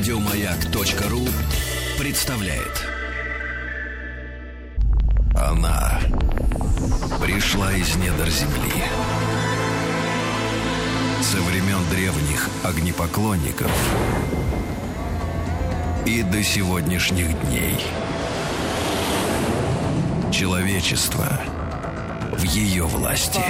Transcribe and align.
Радиомаяк.ру 0.00 1.28
представляет. 1.98 2.86
Она 5.36 6.00
пришла 7.20 7.70
из 7.74 7.96
недр 7.96 8.30
земли. 8.30 8.82
Со 11.20 11.36
времен 11.42 11.80
древних 11.90 12.48
огнепоклонников 12.64 13.70
и 16.06 16.22
до 16.22 16.42
сегодняшних 16.42 17.38
дней. 17.42 17.76
Человечество 20.32 21.38
в 22.40 22.44
ее 22.44 22.84
власти. 22.84 23.42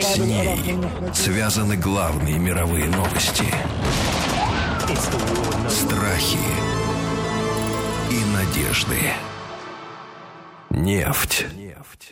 С 0.00 0.16
ней 0.18 0.78
связаны 1.12 1.76
главные 1.76 2.38
мировые 2.38 2.86
новости. 2.86 3.44
Страхи 5.68 6.38
и 8.10 8.24
надежды. 8.32 8.96
Нефть. 10.70 11.46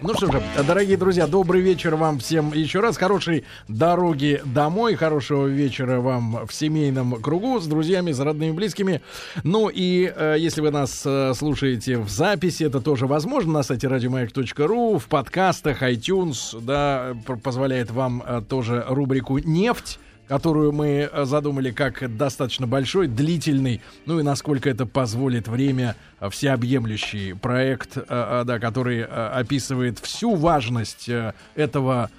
Ну 0.00 0.12
что 0.14 0.26
же, 0.30 0.42
дорогие 0.66 0.96
друзья, 0.96 1.28
добрый 1.28 1.60
вечер 1.62 1.94
вам 1.94 2.18
всем 2.18 2.52
еще 2.52 2.80
раз. 2.80 2.96
Хорошей 2.96 3.44
дороги 3.68 4.42
домой, 4.44 4.96
хорошего 4.96 5.46
вечера 5.46 6.00
вам 6.00 6.46
в 6.48 6.52
семейном 6.52 7.22
кругу 7.22 7.60
с 7.60 7.66
друзьями, 7.68 8.10
с 8.10 8.18
родными, 8.18 8.50
близкими. 8.50 9.02
Ну 9.44 9.68
и 9.68 10.12
э, 10.14 10.34
если 10.36 10.62
вы 10.62 10.72
нас 10.72 11.04
э, 11.06 11.32
слушаете 11.34 11.98
в 11.98 12.08
записи, 12.08 12.64
это 12.64 12.80
тоже 12.80 13.06
возможно 13.06 13.52
на 13.52 13.62
сайте 13.62 13.86
радиомаяк.ру, 13.86 14.98
в 14.98 15.06
подкастах, 15.06 15.84
iTunes, 15.84 16.60
да, 16.60 17.14
позволяет 17.44 17.92
вам 17.92 18.20
э, 18.26 18.42
тоже 18.48 18.84
рубрику 18.88 19.38
«Нефть» 19.38 20.00
которую 20.28 20.72
мы 20.72 21.08
э, 21.10 21.24
задумали 21.24 21.70
как 21.70 22.16
достаточно 22.16 22.66
большой, 22.66 23.08
длительный, 23.08 23.80
ну 24.06 24.20
и 24.20 24.22
насколько 24.22 24.70
это 24.70 24.86
позволит 24.86 25.48
время, 25.48 25.96
э, 26.20 26.30
всеобъемлющий 26.30 27.34
проект, 27.34 27.96
э, 27.96 28.42
да, 28.46 28.58
который 28.58 29.04
описывает 29.04 29.98
всю 29.98 30.34
важность 30.34 31.08
этого 31.54 32.10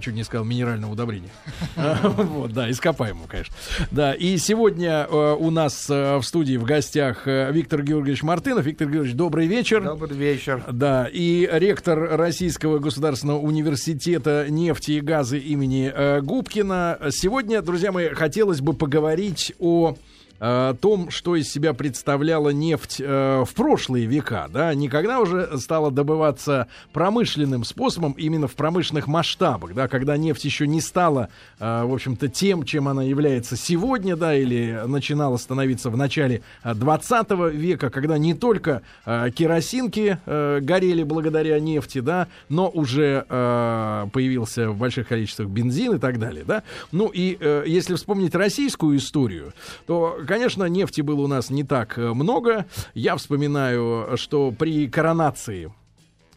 чуть 0.00 0.14
не 0.14 0.24
сказал, 0.24 0.44
минерального 0.44 0.92
удобрения. 0.92 1.30
Вот, 2.28 2.52
да, 2.52 2.70
ископаемого, 2.70 3.26
конечно. 3.26 3.54
Да, 3.90 4.12
и 4.12 4.36
сегодня 4.38 5.06
э, 5.08 5.36
у 5.38 5.50
нас 5.50 5.88
э, 5.88 6.16
в 6.16 6.22
студии 6.22 6.56
в 6.56 6.64
гостях 6.64 7.26
Виктор 7.26 7.82
Георгиевич 7.82 8.22
Мартынов. 8.22 8.64
Виктор 8.64 8.88
Георгиевич, 8.88 9.16
добрый 9.16 9.46
вечер. 9.46 9.82
Добрый 9.82 10.16
вечер. 10.16 10.62
Да, 10.70 11.08
и 11.10 11.48
ректор 11.50 12.16
Российского 12.16 12.78
государственного 12.78 13.38
университета 13.38 14.46
нефти 14.48 14.92
и 14.92 15.00
газа 15.00 15.36
имени 15.36 16.20
Губкина. 16.20 16.98
Сегодня, 17.10 17.62
друзья 17.62 17.92
мои, 17.92 18.08
хотелось 18.08 18.60
бы 18.60 18.74
поговорить 18.74 19.52
о 19.58 19.96
о 20.40 20.74
том, 20.74 21.10
что 21.10 21.36
из 21.36 21.50
себя 21.50 21.74
представляла 21.74 22.50
нефть 22.50 23.00
э, 23.00 23.44
в 23.44 23.54
прошлые 23.54 24.06
века, 24.06 24.48
да, 24.52 24.72
никогда 24.74 25.20
уже 25.20 25.58
стала 25.58 25.90
добываться 25.90 26.68
промышленным 26.92 27.64
способом 27.64 28.12
именно 28.12 28.46
в 28.46 28.54
промышленных 28.54 29.06
масштабах, 29.08 29.74
да, 29.74 29.88
когда 29.88 30.16
нефть 30.16 30.44
еще 30.44 30.66
не 30.66 30.80
стала, 30.80 31.28
э, 31.58 31.84
в 31.84 31.92
общем-то, 31.92 32.28
тем, 32.28 32.64
чем 32.64 32.88
она 32.88 33.02
является 33.02 33.56
сегодня, 33.56 34.16
да, 34.16 34.36
или 34.36 34.82
начинала 34.86 35.36
становиться 35.38 35.90
в 35.90 35.96
начале 35.96 36.42
20 36.62 37.30
века, 37.52 37.90
когда 37.90 38.18
не 38.18 38.34
только 38.34 38.82
э, 39.06 39.30
керосинки 39.34 40.18
э, 40.24 40.60
горели 40.60 41.02
благодаря 41.02 41.58
нефти, 41.58 42.00
да, 42.00 42.28
но 42.48 42.68
уже 42.68 43.26
э, 43.28 44.06
появился 44.12 44.70
в 44.70 44.76
больших 44.76 45.08
количествах 45.08 45.48
бензин 45.48 45.96
и 45.96 45.98
так 45.98 46.18
далее, 46.18 46.44
да. 46.46 46.62
Ну 46.92 47.08
и 47.08 47.36
э, 47.40 47.64
если 47.66 47.94
вспомнить 47.94 48.34
российскую 48.34 48.96
историю, 48.96 49.52
то 49.86 50.18
конечно, 50.28 50.64
нефти 50.64 51.00
было 51.00 51.22
у 51.22 51.26
нас 51.26 51.50
не 51.50 51.64
так 51.64 51.98
э, 51.98 52.12
много. 52.12 52.66
Я 52.94 53.16
вспоминаю, 53.16 54.16
что 54.16 54.52
при 54.52 54.86
коронации 54.86 55.72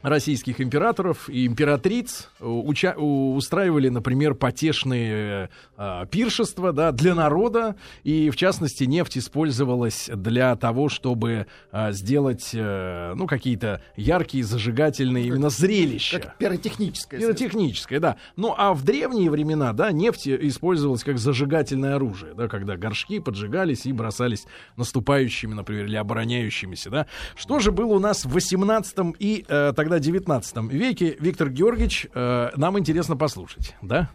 российских 0.01 0.61
императоров 0.61 1.29
и 1.29 1.45
императриц 1.45 2.29
уча- 2.39 2.95
устраивали, 2.95 3.89
например, 3.89 4.33
потешные 4.33 5.49
э, 5.77 6.05
пиршества 6.09 6.73
да, 6.73 6.91
для 6.91 7.15
народа, 7.15 7.75
и 8.03 8.29
в 8.29 8.35
частности 8.35 8.83
нефть 8.85 9.17
использовалась 9.17 10.09
для 10.13 10.55
того, 10.55 10.89
чтобы 10.89 11.47
э, 11.71 11.91
сделать 11.91 12.51
э, 12.53 13.13
ну, 13.15 13.27
какие-то 13.27 13.81
яркие, 13.95 14.43
зажигательные 14.43 15.27
именно 15.27 15.49
зрелища. 15.49 16.19
Как 16.19 16.37
пиротехническое. 16.37 17.19
Пиротехническое, 17.19 17.99
да. 17.99 18.17
Ну 18.35 18.53
а 18.57 18.73
в 18.73 18.83
древние 18.83 19.29
времена, 19.29 19.73
да, 19.73 19.91
нефть 19.91 20.27
использовалась 20.27 21.03
как 21.03 21.17
зажигательное 21.17 21.95
оружие, 21.95 22.33
да, 22.33 22.47
когда 22.47 22.77
горшки 22.77 23.19
поджигались 23.19 23.85
и 23.85 23.91
бросались 23.91 24.45
наступающими, 24.77 25.53
например, 25.53 25.85
или 25.85 25.95
обороняющимися, 25.95 26.89
да. 26.89 27.07
Что 27.35 27.59
же 27.59 27.71
было 27.71 27.93
у 27.93 27.99
нас 27.99 28.25
в 28.25 28.31
18 28.33 29.15
и 29.19 29.45
э, 29.47 29.73
тогда 29.75 29.90
тогда 29.91 29.99
19 29.99 30.71
веке. 30.71 31.17
Виктор 31.19 31.49
Георгиевич, 31.49 32.07
э, 32.13 32.51
нам 32.55 32.79
интересно 32.79 33.17
послушать, 33.17 33.75
да? 33.81 34.09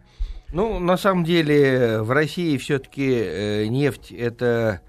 Ну, 0.50 0.78
на 0.78 0.96
самом 0.96 1.22
деле, 1.22 2.00
в 2.00 2.12
России 2.12 2.56
все-таки 2.56 3.12
э, 3.12 3.66
нефть 3.66 4.10
это 4.10 4.80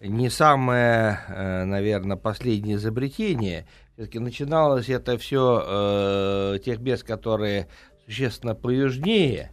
не 0.00 0.30
самое, 0.30 1.20
э, 1.28 1.64
наверное, 1.64 2.16
последнее 2.16 2.76
изобретение. 2.76 3.66
Все-таки 3.92 4.18
начиналось 4.18 4.88
это 4.88 5.18
все 5.18 5.62
э, 5.62 6.58
тех 6.64 6.80
мест, 6.80 7.04
которые 7.04 7.68
существенно 8.06 8.54
поюжнее. 8.54 9.52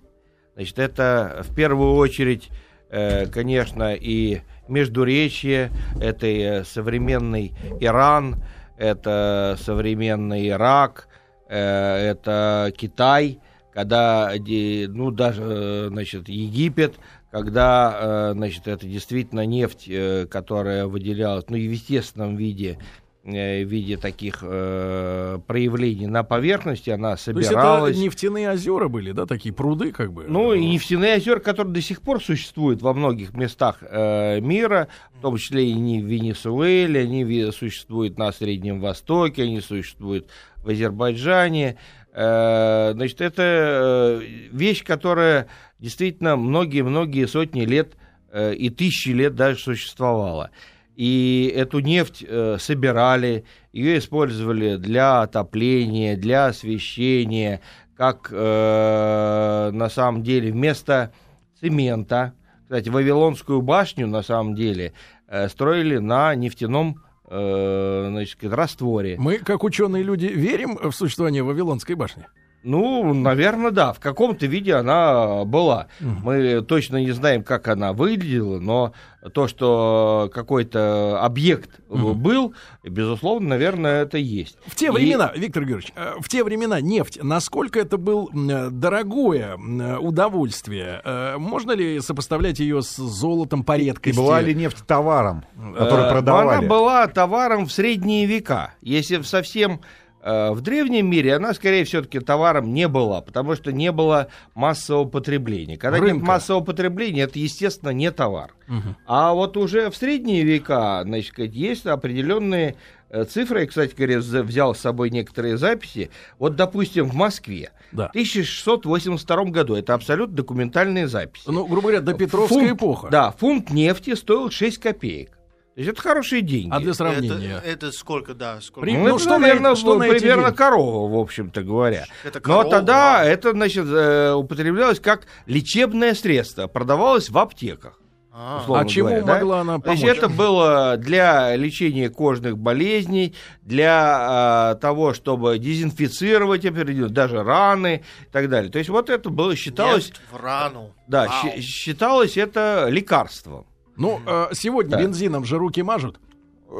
Значит, 0.56 0.80
это 0.80 1.44
в 1.44 1.54
первую 1.54 1.96
очередь, 1.96 2.50
э, 2.90 3.26
конечно, 3.26 3.94
и 3.94 4.40
Междуречье, 4.70 5.70
это 6.00 6.28
и 6.28 6.64
современный 6.64 7.54
Иран, 7.82 8.42
это 8.78 9.58
современный 9.62 10.50
Ирак, 10.50 11.08
э, 11.50 11.58
это 11.58 12.72
Китай, 12.76 13.40
когда, 13.74 14.32
ну, 14.38 15.12
даже, 15.12 15.88
значит, 15.90 16.30
Египет, 16.30 16.96
когда, 17.32 17.98
э, 18.00 18.34
значит, 18.34 18.68
это 18.68 18.88
действительно 18.88 19.46
нефть, 19.46 19.88
э, 19.88 20.26
которая 20.26 20.88
выделялась, 20.88 21.46
ну, 21.50 21.58
и 21.58 21.68
в 21.68 21.72
естественном 21.72 22.36
виде 22.36 22.80
Э, 22.80 23.07
в 23.28 23.68
виде 23.68 23.98
таких 23.98 24.40
э, 24.42 25.40
проявлений 25.46 26.08
на 26.08 26.24
поверхности, 26.24 26.90
она 26.90 27.18
собиралась. 27.18 27.50
То 27.50 27.88
есть 27.88 27.98
это 27.98 28.06
нефтяные 28.06 28.52
озера 28.52 28.88
были, 28.88 29.12
да, 29.12 29.26
такие 29.26 29.54
пруды 29.54 29.92
как 29.92 30.14
бы? 30.14 30.26
Ну, 30.28 30.54
и 30.54 30.66
нефтяные 30.66 31.18
озера, 31.18 31.40
которые 31.40 31.74
до 31.74 31.82
сих 31.82 32.02
пор 32.02 32.24
существуют 32.24 32.82
во 32.82 32.94
многих 32.94 33.34
местах 33.34 33.80
э, 33.82 34.40
мира, 34.40 34.88
в 35.14 35.22
том 35.22 35.38
числе 35.38 35.70
и 35.70 35.74
не 35.74 36.02
в 36.02 36.06
Венесуэле, 36.06 37.02
они 37.02 37.52
существуют 37.52 38.18
на 38.18 38.32
Среднем 38.32 38.80
Востоке, 38.80 39.44
они 39.44 39.60
существуют 39.60 40.30
в 40.58 40.70
Азербайджане. 40.70 41.78
Э, 42.14 42.94
значит, 42.94 43.20
это 43.20 43.44
э, 43.44 44.22
вещь, 44.52 44.86
которая 44.86 45.48
действительно 45.80 46.38
многие-многие 46.38 47.28
сотни 47.28 47.66
лет 47.66 47.94
э, 48.32 48.54
и 48.54 48.70
тысячи 48.70 49.10
лет 49.10 49.36
даже 49.36 49.60
существовала 49.60 50.52
и 50.98 51.54
эту 51.56 51.80
нефть 51.80 52.26
э, 52.28 52.58
собирали, 52.60 53.46
ее 53.72 54.00
использовали 54.00 54.78
для 54.78 55.22
отопления, 55.22 56.18
для 56.18 56.48
освещения, 56.48 57.62
как 57.96 58.30
э, 58.32 59.70
на 59.72 59.90
самом 59.90 60.24
деле 60.24 60.52
вместо 60.52 61.14
цемента. 61.62 62.34
Кстати, 62.64 62.90
Вавилонскую 62.90 63.62
башню 63.62 64.08
на 64.08 64.24
самом 64.24 64.56
деле 64.56 64.94
э, 65.28 65.48
строили 65.50 66.00
на 66.00 66.34
нефтяном 66.34 67.04
э, 67.30 68.08
значит, 68.10 68.44
растворе. 68.44 69.18
Мы, 69.20 69.38
как 69.38 69.64
ученые 69.64 70.02
люди, 70.02 70.26
верим 70.26 70.78
в 70.78 70.92
существование 70.94 71.44
Вавилонской 71.44 71.94
башни? 71.94 72.26
Ну, 72.68 73.14
наверное, 73.14 73.72
да. 73.72 73.94
В 73.94 74.00
каком-то 74.02 74.46
виде 74.46 74.74
она 74.74 75.46
была. 75.46 75.88
Угу. 76.02 76.10
Мы 76.24 76.62
точно 76.62 76.98
не 76.98 77.12
знаем, 77.12 77.44
как 77.44 77.70
она 77.70 77.94
выглядела, 77.94 78.60
но 78.60 78.92
то, 79.34 79.48
что 79.48 80.30
какой-то 80.34 81.22
объект 81.22 81.80
угу. 81.88 82.14
был, 82.14 82.54
безусловно, 82.84 83.50
наверное, 83.50 84.04
это 84.04 84.18
есть. 84.18 84.58
В 84.66 84.76
те 84.76 84.88
И... 84.88 84.90
времена, 84.90 85.32
Виктор 85.34 85.64
Георгиевич, 85.64 85.94
э, 85.96 86.16
в 86.20 86.28
те 86.28 86.44
времена 86.44 86.82
нефть, 86.82 87.20
насколько 87.24 87.80
это 87.80 87.98
был 87.98 88.30
дорогое 88.34 89.56
удовольствие? 90.00 91.02
Э, 91.06 91.38
можно 91.38 91.72
ли 91.72 92.02
сопоставлять 92.02 92.60
ее 92.60 92.82
с 92.82 92.98
золотом 92.98 93.64
по 93.64 93.78
редкости? 93.78 94.18
И 94.18 94.22
была 94.22 94.42
ли 94.42 94.54
нефть 94.54 94.86
товаром, 94.86 95.46
который 95.56 96.06
э, 96.06 96.12
продавали? 96.12 96.58
Она 96.58 96.68
была 96.68 97.08
товаром 97.08 97.66
в 97.66 97.72
средние 97.72 98.26
века. 98.26 98.74
Если 98.82 99.22
совсем 99.22 99.74
э, 99.74 100.07
в 100.24 100.62
древнем 100.62 101.10
мире 101.10 101.36
она, 101.36 101.54
скорее, 101.54 101.84
все-таки 101.86 102.20
товаром 102.20 102.74
не 102.74 102.88
была, 102.88 103.22
потому 103.22 103.56
что 103.56 103.72
не 103.72 103.92
было 103.92 104.28
массового 104.56 105.06
потребления. 105.08 105.78
Когда 105.78 106.00
Рынка. 106.00 106.16
нет 106.16 106.24
массового 106.24 106.64
потребления, 106.64 107.22
это, 107.24 107.40
естественно, 107.40 107.92
не 107.92 108.12
товар. 108.12 108.54
Мгм. 108.68 108.96
А 109.06 109.34
вот 109.34 109.56
уже 109.58 109.90
в 109.90 109.96
средние 109.96 110.44
века, 110.44 111.02
значит, 111.06 111.38
есть 111.38 111.86
определенные 111.86 112.76
э, 113.10 113.24
цифры. 113.24 113.62
Я, 113.62 113.68
кстати 113.68 113.96
говоря, 113.96 114.20
взял 114.20 114.76
с 114.76 114.80
собой 114.80 115.10
некоторые 115.12 115.58
записи. 115.58 116.10
Вот, 116.40 116.56
допустим, 116.58 117.06
в 117.10 117.14
Москве 117.16 117.72
Да. 117.94 118.08
в 118.08 118.10
1682 118.10 119.46
году, 119.46 119.76
это 119.76 119.94
абсолютно 119.94 120.36
документальные 120.36 121.08
записи. 121.08 121.46
Ну, 121.48 121.66
грубо 121.66 121.84
говоря, 121.84 122.02
до 122.02 122.14
Петровская 122.14 122.60
Фунт- 122.68 122.72
эпоха. 122.78 123.08
Да, 123.10 123.32
фунт 123.32 123.70
нефти 123.70 124.14
стоил 124.16 124.50
6 124.52 124.78
копеек. 124.80 125.37
То 125.78 125.82
есть 125.82 125.92
это 125.94 126.02
хорошие 126.02 126.42
деньги. 126.42 126.72
А 126.74 126.80
для 126.80 126.88
Это, 126.90 126.98
сравнения. 126.98 127.62
это 127.64 127.92
сколько, 127.92 128.34
да, 128.34 128.60
сколько? 128.62 128.82
При- 128.82 128.98
Ну, 128.98 129.04
Ну, 129.04 129.10
это, 129.10 129.20
что 129.20 129.30
на 129.30 129.38
наверное, 129.38 129.72
эти- 129.74 129.80
что 129.80 129.96
на 130.00 130.04
эти 130.06 130.20
примерно 130.22 130.44
деньги? 130.46 130.56
корова, 130.58 131.16
в 131.16 131.20
общем-то 131.20 131.62
говоря. 131.62 132.06
Это 132.24 132.40
Но 132.40 132.42
корова, 132.42 132.70
тогда 132.72 133.18
да. 133.20 133.26
это, 133.26 133.52
значит, 133.52 133.86
э, 133.88 134.34
употреблялось 134.34 135.00
как 135.00 135.28
лечебное 135.46 136.16
средство, 136.16 136.66
продавалось 136.66 137.30
в 137.30 137.38
аптеках. 137.38 138.02
А, 138.32 138.66
А 138.68 138.86
чему 138.86 139.10
говоря, 139.10 139.24
да? 139.24 139.34
могла 139.36 139.60
она 139.62 139.80
То 139.80 139.92
есть 139.92 140.02
помочь? 140.02 140.18
это 140.18 140.30
было 140.30 140.98
для 140.98 141.56
лечения 141.56 142.10
кожных 142.10 142.58
болезней, 142.58 143.36
для 143.62 144.18
а, 144.20 144.76
того, 144.82 145.14
чтобы 145.14 145.60
дезинфицировать 145.60 146.66
определенно, 146.66 147.10
даже 147.10 147.44
раны 147.44 148.04
и 148.28 148.32
так 148.32 148.50
далее. 148.50 148.72
То 148.72 148.80
есть 148.80 148.90
вот 148.90 149.12
это 149.12 149.30
было 149.30 149.56
считалось, 149.56 150.08
нефть 150.08 150.22
в 150.32 150.38
рану. 150.38 150.92
да, 151.08 151.28
Вау. 151.28 151.62
считалось 151.62 152.36
это 152.36 152.88
лекарством. 152.90 153.67
Ну, 153.98 154.22
э, 154.26 154.48
сегодня 154.54 154.92
Да. 154.92 155.02
бензином 155.02 155.44
же 155.46 155.58
руки 155.58 155.82
мажут. 155.84 156.20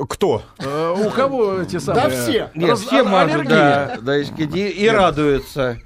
Кто? 0.10 0.44
Э, 0.60 0.94
у 1.06 1.10
кого 1.10 1.62
эти 1.62 1.78
самые... 1.80 2.10
все. 2.10 2.52
Нет, 2.56 2.70
раз- 2.72 2.82
все 2.82 3.02
а- 3.02 3.04
мажут, 3.04 3.36
аллергия? 3.36 3.56
да, 3.58 3.98
да, 4.02 4.18
и- 4.20 4.70
и 4.70 4.88
радуются. 4.88 5.80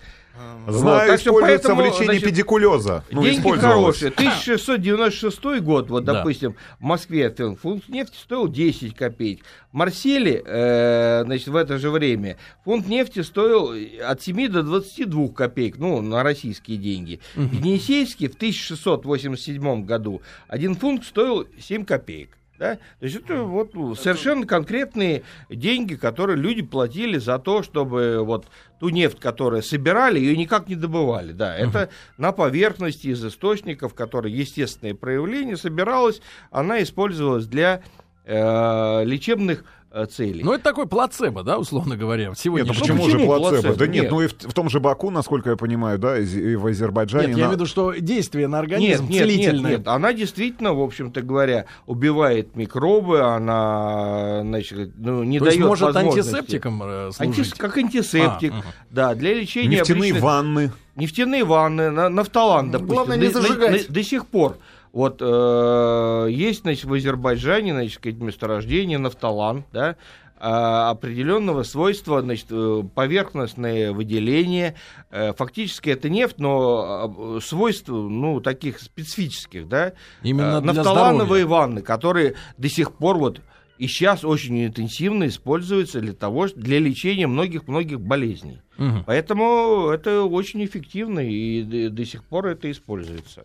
Знаю, 0.68 1.18
что 1.18 1.30
используется 1.32 1.70
поэтому, 1.70 1.82
в 1.82 1.86
лечении 1.86 2.06
значит, 2.06 2.24
педикулеза. 2.24 3.04
Ну, 3.12 3.24
Деньги 3.24 3.42
хорошие. 3.58 4.12
1696 4.12 5.62
год, 5.62 5.90
вот, 5.90 6.04
Да. 6.04 6.14
допустим, 6.14 6.56
в 6.80 6.84
Москве 6.84 7.30
фунт 7.62 7.90
нефти 7.90 8.16
стоил 8.16 8.48
10 8.48 8.96
копеек. 8.96 9.44
В 9.72 9.76
Марселе, 9.76 10.42
э, 10.46 11.24
значит, 11.26 11.48
в 11.48 11.56
это 11.56 11.78
же 11.78 11.90
время 11.90 12.38
фунт 12.64 12.88
нефти 12.88 13.22
стоил 13.22 13.74
от 14.06 14.22
7 14.22 14.48
до 14.50 14.64
22 14.64 15.30
копеек, 15.30 15.78
ну, 15.78 16.02
на 16.02 16.24
российские 16.24 16.78
деньги. 16.78 17.20
В 17.36 17.54
Енисейске 17.54 18.30
в 18.30 18.36
1687 18.36 19.86
году 19.86 20.22
один 20.48 20.76
фунт 20.76 21.06
стоил 21.06 21.48
7 21.60 21.86
копеек. 21.86 22.38
Да? 22.62 22.76
То 22.76 23.06
есть 23.06 23.16
это 23.16 23.42
вот 23.42 23.72
совершенно 23.98 24.46
конкретные 24.46 25.24
деньги, 25.50 25.96
которые 25.96 26.38
люди 26.38 26.62
платили 26.62 27.18
за 27.18 27.40
то, 27.40 27.64
чтобы 27.64 28.24
вот 28.24 28.46
ту 28.80 28.90
нефть, 28.90 29.20
которую 29.20 29.64
собирали, 29.64 30.20
ее 30.20 30.38
никак 30.38 30.70
не 30.70 30.76
добывали. 30.76 31.32
Да, 31.32 31.56
это 31.58 31.90
на 32.20 32.32
поверхности 32.32 33.08
из 33.08 33.26
источников, 33.26 33.96
которые 33.96 34.38
естественные 34.38 34.94
проявления, 34.94 35.58
собиралась, 35.58 36.22
она 36.52 36.84
использовалась 36.84 37.48
для 37.48 37.82
э, 38.26 39.06
лечебных 39.06 39.66
целей. 40.10 40.44
Ну, 40.44 40.54
это 40.54 40.64
такой 40.64 40.88
плацебо, 40.88 41.44
да, 41.44 41.58
условно 41.58 41.98
говоря. 41.98 42.32
Сегодня 42.36 42.66
Нет, 42.66 42.74
ну 42.74 42.74
Ну, 42.74 42.80
почему, 42.82 43.04
почему 43.06 43.20
же 43.20 43.26
плацебо? 43.26 43.50
плацебо? 43.62 43.76
Да 43.76 43.88
нет, 43.88 44.04
Нет. 44.04 44.12
ну 44.12 44.22
и 44.22 44.28
в, 44.28 44.34
в 44.34 44.54
том 44.54 44.70
же 44.70 44.80
Баку, 44.80 45.10
насколько 45.12 45.50
я 45.50 45.56
понимаю, 45.58 46.00
да, 46.00 46.18
и 46.18 46.56
в 46.56 46.66
Азербайджане. 46.68 47.28
Нет, 47.28 47.30
я 47.30 47.36
на- 47.36 47.40
имею 47.48 47.50
в 47.50 47.54
виду, 47.54 47.66
что 47.66 47.94
действие 47.94 48.48
на 48.48 48.58
Нет, 48.58 48.64
организм 48.64 49.04
нет, 49.04 49.10
нет, 49.12 49.20
целительное. 49.20 49.72
нет, 49.72 49.88
она 49.88 50.14
действительно, 50.14 50.74
в 50.74 50.82
общем-то 50.82 51.22
говоря, 51.22 51.66
убивает 51.88 52.56
микробы, 52.56 53.22
она, 53.22 54.42
значит, 54.44 54.92
ну, 54.98 55.24
не 55.24 55.40
То 55.40 55.46
дает 55.46 55.58
есть 55.58 55.68
может 55.68 55.94
возможности- 55.94 56.30
антисептиком 56.36 56.82
э, 56.84 57.10
Антис- 57.20 57.34
служить. 57.34 57.54
как 57.56 57.78
антисептик, 57.78 58.52
А, 58.54 58.56
мгм. 58.58 58.66
да, 58.92 59.16
для 59.16 59.34
лечения 59.34 59.78
Нефтяные 59.80 60.12
обычных- 60.12 60.24
ванны. 60.24 60.72
Нефтяные 60.96 61.44
ванны, 61.46 61.90
на, 61.90 62.10
нафталан, 62.10 62.70
допустим. 62.72 62.96
Главное, 62.96 63.18
не 63.18 63.28
до, 63.30 63.42
зажигать. 63.42 63.88
на- 63.90 63.94
до 63.94 64.04
сих 64.04 64.26
пор. 64.28 64.58
Вот 64.94 65.22
э, 65.22 66.28
есть, 66.30 66.62
значит, 66.62 66.86
в 66.86 66.94
Азербайджане, 66.94 67.74
значит, 67.74 67.96
сказать, 67.96 68.20
месторождение 68.20 68.98
нафталан, 68.98 69.64
да, 69.72 69.96
а, 70.44 70.90
определенного 70.90 71.62
свойства, 71.62 72.20
значит, 72.24 72.48
э, 72.50 72.84
поверхностное 72.96 73.92
выделение. 73.92 74.74
Э, 75.12 75.34
Фактически 75.34 75.92
это 75.92 76.10
нефть, 76.10 76.40
но 76.40 77.38
э, 77.38 77.40
свойств, 77.42 77.90
ну, 77.90 78.42
таких 78.42 78.80
специфических, 78.80 79.68
да. 79.68 79.94
Именно 80.24 80.58
Э, 80.58 80.62
для 80.62 80.74
Нафталановые 80.74 81.46
здоровья. 81.46 81.46
ванны, 81.46 81.82
которые 81.84 82.34
до 82.58 82.70
сих 82.70 82.92
пор 82.94 83.18
вот 83.20 83.40
и 83.78 83.88
сейчас 83.88 84.26
очень 84.26 84.66
интенсивно 84.66 85.28
используются 85.28 86.02
для 86.02 86.14
того, 86.14 86.48
для 86.56 86.80
лечения 86.80 87.28
многих-многих 87.28 88.02
болезней. 88.02 88.62
Мгм. 88.78 89.04
Поэтому 89.06 89.90
это 89.90 90.24
очень 90.24 90.66
эффективно 90.66 91.20
и 91.20 91.90
до 91.90 92.04
сих 92.06 92.24
пор 92.24 92.48
это 92.48 92.70
используется. 92.72 93.44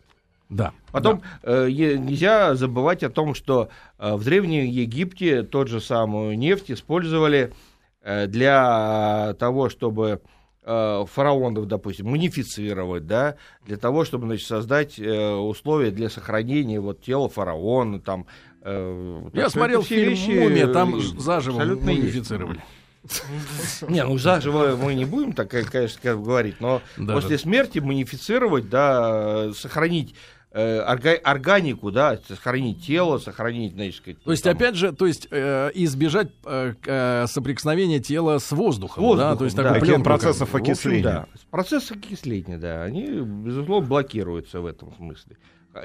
Да. 0.48 0.72
Потом 0.92 1.22
э, 1.42 1.66
е- 1.68 1.98
нельзя 1.98 2.54
забывать 2.54 3.02
о 3.02 3.10
том, 3.10 3.34
что 3.34 3.68
э, 3.98 4.14
в 4.14 4.24
Древнем 4.24 4.64
Египте 4.64 5.42
тот 5.42 5.68
же 5.68 5.80
самую 5.80 6.38
нефть 6.38 6.70
использовали 6.70 7.52
э, 8.02 8.26
для 8.28 9.34
того, 9.40 9.68
чтобы 9.68 10.20
э, 10.62 11.04
фараонов, 11.12 11.66
допустим, 11.66 12.06
мунифицировать, 12.10 13.06
да, 13.06 13.34
для 13.64 13.76
того, 13.76 14.04
чтобы 14.04 14.26
значит, 14.26 14.46
создать 14.46 14.98
э, 15.00 15.34
условия 15.34 15.90
для 15.90 16.08
сохранения 16.10 16.78
вот, 16.80 17.02
тела 17.02 17.28
фараона. 17.28 17.98
Там, 18.00 18.26
э, 18.62 19.28
Я 19.32 19.42
что 19.42 19.50
смотрел 19.50 19.82
все 19.82 19.96
фильм 19.96 20.10
вещи, 20.10 20.30
«Мумия», 20.30 20.68
там 20.68 20.96
э, 20.96 21.00
заживо 21.18 21.60
мумифицировали. 21.64 22.60
Не, 23.88 24.02
ну 24.04 24.18
заживо 24.18 24.76
мы 24.80 24.94
не 24.94 25.04
будем 25.04 25.32
так, 25.32 25.52
э, 25.54 25.62
конечно, 25.64 26.00
говорить, 26.16 26.56
но 26.60 26.82
Да, 26.96 27.14
после 27.14 27.36
да. 27.36 27.38
смерти 27.42 27.78
мунифицировать, 27.78 28.68
да, 28.68 29.46
э, 29.48 29.52
сохранить 29.54 30.12
э, 30.12 30.16
органику, 30.52 31.90
да, 31.90 32.18
сохранить 32.28 32.84
тело, 32.84 33.18
сохранить, 33.18 33.72
значит, 33.72 33.96
сказать, 33.96 34.22
То 34.22 34.30
есть, 34.30 34.44
там, 34.44 34.56
опять 34.56 34.74
же, 34.74 34.92
то 34.92 35.06
есть 35.06 35.28
э, 35.30 35.70
избежать 35.74 36.28
э, 36.46 36.72
э, 36.86 37.26
соприкосновения 37.28 38.00
тела 38.00 38.38
с 38.38 38.50
воздухом, 38.52 39.14
с 39.14 39.18
да, 39.18 39.36
то 39.36 39.44
есть 39.44 39.56
воздухом, 39.56 39.64
такой 39.64 39.64
да. 39.64 39.80
Таких 39.80 39.86
пленкой, 39.86 40.04
процессов 40.04 40.48
в 40.50 40.54
общем, 40.54 40.72
окисления. 40.72 41.02
да. 41.02 41.26
Процессы 41.50 41.92
окисления, 41.92 42.58
да, 42.58 42.84
они, 42.84 43.06
безусловно, 43.06 43.86
блокируются 43.86 44.60
в 44.60 44.66
этом 44.66 44.94
смысле. 44.96 45.36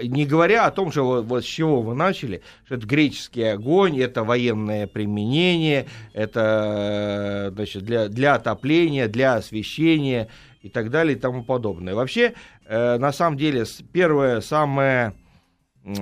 Не 0.02 0.25
говоря 0.25 0.66
о 0.66 0.72
том, 0.72 0.92
что 0.92 1.04
вот, 1.04 1.25
вот 1.25 1.44
с 1.44 1.48
чего 1.48 1.81
вы 1.81 1.96
начали, 1.96 2.42
что 2.66 2.75
это 2.75 2.88
греческий 2.88 3.44
огонь, 3.44 4.00
это 4.00 4.24
военное 4.24 4.88
применение, 4.88 5.88
это 6.13 7.50
э, 7.50 7.52
значит, 7.54 7.84
для, 7.84 8.08
для 8.08 8.36
отопления, 8.36 9.08
для 9.08 9.36
освещения 9.36 10.30
и 10.62 10.69
так 10.69 10.90
далее 10.90 11.16
и 11.18 11.19
тому 11.19 11.44
подобное. 11.44 11.96
Вообще, 11.96 12.34
э, 12.66 12.98
на 12.98 13.12
самом 13.12 13.38
деле, 13.38 13.66
первое 13.92 14.42
самое 14.42 15.13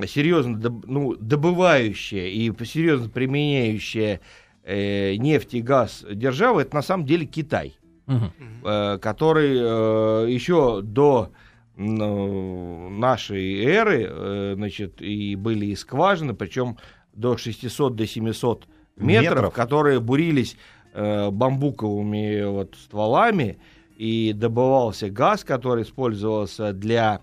серьезно 0.07 0.57
доб- 0.57 0.83
ну, 0.87 1.15
добывающая 1.15 2.27
и 2.27 2.51
серьезно 2.65 3.09
применяющая 3.09 4.19
э, 4.63 5.15
нефть 5.15 5.53
и 5.53 5.61
газ 5.61 6.05
держава, 6.11 6.59
это 6.61 6.75
на 6.75 6.81
самом 6.81 7.05
деле 7.05 7.25
Китай 7.25 7.77
Мгм. 8.07 8.31
э, 8.65 8.97
который 8.99 9.55
э, 9.57 10.29
еще 10.29 10.81
до 10.83 11.31
ну, 11.77 12.89
нашей 12.89 13.63
эры, 13.63 14.05
э, 14.09 14.53
значит, 14.55 15.01
и 15.01 15.35
были 15.35 15.67
и 15.67 15.75
скважины, 15.75 16.33
причем 16.33 16.77
до 17.13 17.37
600 17.37 17.95
до 17.95 18.05
700 18.05 18.67
метров, 18.97 19.35
Метров. 19.35 19.53
которые 19.53 19.99
бурились 20.01 20.57
э, 20.93 21.29
бамбуковыми 21.29 22.43
вот 22.51 22.75
стволами, 22.75 23.59
и 23.99 24.31
добывался 24.31 25.09
газ, 25.09 25.43
который 25.43 25.83
использовался 25.83 26.71
для 26.71 27.19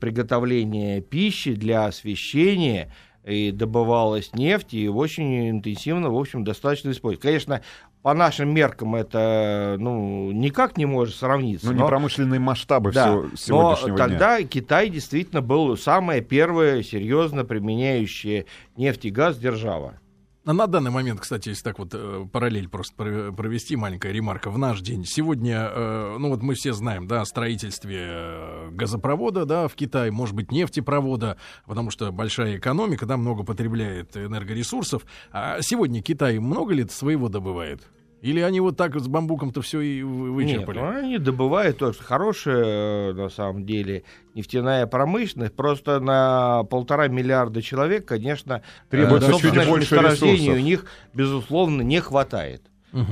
приготовления 0.00 1.02
пищи, 1.02 1.54
для 1.54 1.84
освещения, 1.84 2.90
и 3.24 3.52
добывалась 3.52 4.32
нефть, 4.32 4.72
и 4.72 4.88
очень 4.88 5.50
интенсивно, 5.50 6.08
в 6.10 6.16
общем, 6.16 6.44
достаточно 6.44 6.90
использовать. 6.90 7.20
Конечно, 7.20 7.62
по 8.00 8.14
нашим 8.14 8.52
меркам 8.54 8.94
это 8.94 9.76
ну, 9.78 10.32
никак 10.32 10.78
не 10.78 10.86
может 10.86 11.14
сравниться. 11.14 11.66
Ну, 11.66 11.72
не 11.72 11.80
но- 11.80 11.88
промышленные 11.88 12.40
масштабы 12.40 12.90
да, 12.90 13.08
всего 13.12 13.22
но 13.22 13.36
сегодняшнего 13.76 13.96
дня. 13.96 14.08
тогда 14.08 14.42
Китай 14.42 14.88
действительно 14.88 15.42
был 15.42 15.76
самая 15.76 16.22
первая 16.22 16.82
серьезно 16.82 17.44
применяющая 17.44 18.46
нефть 18.76 19.04
и 19.04 19.10
газ 19.10 19.36
держава. 19.36 20.00
На 20.44 20.66
данный 20.66 20.90
момент, 20.90 21.20
кстати, 21.20 21.50
если 21.50 21.62
так 21.62 21.78
вот 21.78 21.90
э, 21.94 22.26
параллель 22.32 22.68
просто 22.68 22.94
про- 22.96 23.30
провести, 23.32 23.76
маленькая 23.76 24.10
ремарка, 24.10 24.50
в 24.50 24.58
наш 24.58 24.80
день. 24.80 25.04
Сегодня, 25.06 25.70
э, 25.72 26.16
ну 26.18 26.30
вот 26.30 26.42
мы 26.42 26.54
все 26.54 26.72
знаем, 26.72 27.06
да, 27.06 27.20
о 27.20 27.24
строительстве 27.24 27.98
э, 28.08 28.68
газопровода, 28.72 29.46
да, 29.46 29.68
в 29.68 29.74
Китае, 29.74 30.10
может 30.10 30.34
быть, 30.34 30.50
нефтепровода, 30.50 31.36
потому 31.64 31.92
что 31.92 32.10
большая 32.10 32.58
экономика, 32.58 33.06
да, 33.06 33.16
много 33.16 33.44
потребляет 33.44 34.16
энергоресурсов. 34.16 35.04
А 35.30 35.62
сегодня 35.62 36.02
Китай 36.02 36.40
много 36.40 36.74
ли 36.74 36.88
своего 36.88 37.28
добывает? 37.28 37.88
Или 38.22 38.38
они 38.38 38.60
вот 38.60 38.76
так 38.76 38.98
с 38.98 39.08
бамбуком-то 39.08 39.62
все 39.62 39.80
и 39.80 40.02
вы- 40.04 40.30
вычерпали? 40.30 40.78
Нет, 40.78 40.84
ну, 40.92 40.98
они 40.98 41.18
добывают 41.18 41.78
тоже 41.78 41.98
хорошая, 41.98 43.10
э, 43.10 43.12
на 43.14 43.28
самом 43.28 43.66
деле, 43.66 44.04
нефтяная 44.36 44.86
промышленность. 44.86 45.54
Просто 45.54 45.98
на 45.98 46.62
полтора 46.64 47.08
миллиарда 47.08 47.60
человек, 47.60 48.06
конечно, 48.06 48.62
Требуется 48.90 49.28
э, 49.28 49.32
чуть 49.32 49.40
собственных 49.40 49.68
больше 49.68 49.96
ресурсов. 49.96 50.22
у 50.54 50.58
них, 50.58 50.86
безусловно, 51.12 51.82
не 51.82 52.00
хватает. 52.00 52.62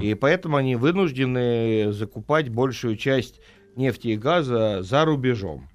И 0.00 0.14
поэтому 0.14 0.56
они 0.58 0.76
вынуждены 0.76 1.90
закупать 1.90 2.48
большую 2.48 2.96
часть 2.96 3.40
нефти 3.76 4.08
и 4.08 4.16
газа 4.16 4.82
за 4.82 5.04
рубежом. 5.04 5.68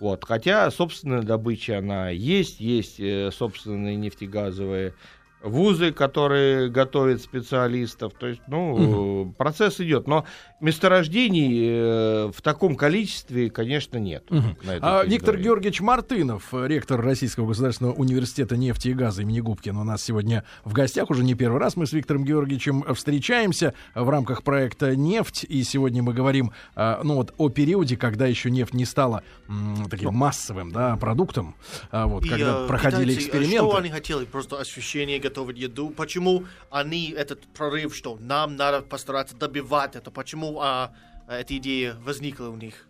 Вот. 0.00 0.24
Хотя 0.24 0.70
собственная 0.70 1.22
добыча 1.22 1.78
она 1.78 2.08
есть, 2.08 2.58
есть 2.58 2.98
э, 2.98 3.30
собственные 3.30 3.96
нефтегазовые 3.96 4.94
вузы, 5.42 5.92
которые 5.92 6.68
готовят 6.68 7.22
специалистов. 7.22 8.12
То 8.18 8.26
есть, 8.26 8.42
ну, 8.46 8.74
угу. 8.74 9.34
процесс 9.36 9.80
идет. 9.80 10.06
Но 10.06 10.24
месторождений 10.60 11.68
э, 11.68 12.30
в 12.34 12.42
таком 12.42 12.76
количестве, 12.76 13.50
конечно, 13.50 13.98
нет. 13.98 14.24
Угу. 14.30 14.56
А, 14.80 15.04
Виктор 15.04 15.36
Георгиевич 15.36 15.80
Мартынов, 15.80 16.52
ректор 16.52 17.00
Российского 17.00 17.46
государственного 17.46 17.94
университета 17.94 18.56
нефти 18.56 18.88
и 18.88 18.94
газа 18.94 19.22
имени 19.22 19.40
Губкина, 19.40 19.80
у 19.80 19.84
нас 19.84 20.02
сегодня 20.02 20.44
в 20.64 20.72
гостях. 20.72 21.10
Уже 21.10 21.24
не 21.24 21.34
первый 21.34 21.60
раз 21.60 21.76
мы 21.76 21.86
с 21.86 21.92
Виктором 21.92 22.24
Георгиевичем 22.24 22.84
встречаемся 22.94 23.74
в 23.94 24.08
рамках 24.08 24.42
проекта 24.42 24.94
«Нефть». 24.94 25.44
И 25.48 25.62
сегодня 25.64 26.02
мы 26.02 26.12
говорим 26.12 26.52
а, 26.74 27.00
ну, 27.02 27.14
вот, 27.14 27.32
о 27.38 27.48
периоде, 27.48 27.96
когда 27.96 28.26
еще 28.26 28.50
нефть 28.50 28.74
не 28.74 28.84
стала 28.84 29.22
м, 29.48 29.88
таким 29.90 30.12
массовым 30.12 30.70
да, 30.72 30.96
продуктом. 30.96 31.54
А, 31.90 32.06
вот, 32.06 32.24
И, 32.24 32.28
когда 32.28 32.64
э, 32.64 32.66
проходили 32.66 33.12
китайцы, 33.12 33.28
эксперименты. 33.28 33.68
Что 33.68 33.76
они 33.76 33.90
хотели? 33.90 34.24
Просто 34.24 34.60
освещение, 34.60 35.18
готовить 35.18 35.58
еду. 35.58 35.90
Почему 35.90 36.44
они, 36.70 37.10
этот 37.10 37.42
прорыв, 37.48 37.94
что 37.96 38.18
нам 38.20 38.56
надо 38.56 38.82
постараться 38.82 39.36
добивать 39.36 39.96
это, 39.96 40.10
почему 40.10 40.49
а, 40.60 40.92
эта 41.28 41.56
идея 41.56 41.94
возникла 42.04 42.48
у 42.48 42.56
них? 42.56 42.88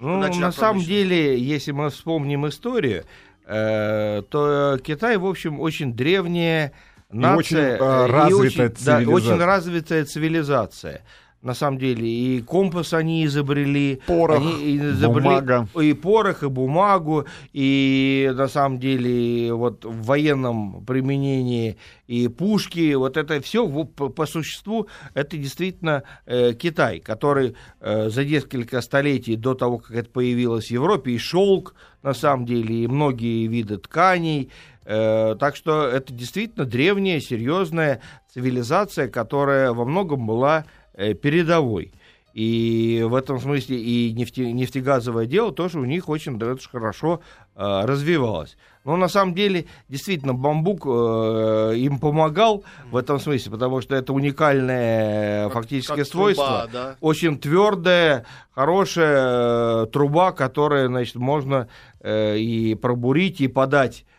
Ну, 0.00 0.18
Начали 0.18 0.40
на 0.40 0.52
самом 0.52 0.82
деле, 0.82 1.38
если 1.38 1.72
мы 1.72 1.90
вспомним 1.90 2.46
историю, 2.46 3.04
э, 3.46 4.22
то 4.30 4.78
Китай, 4.82 5.16
в 5.16 5.26
общем, 5.26 5.58
очень 5.60 5.92
древняя 5.92 6.72
нация. 7.10 7.36
очень, 7.36 7.56
э, 7.56 7.78
э, 7.80 8.06
и 8.06 8.10
развитая 8.10 8.68
очень, 8.68 8.84
да, 8.84 8.98
очень 9.10 9.38
развитая 9.38 10.04
цивилизация. 10.04 11.04
На 11.40 11.54
самом 11.54 11.78
деле, 11.78 12.08
и 12.08 12.40
компас 12.40 12.92
они 12.92 13.24
изобрели, 13.24 14.00
Порох, 14.08 14.38
они 14.38 14.76
изобрели 14.76 15.24
бумага. 15.24 15.68
и 15.80 15.92
порох, 15.92 16.42
и 16.42 16.48
бумагу, 16.48 17.26
и 17.52 18.28
на 18.34 18.48
самом 18.48 18.80
деле 18.80 19.54
вот 19.54 19.84
в 19.84 20.02
военном 20.04 20.84
применении 20.84 21.76
и 22.08 22.26
пушки, 22.26 22.92
вот 22.94 23.16
это 23.16 23.40
все 23.40 23.68
по, 23.68 24.26
существу 24.26 24.88
это 25.14 25.36
действительно 25.36 26.02
э, 26.26 26.54
Китай, 26.54 26.98
который 26.98 27.54
э, 27.80 28.10
за 28.10 28.24
несколько 28.24 28.80
столетий 28.80 29.36
до 29.36 29.54
того, 29.54 29.78
как 29.78 29.92
это 29.92 30.10
появилось 30.10 30.66
в 30.66 30.70
Европе, 30.72 31.12
и 31.12 31.18
шелк 31.18 31.76
на 32.02 32.14
самом 32.14 32.46
деле, 32.46 32.82
и 32.82 32.86
многие 32.88 33.46
виды 33.46 33.78
тканей, 33.78 34.50
Э, 34.88 35.36
Так 35.38 35.54
что 35.54 35.86
это 35.86 36.14
действительно 36.14 36.64
древняя, 36.64 37.20
серьезная 37.20 38.00
цивилизация, 38.32 39.08
которая 39.08 39.72
во 39.74 39.84
многом 39.84 40.26
была 40.26 40.64
передовой. 41.14 41.92
И 42.38 43.04
в 43.04 43.16
этом 43.16 43.40
смысле 43.40 43.78
и 43.78 44.12
нефте, 44.12 44.52
нефтегазовое 44.52 45.26
дело 45.26 45.50
тоже 45.50 45.80
у 45.80 45.84
них 45.84 46.08
очень, 46.08 46.38
да, 46.38 46.52
очень 46.52 46.70
хорошо 46.70 47.20
э, 47.56 47.80
развивалось. 47.84 48.56
Но 48.84 48.96
на 48.96 49.08
самом 49.08 49.34
деле, 49.34 49.66
действительно, 49.88 50.34
бамбук 50.34 50.86
э, 50.86 51.74
им 51.76 51.98
помогал 51.98 52.62
в 52.92 52.96
этом 52.96 53.18
смысле, 53.18 53.50
потому 53.50 53.80
что 53.80 53.96
это 53.96 54.12
уникальное 54.12 55.44
Как- 55.46 55.54
фактическое 55.54 55.96
как 55.96 56.06
свойство 56.06 56.46
труба, 56.46 56.68
да? 56.72 56.96
очень 57.00 57.38
твердая, 57.38 58.24
хорошая 58.52 59.82
э, 59.82 59.86
труба, 59.86 60.30
которая, 60.32 60.86
значит, 60.86 61.16
можно 61.16 61.66
э, 62.00 62.38
и 62.38 62.74
пробурить, 62.76 63.40
и 63.40 63.48
подать 63.48 64.04
э, 64.04 64.17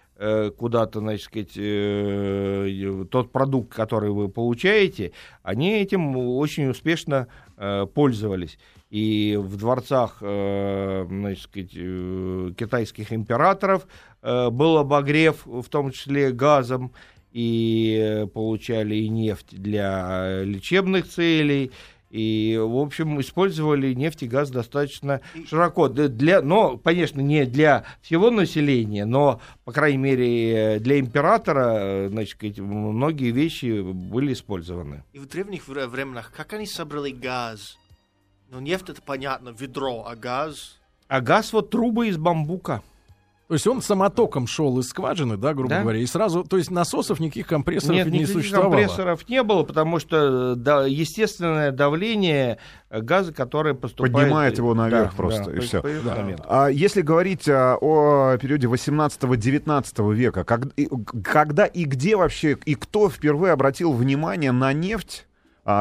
куда-то, 0.57 0.99
значит, 0.99 1.25
сказать, 1.25 1.53
э, 1.55 3.05
тот 3.09 3.31
продукт, 3.31 3.73
который 3.73 4.09
вы 4.09 4.27
получаете, 4.27 5.13
они 5.43 5.79
этим 5.79 6.17
очень 6.17 6.67
успешно 6.67 7.27
э, 7.57 7.87
пользовались. 7.93 8.57
И 8.89 9.37
в 9.39 9.55
дворцах 9.55 10.17
э, 10.21 11.05
значит, 11.07 11.43
сказать, 11.43 11.71
э, 11.75 12.51
китайских 12.57 13.13
императоров 13.13 13.87
э, 14.21 14.49
был 14.49 14.77
обогрев, 14.77 15.45
в 15.45 15.69
том 15.69 15.91
числе 15.91 16.31
газом, 16.31 16.91
и 17.31 17.97
э, 18.01 18.27
получали 18.27 18.95
и 18.95 19.09
нефть 19.09 19.49
для 19.51 20.41
э, 20.41 20.43
лечебных 20.43 21.07
целей, 21.07 21.71
и, 22.09 22.59
в 22.59 22.77
общем, 22.77 23.19
использовали 23.21 23.93
нефть 23.93 24.23
и 24.23 24.27
газ 24.27 24.49
достаточно 24.49 25.21
широко. 25.47 25.87
Для, 25.87 26.41
но, 26.41 26.77
конечно, 26.77 27.21
не 27.21 27.45
для 27.45 27.85
всего 28.01 28.31
населения, 28.31 29.05
но, 29.05 29.41
по 29.63 29.71
крайней 29.71 29.97
мере, 29.97 30.79
для 30.79 30.99
императора, 30.99 32.09
значит, 32.09 32.57
многие 32.57 33.31
вещи 33.31 33.81
были 33.81 34.33
использованы. 34.33 35.03
И 35.13 35.19
в 35.19 35.27
древних 35.27 35.67
вре- 35.67 35.87
временах, 35.87 36.31
как 36.35 36.53
они 36.53 36.65
собрали 36.65 37.11
газ? 37.11 37.77
Ну, 38.49 38.59
нефть 38.59 38.89
это 38.89 39.01
понятно, 39.01 39.49
ведро, 39.49 40.05
а 40.07 40.15
газ... 40.15 40.77
А 41.07 41.21
газ 41.21 41.53
вот 41.53 41.71
трубы 41.71 42.07
из 42.07 42.17
бамбука. 42.17 42.83
То 43.49 43.55
есть 43.55 43.65
он 43.65 43.81
самотоком 43.81 44.45
шел 44.45 44.77
из 44.77 44.89
скважины, 44.89 45.35
да, 45.35 45.55
грубо 45.55 45.69
Да. 45.69 45.81
говоря, 45.81 45.97
и 45.97 46.05
сразу, 46.05 46.43
то 46.43 46.57
есть 46.57 46.69
насосов 46.69 47.19
никаких 47.19 47.47
компрессоров 47.47 47.95
Нет, 47.95 48.05
не 48.05 48.19
никаких 48.19 48.33
существовало. 48.35 48.69
компрессоров 48.73 49.27
не 49.27 49.41
было, 49.41 49.63
потому 49.63 49.97
что 49.97 50.53
да, 50.55 50.85
естественное 50.85 51.71
давление 51.71 52.59
газа, 52.91 53.33
которое 53.33 53.73
поступает... 53.73 54.13
Поднимает 54.13 54.57
его 54.59 54.75
наверх 54.75 55.09
Да, 55.09 55.17
просто, 55.17 55.45
да, 55.45 55.51
и 55.53 55.55
этот 55.65 56.03
Да. 56.03 56.35
А 56.47 56.67
если 56.67 57.01
говорить 57.01 57.49
а, 57.49 57.75
о 57.81 58.37
периоде 58.37 58.67
18-19 58.67 60.13
века, 60.13 60.43
как- 60.43 60.67
и- 60.77 60.87
когда 61.23 61.65
и 61.65 61.85
где 61.85 62.15
вообще, 62.17 62.55
и 62.65 62.75
кто 62.75 63.09
впервые 63.09 63.53
обратил 63.53 63.93
внимание 63.93 64.51
на 64.51 64.73
нефть, 64.73 65.25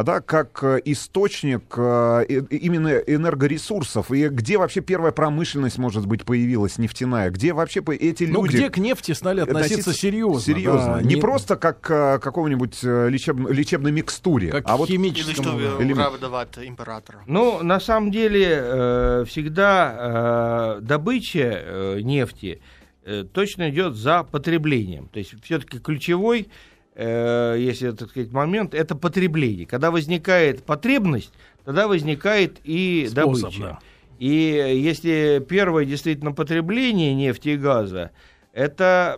да, 0.03 0.21
как 0.21 0.63
э, 0.63 0.81
источник 0.85 1.63
э, 1.77 2.25
именно 2.51 2.89
энергоресурсов, 2.89 4.11
и 4.11 4.29
где 4.29 4.59
вообще 4.59 4.81
первая 4.81 5.13
промышленность, 5.13 5.79
может 5.79 6.07
быть, 6.07 6.25
появилась, 6.25 6.79
нефтяная, 6.79 7.31
где 7.31 7.53
вообще 7.53 7.81
эти 7.99 8.25
Ну, 8.25 8.45
люди... 8.45 8.57
где 8.57 8.71
к 8.71 8.79
нефти 8.79 9.13
стали 9.13 9.41
относиться 9.41 9.93
серьезно. 9.95 10.41
Серьезно. 10.41 10.97
да, 10.97 11.03
не, 11.03 11.17
просто 11.17 11.57
как 11.57 11.81
к 11.81 12.19
какому-нибудь 12.19 12.79
э, 12.83 13.09
лечеб- 13.09 13.51
лечебной 13.53 13.93
микстуре, 13.93 14.51
как 14.51 14.65
а 14.67 14.77
вот 14.77 14.91
Или 14.91 14.97
химическому. 14.97 15.59
оправдывать 15.93 16.59
императора. 16.59 17.23
Ну, 17.27 17.63
на 17.63 17.81
самом 17.81 18.11
деле, 18.11 18.47
э, 18.51 19.25
всегда 19.27 20.77
э, 20.79 20.81
добыча 20.83 21.39
э, 21.65 22.01
нефти 22.03 22.61
э, 23.05 23.25
точно 23.33 23.71
идет 23.71 23.95
за 23.95 24.23
потреблением. 24.25 25.09
То 25.09 25.19
есть, 25.19 25.35
все-таки 25.43 25.79
ключевой, 25.79 26.49
э, 26.99 27.57
если 27.59 27.93
так 27.93 28.11
сказать, 28.11 28.33
момент, 28.33 28.75
это 28.75 28.95
потребление. 28.95 29.65
Когда 29.67 29.91
возникает 29.91 30.63
потребность, 30.65 31.33
тогда 31.65 31.89
возникает 31.89 32.59
и 32.65 33.07
Способ, 33.11 33.45
добыча. 33.53 33.61
да. 33.63 33.79
И 34.19 34.35
если 34.83 35.43
первое 35.49 35.85
действительно 35.85 36.33
потребление 36.33 37.15
нефти 37.15 37.51
и 37.51 37.57
газа, 37.57 38.11
это, 38.53 39.17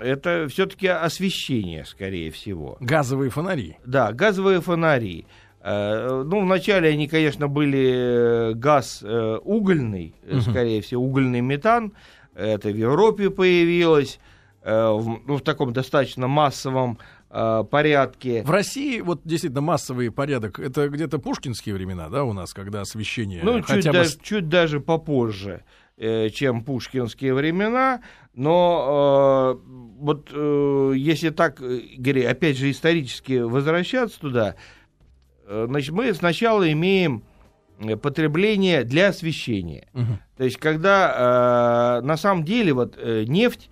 это 0.00 0.46
все-таки 0.50 0.88
освещение, 0.88 1.84
скорее 1.84 2.30
всего. 2.32 2.76
Газовые 2.80 3.30
фонари. 3.30 3.76
Да, 3.86 4.12
газовые 4.12 4.60
фонари. 4.60 5.26
Э, 5.62 6.22
Ну, 6.26 6.40
вначале 6.40 6.88
они, 6.88 7.06
конечно, 7.08 7.46
были 7.48 8.50
э, 8.50 8.52
газ 8.54 9.00
э, 9.04 9.38
угольный, 9.44 10.14
Мгм. 10.28 10.40
скорее 10.40 10.80
всего, 10.82 11.04
угольный 11.04 11.40
метан. 11.40 11.92
Это 12.34 12.70
в 12.70 12.76
Европе 12.76 13.30
появилось 13.30 14.18
в, 14.70 15.20
ну, 15.26 15.36
в 15.36 15.40
таком 15.42 15.72
достаточно 15.72 16.28
массовом 16.28 16.98
э, 17.30 17.64
порядке. 17.70 18.42
В 18.42 18.50
России 18.50 19.00
вот 19.00 19.20
действительно 19.24 19.62
массовый 19.62 20.10
порядок. 20.10 20.58
Это 20.58 20.88
где-то 20.88 21.18
пушкинские 21.18 21.74
времена, 21.74 22.08
да, 22.08 22.24
у 22.24 22.32
нас, 22.32 22.52
когда 22.52 22.80
освещение 22.82 23.40
Ну, 23.42 23.58
чуть, 23.58 23.66
хотя 23.66 23.92
бы... 23.92 23.98
даже, 23.98 24.18
чуть 24.20 24.48
даже 24.48 24.80
попозже, 24.80 25.64
э, 25.96 26.30
чем 26.30 26.64
пушкинские 26.64 27.34
времена, 27.34 28.00
но 28.34 29.58
э, 29.66 29.68
вот 29.98 30.30
э, 30.32 30.92
если 30.96 31.30
так, 31.30 31.60
э, 31.60 31.78
Игорь, 31.78 32.24
опять 32.24 32.56
же 32.56 32.70
исторически 32.70 33.40
возвращаться 33.40 34.20
туда, 34.20 34.54
э, 35.46 35.66
значит, 35.68 35.92
мы 35.92 36.12
сначала 36.14 36.70
имеем 36.70 37.24
э, 37.80 37.96
потребление 37.96 38.84
для 38.84 39.08
освещения. 39.08 39.88
Мгм. 39.92 40.20
То 40.36 40.44
есть, 40.44 40.56
когда 40.58 41.98
э, 42.00 42.06
на 42.06 42.16
самом 42.16 42.44
деле 42.44 42.72
вот 42.74 42.96
э, 42.96 43.24
нефть 43.26 43.70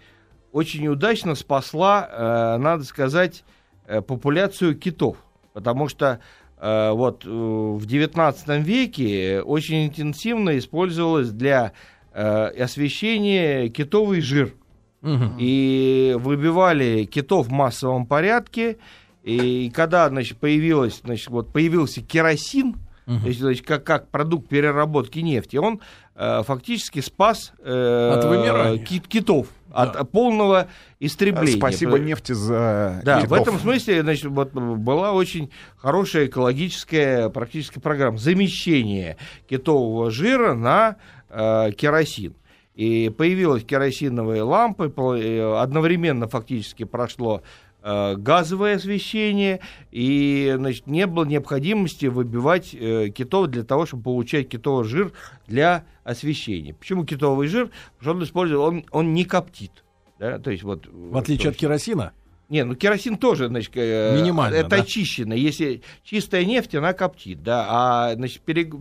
очень 0.53 0.89
удачно 0.89 1.35
спасла, 1.35 2.09
э, 2.11 2.57
надо 2.59 2.85
сказать, 2.85 3.45
э, 3.87 4.01
популяцию 4.01 4.77
китов, 4.77 5.17
потому 5.53 5.89
что 5.89 6.21
э, 6.59 6.91
вот 6.93 7.25
в 7.25 7.87
XIX 7.87 8.63
веке 8.63 9.43
очень 9.43 9.87
интенсивно 9.87 10.57
использовалось 10.59 11.31
для 11.31 11.73
освещения 12.15 13.69
китовый 13.69 14.23
жир. 14.23 14.55
Мгм. 15.03 15.37
И 15.39 16.17
выбивали 16.19 17.05
китов 17.05 17.49
в 17.49 17.51
массовом 17.51 18.07
порядке. 18.07 18.79
И 19.23 19.71
когда, 19.75 20.09
значит, 20.09 20.39
появилось, 20.39 21.03
значит, 21.05 21.29
вот 21.29 21.53
появился 21.53 22.01
керосин, 22.01 22.77
то 23.07 23.29
есть, 23.29 23.39
значит, 23.41 23.65
как, 23.65 23.85
как 23.85 24.09
продукт 24.09 24.49
переработки 24.49 25.21
нефти, 25.21 25.57
он 25.59 25.81
э, 26.17 26.43
фактически 26.45 27.01
спас 27.01 27.53
э, 27.61 28.11
От 28.15 28.25
вымирания. 28.25 28.85
кит- 28.85 29.07
китов 29.07 29.47
от 29.73 30.11
полного 30.11 30.69
истребления. 31.01 31.57
Спасибо 31.59 31.99
нефти 31.99 32.33
за 32.33 33.01
Да, 33.05 33.21
китов. 33.21 33.31
в 33.31 33.35
этом 33.43 33.59
смысле, 33.61 34.03
значит, 34.03 34.25
вот 34.27 34.53
была 34.55 35.13
очень 35.13 35.51
хорошая 35.77 36.27
экологическая 36.27 37.29
практически 37.29 37.79
программа 37.79 38.19
замещения 38.19 39.17
китового 39.49 40.11
жира 40.11 40.55
на 40.55 40.97
э, 41.31 41.71
керосин. 41.77 42.35
И 42.75 43.09
появилась 43.09 43.65
керосиновые 43.65 44.43
лампы, 44.43 44.93
э, 45.19 45.57
одновременно 45.61 46.27
фактически 46.29 46.85
прошло 46.85 47.43
газовое 47.87 48.77
освещение, 48.77 49.61
и 49.93 50.53
значит, 50.57 50.87
не 50.87 51.07
было 51.07 51.25
необходимости 51.25 52.07
выбивать 52.07 52.75
э, 52.75 53.11
китов 53.11 53.47
для 53.47 53.63
того, 53.63 53.87
чтобы 53.87 54.03
получать 54.03 54.49
китовый 54.49 54.85
жир 54.85 55.13
для 55.47 55.85
освещения. 56.03 56.75
Почему 56.75 57.05
китовый 57.05 57.47
жир? 57.47 57.71
Потому 57.99 58.01
что 58.01 58.11
он 58.13 58.25
использует, 58.25 58.61
он, 58.61 58.85
он 58.91 59.15
не 59.15 59.25
коптит. 59.25 59.85
Да? 60.19 60.39
То 60.39 60.51
есть 60.51 60.63
вот, 60.63 60.87
В 60.87 61.17
отличие 61.17 61.51
от 61.51 61.57
керосина. 61.57 62.13
Не, 62.49 62.65
ну 62.65 62.77
керосин 62.77 63.17
тоже, 63.17 63.49
значит, 63.49 63.73
э, 63.75 64.17
Минимально, 64.17 64.55
это 64.55 64.69
да? 64.71 64.77
очищено. 64.77 65.33
Если 65.33 65.83
чистая 66.05 66.45
нефть, 66.45 66.77
она 66.77 66.93
коптит, 66.93 67.43
да, 67.43 67.67
а 67.69 68.15
значит, 68.15 68.41
перег... 68.43 68.75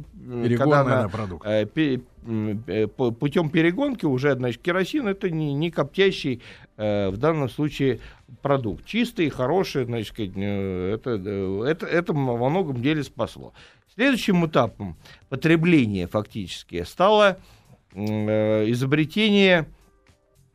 когда 0.58 0.82
она, 0.82 1.10
продукт. 1.10 1.48
э, 1.48 1.66
пе- 1.66 2.02
э, 2.28 2.88
путем 2.88 3.50
перегонки 3.50 4.06
уже, 4.06 4.36
значит, 4.36 4.62
керосин 4.62 5.08
это 5.08 5.32
не, 5.32 5.54
не 5.56 5.72
коптящий 5.72 6.44
э, 6.78 7.10
в 7.10 7.18
данном 7.18 7.50
случае 7.50 8.02
продукт. 8.44 8.86
Чистый, 8.86 9.30
хороший, 9.30 9.86
значит, 9.86 10.14
э, 10.18 10.94
это, 10.94 11.12
это, 11.66 11.88
это 11.88 12.14
во 12.14 12.50
многом 12.50 12.84
деле 12.84 13.04
спасло. 13.04 13.54
Следующим 13.96 14.46
этапом 14.46 14.96
потребления 15.30 16.06
фактически 16.06 16.84
стало 16.84 17.40
изобретение 17.94 19.68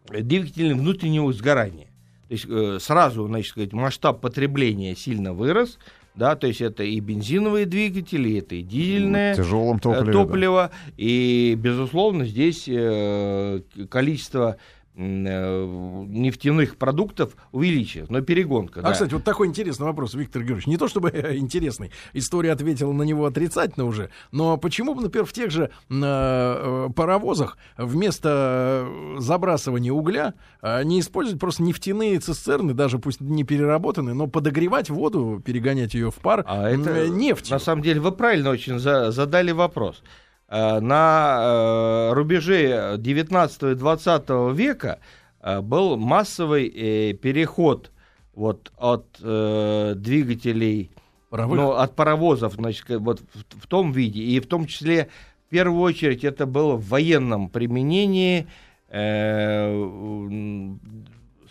двигателей 0.09 0.75
внутреннего 0.75 1.33
сгорания. 1.33 1.90
То 2.31 2.35
есть 2.35 2.47
э, 2.49 2.79
сразу, 2.81 3.27
значит, 3.27 3.51
сказать, 3.51 3.73
масштаб 3.73 4.21
потребления 4.21 4.95
сильно 4.95 5.33
вырос, 5.33 5.81
да, 6.15 6.37
то 6.37 6.47
есть 6.47 6.61
это 6.61 6.85
и 6.85 7.01
бензиновые 7.01 7.67
двигатели, 7.67 8.39
это 8.39 8.55
и 8.55 8.63
дизельное 8.63 9.35
Тяжелом 9.35 9.79
э, 9.79 9.81
топливе. 9.81 10.05
да. 10.05 10.13
топливо, 10.13 10.71
и, 10.97 11.57
безусловно, 11.59 12.25
здесь 12.25 12.69
э, 12.69 13.63
количество 13.89 14.59
нефтяных 15.01 16.77
продуктов 16.77 17.37
увеличилось, 17.53 18.11
но 18.11 18.21
перегонка, 18.21 18.81
А, 18.81 18.83
да. 18.85 18.93
кстати, 18.93 19.15
вот 19.15 19.25
такой 19.25 19.47
интересный 19.49 19.87
вопрос, 19.87 20.15
Виктор 20.15 20.43
Георгиевич. 20.43 20.67
Не 20.67 20.77
то 20.77 20.89
чтобы 20.89 21.11
интересный, 21.35 21.91
история 22.13 22.53
ответила 22.53 22.93
на 22.93 23.03
него 23.03 23.27
отрицательно 23.27 23.87
уже, 23.87 24.11
но 24.33 24.57
почему 24.57 24.95
бы, 24.95 25.03
например, 25.03 25.27
в 25.27 25.33
тех 25.33 25.51
же 25.51 25.71
э, 25.89 26.89
паровозах 26.95 27.57
вместо 27.77 28.87
э, 28.87 29.17
забрасывания 29.21 29.93
угля 29.93 30.35
э, 30.63 30.83
не 30.85 31.01
использовать 31.01 31.41
просто 31.41 31.63
нефтяные 31.63 32.19
цистерны, 32.19 32.75
даже 32.75 32.99
пусть 32.99 33.21
не 33.21 33.45
переработанные, 33.45 34.15
но 34.15 34.27
подогревать 34.27 34.91
воду, 34.91 35.43
перегонять 35.45 35.95
ее 35.95 36.11
в 36.11 36.17
пар 36.17 36.45
А 36.47 36.69
это, 36.69 36.91
э, 36.91 37.09
нефтью? 37.09 37.55
на 37.55 37.59
самом 37.59 37.83
деле, 37.83 38.01
вы 38.01 38.13
правильно 38.13 38.51
очень 38.51 38.79
за- 38.79 39.11
задали 39.11 39.53
вопрос. 39.53 40.03
Э, 40.51 40.81
На 40.81 41.39
э, 41.41 42.13
рубеже 42.13 42.97
19 42.99 43.63
и 43.63 43.75
20 43.75 44.29
века 44.53 44.99
э, 45.41 45.61
был 45.61 45.97
массовый 45.97 46.69
переход 47.15 47.93
вот 48.35 48.73
от 48.77 49.07
э, 49.23 49.95
двигателей, 49.97 50.91
Паровых? 51.31 51.57
ну, 51.57 51.71
от 51.73 51.95
паровозов, 51.95 52.55
значит, 52.55 52.85
вот 52.89 53.21
в, 53.21 53.63
в 53.63 53.67
том 53.69 53.93
виде, 53.93 54.23
и 54.23 54.41
в 54.41 54.47
том 54.47 54.67
числе, 54.67 55.09
в 55.47 55.51
первую 55.51 55.81
очередь, 55.83 56.25
это 56.25 56.47
было 56.47 56.75
в 56.75 56.89
военном 56.89 57.49
применении 57.49 58.49
э, 58.89 59.87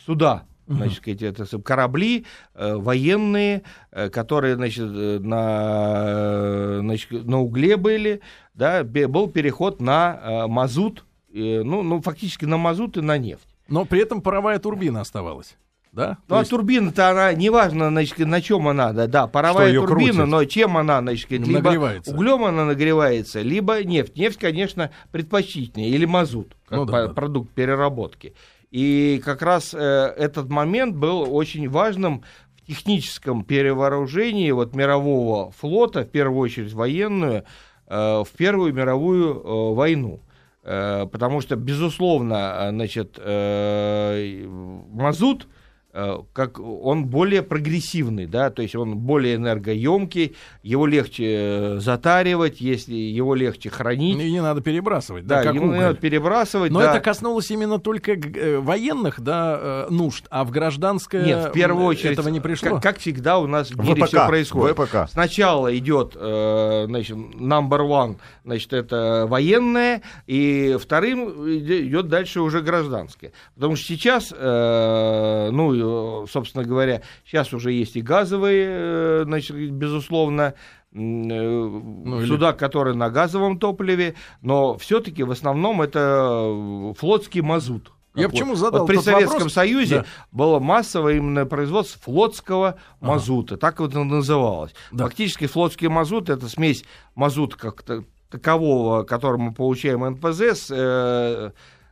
суда. 0.05 0.43
Значит, 0.69 0.97
сказать, 0.97 1.21
это 1.23 1.45
корабли 1.61 2.25
э, 2.53 2.75
военные, 2.75 3.63
э, 3.91 4.09
которые 4.09 4.55
значит, 4.55 4.85
э, 4.87 5.19
на, 5.19 6.03
э, 6.05 6.77
значит, 6.81 7.11
на 7.25 7.39
угле 7.41 7.75
были, 7.75 8.21
да, 8.53 8.83
был 8.83 9.29
переход 9.29 9.81
на 9.81 10.19
э, 10.21 10.47
мазут, 10.47 11.05
э, 11.33 11.61
ну, 11.63 11.81
ну, 11.83 12.01
фактически 12.01 12.45
на 12.45 12.57
мазут 12.57 12.97
и 12.97 13.01
на 13.01 13.17
нефть. 13.17 13.47
Но 13.67 13.85
при 13.85 14.01
этом 14.01 14.21
паровая 14.21 14.59
турбина 14.59 15.01
оставалась. 15.01 15.57
Да? 15.91 16.09
Ну, 16.09 16.15
То 16.27 16.35
а 16.35 16.39
есть 16.39 16.51
турбина-то 16.51 17.09
она, 17.09 17.33
неважно, 17.33 17.89
значит, 17.89 18.19
на 18.19 18.41
чем 18.43 18.67
она, 18.67 18.93
да, 18.93 19.07
да, 19.07 19.25
паровая 19.25 19.73
турбина, 19.73 20.11
крутит. 20.11 20.27
но 20.27 20.45
чем 20.45 20.77
она, 20.77 20.99
значит, 21.01 21.31
либо 21.31 21.51
Нагревается. 21.63 22.13
углем 22.13 22.43
она 22.43 22.65
нагревается, 22.65 23.41
либо 23.41 23.83
нефть. 23.83 24.15
Нефть, 24.15 24.37
конечно, 24.37 24.91
предпочтительнее, 25.11 25.89
или 25.89 26.05
мазут, 26.05 26.55
как 26.67 26.77
Ну 26.77 26.85
да, 26.85 26.91
по- 26.91 27.07
да. 27.07 27.13
продукт 27.15 27.51
переработки. 27.53 28.35
И 28.71 29.21
как 29.25 29.41
раз 29.41 29.73
э, 29.73 29.77
этот 29.77 30.49
момент 30.49 30.95
был 30.95 31.35
очень 31.35 31.67
важным 31.69 32.23
в 32.55 32.67
техническом 32.67 33.43
перевооружении 33.43 34.51
вот, 34.51 34.75
мирового 34.75 35.51
флота, 35.51 36.03
в 36.03 36.09
первую 36.09 36.39
очередь 36.39 36.73
военную, 36.73 37.45
э, 37.87 38.23
в 38.23 38.29
Первую 38.37 38.73
мировую 38.73 39.33
э, 39.33 39.73
войну. 39.73 40.21
Э, 40.63 41.07
потому 41.11 41.41
что, 41.41 41.55
безусловно, 41.55 42.35
э, 42.35 42.69
значит, 42.69 43.17
э, 43.17 44.45
мазут, 44.47 45.47
как 45.91 46.59
он 46.59 47.05
более 47.05 47.41
прогрессивный, 47.41 48.27
да, 48.27 48.51
то 48.51 48.61
есть 48.61 48.75
он 48.75 48.97
более 48.97 49.35
энергоемкий, 49.35 50.35
его 50.61 50.85
легче 50.85 51.25
э, 51.25 51.79
затаривать, 51.79 52.61
если 52.61 52.93
его 52.93 53.33
легче 53.33 53.69
хранить. 53.71 54.19
и 54.19 54.31
не 54.31 54.41
надо 54.41 54.61
перебрасывать, 54.61 55.25
да, 55.25 55.37
да, 55.37 55.51
как 55.51 55.55
уголь. 55.55 55.77
надо 55.77 55.99
перебрасывать. 55.99 56.71
Но 56.71 56.79
да. 56.79 56.91
это 56.91 57.03
коснулось 57.03 57.49
именно 57.49 57.79
только 57.79 58.11
э, 58.11 58.59
военных, 58.59 59.19
да, 59.19 59.57
э, 59.59 59.87
нужд, 59.89 60.25
а 60.29 60.43
в 60.43 60.51
гражданское 60.51 61.25
Нет, 61.25 61.49
в 61.49 61.51
первую 61.53 61.85
очередь, 61.87 62.13
этого 62.13 62.29
не 62.29 62.39
пришло. 62.39 62.69
Как, 62.71 62.83
как 62.83 62.97
всегда 62.99 63.39
у 63.39 63.47
нас 63.47 63.71
в 63.71 63.79
мире 63.79 64.03
ВПК, 64.03 64.07
все 64.07 64.27
происходит. 64.27 64.77
ВПК. 64.77 65.09
Сначала 65.09 65.75
идет, 65.75 66.15
э, 66.15 66.85
значит, 66.87 67.17
number 67.17 67.79
one, 67.79 68.17
значит, 68.45 68.73
это 68.73 69.25
военное, 69.27 70.03
и 70.27 70.77
вторым 70.79 71.29
иде- 71.45 71.81
идет 71.87 72.09
дальше 72.09 72.41
уже 72.41 72.61
гражданское. 72.61 73.31
Потому 73.55 73.75
что 73.75 73.87
сейчас, 73.87 74.31
э, 74.37 75.49
ну, 75.79 76.27
собственно 76.27 76.63
говоря, 76.63 77.01
сейчас 77.25 77.53
уже 77.53 77.71
есть 77.71 77.95
и 77.95 78.01
газовые, 78.01 78.67
э, 78.69 79.21
значит, 79.25 79.55
безусловно, 79.71 80.53
э, 80.93 80.97
или- 80.97 82.25
суда, 82.27 82.53
которые 82.53 82.95
на 82.95 83.09
газовом 83.09 83.59
топливе, 83.59 84.15
но 84.41 84.77
все-таки 84.77 85.23
в 85.23 85.31
основном 85.31 85.81
это 85.81 86.93
флотский 86.97 87.41
мазут. 87.41 87.91
Я 88.15 88.23
Как 88.23 88.31
почему 88.31 88.49
вот. 88.51 88.57
задал 88.57 88.79
Вот 88.81 88.87
при 88.87 88.97
Советском 88.97 89.33
вопрос? 89.37 89.53
Союзе 89.53 89.95
Да. 89.99 90.05
было 90.31 90.59
массовое 90.59 91.17
именно 91.17 91.45
производство 91.45 92.01
флотского 92.01 92.75
мазута, 93.01 93.55
так 93.55 93.79
вот 93.79 93.91
это 93.91 94.03
называлось. 94.03 94.73
Да. 94.91 95.05
Фактически 95.05 95.45
флотский 95.45 95.87
мазут 95.89 96.29
это 96.29 96.49
смесь 96.49 96.83
мазута 97.15 97.55
как 97.57 97.83
та- 97.83 98.03
такового, 98.31 99.03
который 99.03 99.37
мы 99.37 99.53
получаем 99.53 100.03
НПЗ 100.03 100.41
с, 100.41 100.67
э, 100.71 101.51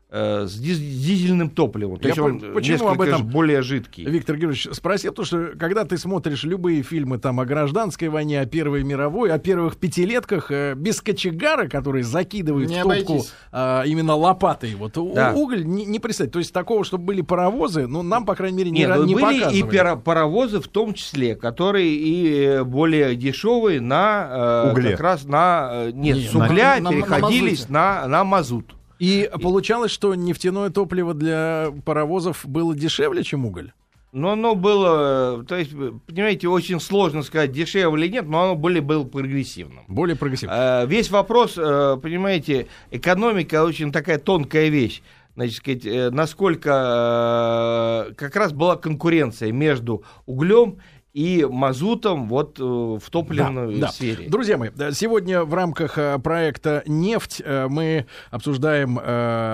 с 0.09 0.55
диз- 0.57 0.77
дизельным 0.79 1.49
топливом. 1.49 1.97
То 1.97 2.03
Я 2.07 2.09
есть 2.09 2.19
он 2.19 2.39
по- 2.39 2.47
почему 2.53 2.87
об 2.87 3.01
этом- 3.01 3.27
более 3.27 3.61
жидкий. 3.61 4.05
Виктор 4.05 4.37
Георгиевич 4.37 4.69
спросил, 4.71 5.11
потому 5.11 5.25
что 5.25 5.51
когда 5.59 5.83
ты 5.83 5.97
смотришь 5.97 6.43
любые 6.43 6.81
фильмы 6.81 7.17
там 7.17 7.41
о 7.41 7.45
гражданской 7.45 8.07
войне, 8.07 8.39
о 8.39 8.45
Первой 8.45 8.83
мировой, 8.83 9.31
о 9.33 9.37
первых 9.37 9.75
пятилетках, 9.75 10.49
э, 10.49 10.75
без 10.75 11.01
кочегара, 11.01 11.67
который 11.67 12.03
закидывает 12.03 12.69
Не 12.69 12.83
в 12.83 12.83
топку 12.83 13.25
а, 13.51 13.83
именно 13.83 14.15
лопатой, 14.15 14.75
вот 14.75 14.93
Да. 15.13 15.33
уголь 15.35 15.65
не, 15.65 15.85
не 15.85 15.99
представить. 15.99 16.31
То 16.31 16.39
есть 16.39 16.53
такого, 16.53 16.85
чтобы 16.85 17.03
были 17.03 17.21
паровозы, 17.21 17.85
ну 17.87 18.01
нам, 18.01 18.25
по 18.25 18.33
крайней 18.35 18.57
мере, 18.59 18.71
не, 18.71 18.79
Нет, 18.79 18.95
ну, 18.95 19.03
не 19.03 19.13
были 19.15 19.25
и 19.35 19.39
показывали. 19.41 19.77
пара- 19.77 19.95
паровозы 19.97 20.61
в 20.61 20.67
том 20.69 20.93
числе, 20.93 21.35
которые 21.35 21.89
и 21.93 22.33
э, 22.45 22.63
более 22.63 23.13
дешевые 23.17 23.81
на 23.81 24.27
э, 24.67 24.71
Угле. 24.71 24.91
как 24.91 24.99
раз 25.01 25.25
на 25.25 25.69
э, 25.87 25.91
нет 25.93 26.15
Не, 26.15 26.23
с 26.29 26.33
на- 26.33 26.45
угля 26.45 26.75
на- 26.75 26.81
на 26.83 26.89
переходились 26.91 27.59
мазуте. 27.69 27.73
на, 27.73 28.07
на 28.07 28.23
мазут. 28.23 28.73
И 28.99 29.29
получалось, 29.41 29.91
что 29.91 30.15
нефтяное 30.15 30.69
топливо 30.69 31.13
для 31.13 31.73
паровозов 31.85 32.45
было 32.45 32.75
дешевле, 32.75 33.23
чем 33.23 33.45
уголь. 33.45 33.71
Но 34.13 34.31
оно 34.31 34.55
было, 34.55 35.43
то 35.47 35.55
есть, 35.57 35.71
понимаете, 36.07 36.47
очень 36.47 36.79
сложно 36.79 37.23
сказать, 37.23 37.51
дешевле 37.51 38.05
или 38.05 38.13
нет, 38.13 38.27
но 38.27 38.43
оно 38.43 38.55
более 38.55 38.81
было 38.81 39.03
прогрессивным. 39.03 39.83
Более 39.87 40.15
прогрессивно. 40.15 40.83
Э, 40.83 40.87
Весь 40.87 41.11
вопрос, 41.11 41.55
э, 41.57 41.97
понимаете, 42.01 42.67
экономика 42.89 43.63
очень 43.63 43.91
такая 43.91 44.17
тонкая 44.17 44.69
вещь. 44.69 45.03
Значит, 45.35 45.57
сказать, 45.57 45.85
э, 45.85 46.09
насколько 46.09 48.07
э, 48.09 48.13
как 48.15 48.35
раз 48.35 48.53
была 48.53 48.75
конкуренция 48.75 49.51
между 49.51 50.03
углем 50.25 50.77
и 51.17 51.43
мазутом 51.49 52.27
вот 52.27 52.59
э, 52.59 52.63
в 52.63 53.01
топливной 53.09 53.79
Да, 53.79 53.87
да. 53.87 53.91
сфере. 53.91 54.29
Друзья 54.29 54.55
мои, 54.59 54.69
да, 54.69 54.91
сегодня 54.91 55.43
в 55.45 55.53
рамках 55.55 55.97
э, 55.97 56.19
проекта 56.19 56.83
«Нефть» 56.85 57.41
э, 57.43 57.65
мы 57.67 58.05
обсуждаем, 58.29 58.99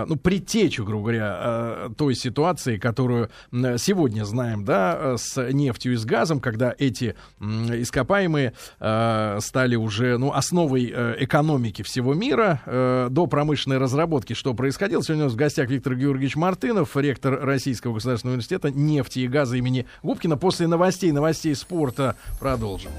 ну, 0.09 0.15
предтечу, 0.17 0.83
грубо 0.83 1.03
говоря, 1.03 1.89
той 1.97 2.15
ситуации, 2.15 2.77
которую 2.77 3.29
сегодня 3.51 4.25
знаем, 4.25 4.65
да, 4.65 5.15
с 5.17 5.37
нефтью 5.51 5.93
и 5.93 5.95
с 5.95 6.05
газом, 6.05 6.39
когда 6.39 6.73
эти 6.77 7.15
ископаемые 7.39 8.53
стали 8.77 9.75
уже, 9.75 10.17
ну, 10.17 10.33
основой 10.33 10.93
экономики 11.19 11.81
всего 11.81 12.13
мира 12.13 13.07
до 13.09 13.27
промышленной 13.27 13.77
разработки, 13.77 14.33
что 14.33 14.53
происходило. 14.53 15.03
Сегодня 15.03 15.25
у 15.25 15.27
нас 15.27 15.33
в 15.33 15.37
гостях 15.37 15.69
Виктор 15.69 15.95
Георгиевич 15.95 16.35
Мартынов, 16.35 16.95
ректор 16.97 17.39
Российского 17.41 17.93
государственного 17.93 18.33
университета 18.33 18.71
нефти 18.71 19.19
и 19.19 19.27
газа 19.27 19.57
имени 19.57 19.85
Губкина. 20.01 20.37
После 20.37 20.67
новостей, 20.67 21.11
новостей 21.11 21.52
новостей 21.53 21.55
спорта 21.55 22.15
продолжим. 22.39 22.91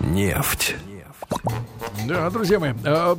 Нефть. 0.00 0.76
Да, 2.06 2.30
друзья 2.30 2.58
мои, 2.60 2.72
а, 2.84 3.18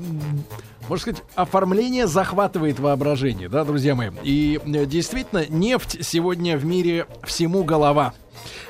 можно 0.90 1.02
сказать, 1.14 1.24
оформление 1.36 2.08
захватывает 2.08 2.80
воображение, 2.80 3.50
да, 3.50 3.64
друзья 3.64 3.96
мои. 3.96 4.10
И 4.24 4.60
э, 4.64 4.86
действительно, 4.86 5.46
нефть 5.50 5.98
сегодня 6.02 6.58
в 6.58 6.66
мире 6.66 7.08
всему 7.24 7.64
голова. 7.64 8.14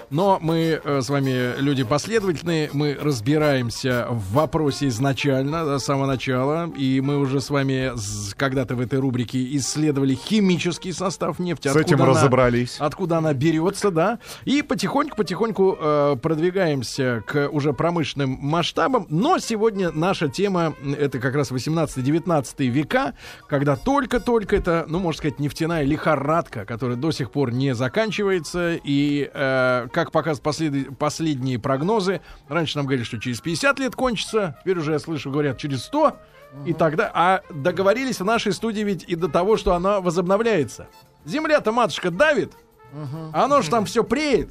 Но 0.10 0.40
мы 0.42 0.80
э, 0.82 1.02
с 1.02 1.10
вами 1.10 1.60
люди 1.60 1.84
последовательные, 1.84 2.70
мы 2.72 2.98
разбираемся 3.00 4.08
в 4.10 4.34
вопросе 4.34 4.88
изначально, 4.88 5.78
с 5.80 5.84
самого 5.84 6.06
начала, 6.06 6.72
и 6.78 7.02
мы 7.02 7.18
уже 7.18 7.42
с 7.42 7.50
вами 7.50 7.92
когда-то 8.38 8.76
в 8.76 8.80
этой 8.80 9.00
рубрике 9.00 9.46
исследовали 9.58 10.16
химический 10.16 10.94
состав 10.94 11.40
нефти. 11.40 11.68
С 11.68 11.76
этим 11.76 12.02
она- 12.02 12.12
разобрались. 12.12 12.78
откуда 12.80 13.18
она 13.18 13.34
берется, 13.34 13.92
да, 13.92 14.20
и 14.46 14.62
потихоньку-потихоньку 14.62 15.78
э, 15.80 16.16
продвигаемся 16.22 17.22
к 17.28 17.50
уже 17.50 17.74
промышленным 17.74 18.38
масштабам. 18.42 19.08
Но 19.10 19.40
сегодня 19.40 19.92
наша 19.92 20.30
тема 20.30 20.74
это 20.98 21.20
как 21.20 21.36
раз 21.36 21.52
18-19 21.52 22.68
века, 22.70 23.14
когда 23.50 23.76
только-только 23.76 24.56
это, 24.56 24.86
ну, 24.88 25.00
можно 25.00 25.18
сказать, 25.18 25.40
нефтяная 25.40 25.84
лихорадка, 25.84 26.64
которая 26.66 26.96
до 26.96 27.12
сих 27.12 27.30
пор 27.32 27.52
не 27.52 27.76
заканчивается. 27.76 28.80
И, 28.82 29.30
э, 29.34 29.57
как 29.92 30.12
показывают 30.12 30.44
послед- 30.44 30.96
последние 30.96 31.60
прогнозы, 31.60 32.22
раньше 32.48 32.78
нам 32.78 32.86
говорили, 32.86 33.06
что 33.06 33.20
через 33.20 33.42
50 33.42 33.80
лет 33.80 33.96
кончится, 33.96 34.58
теперь 34.62 34.78
уже 34.78 34.94
я 34.94 35.00
слышу, 35.00 35.32
говорят, 35.32 35.58
через 35.58 35.84
100. 35.86 36.18
И 36.66 36.74
тогда, 36.74 37.12
а 37.14 37.42
договорились 37.50 38.20
в 38.20 38.26
нашей 38.26 38.54
студии 38.54 38.82
ведь 38.82 39.04
и 39.08 39.16
до 39.16 39.28
того, 39.28 39.58
что 39.58 39.74
она 39.74 40.00
возобновляется. 40.00 40.88
Земля-то, 41.26 41.72
матушка, 41.72 42.10
давит, 42.10 42.54
а 43.34 43.44
оно 43.46 43.62
же 43.62 43.70
там 43.70 43.86
все 43.86 44.04
преет. 44.04 44.50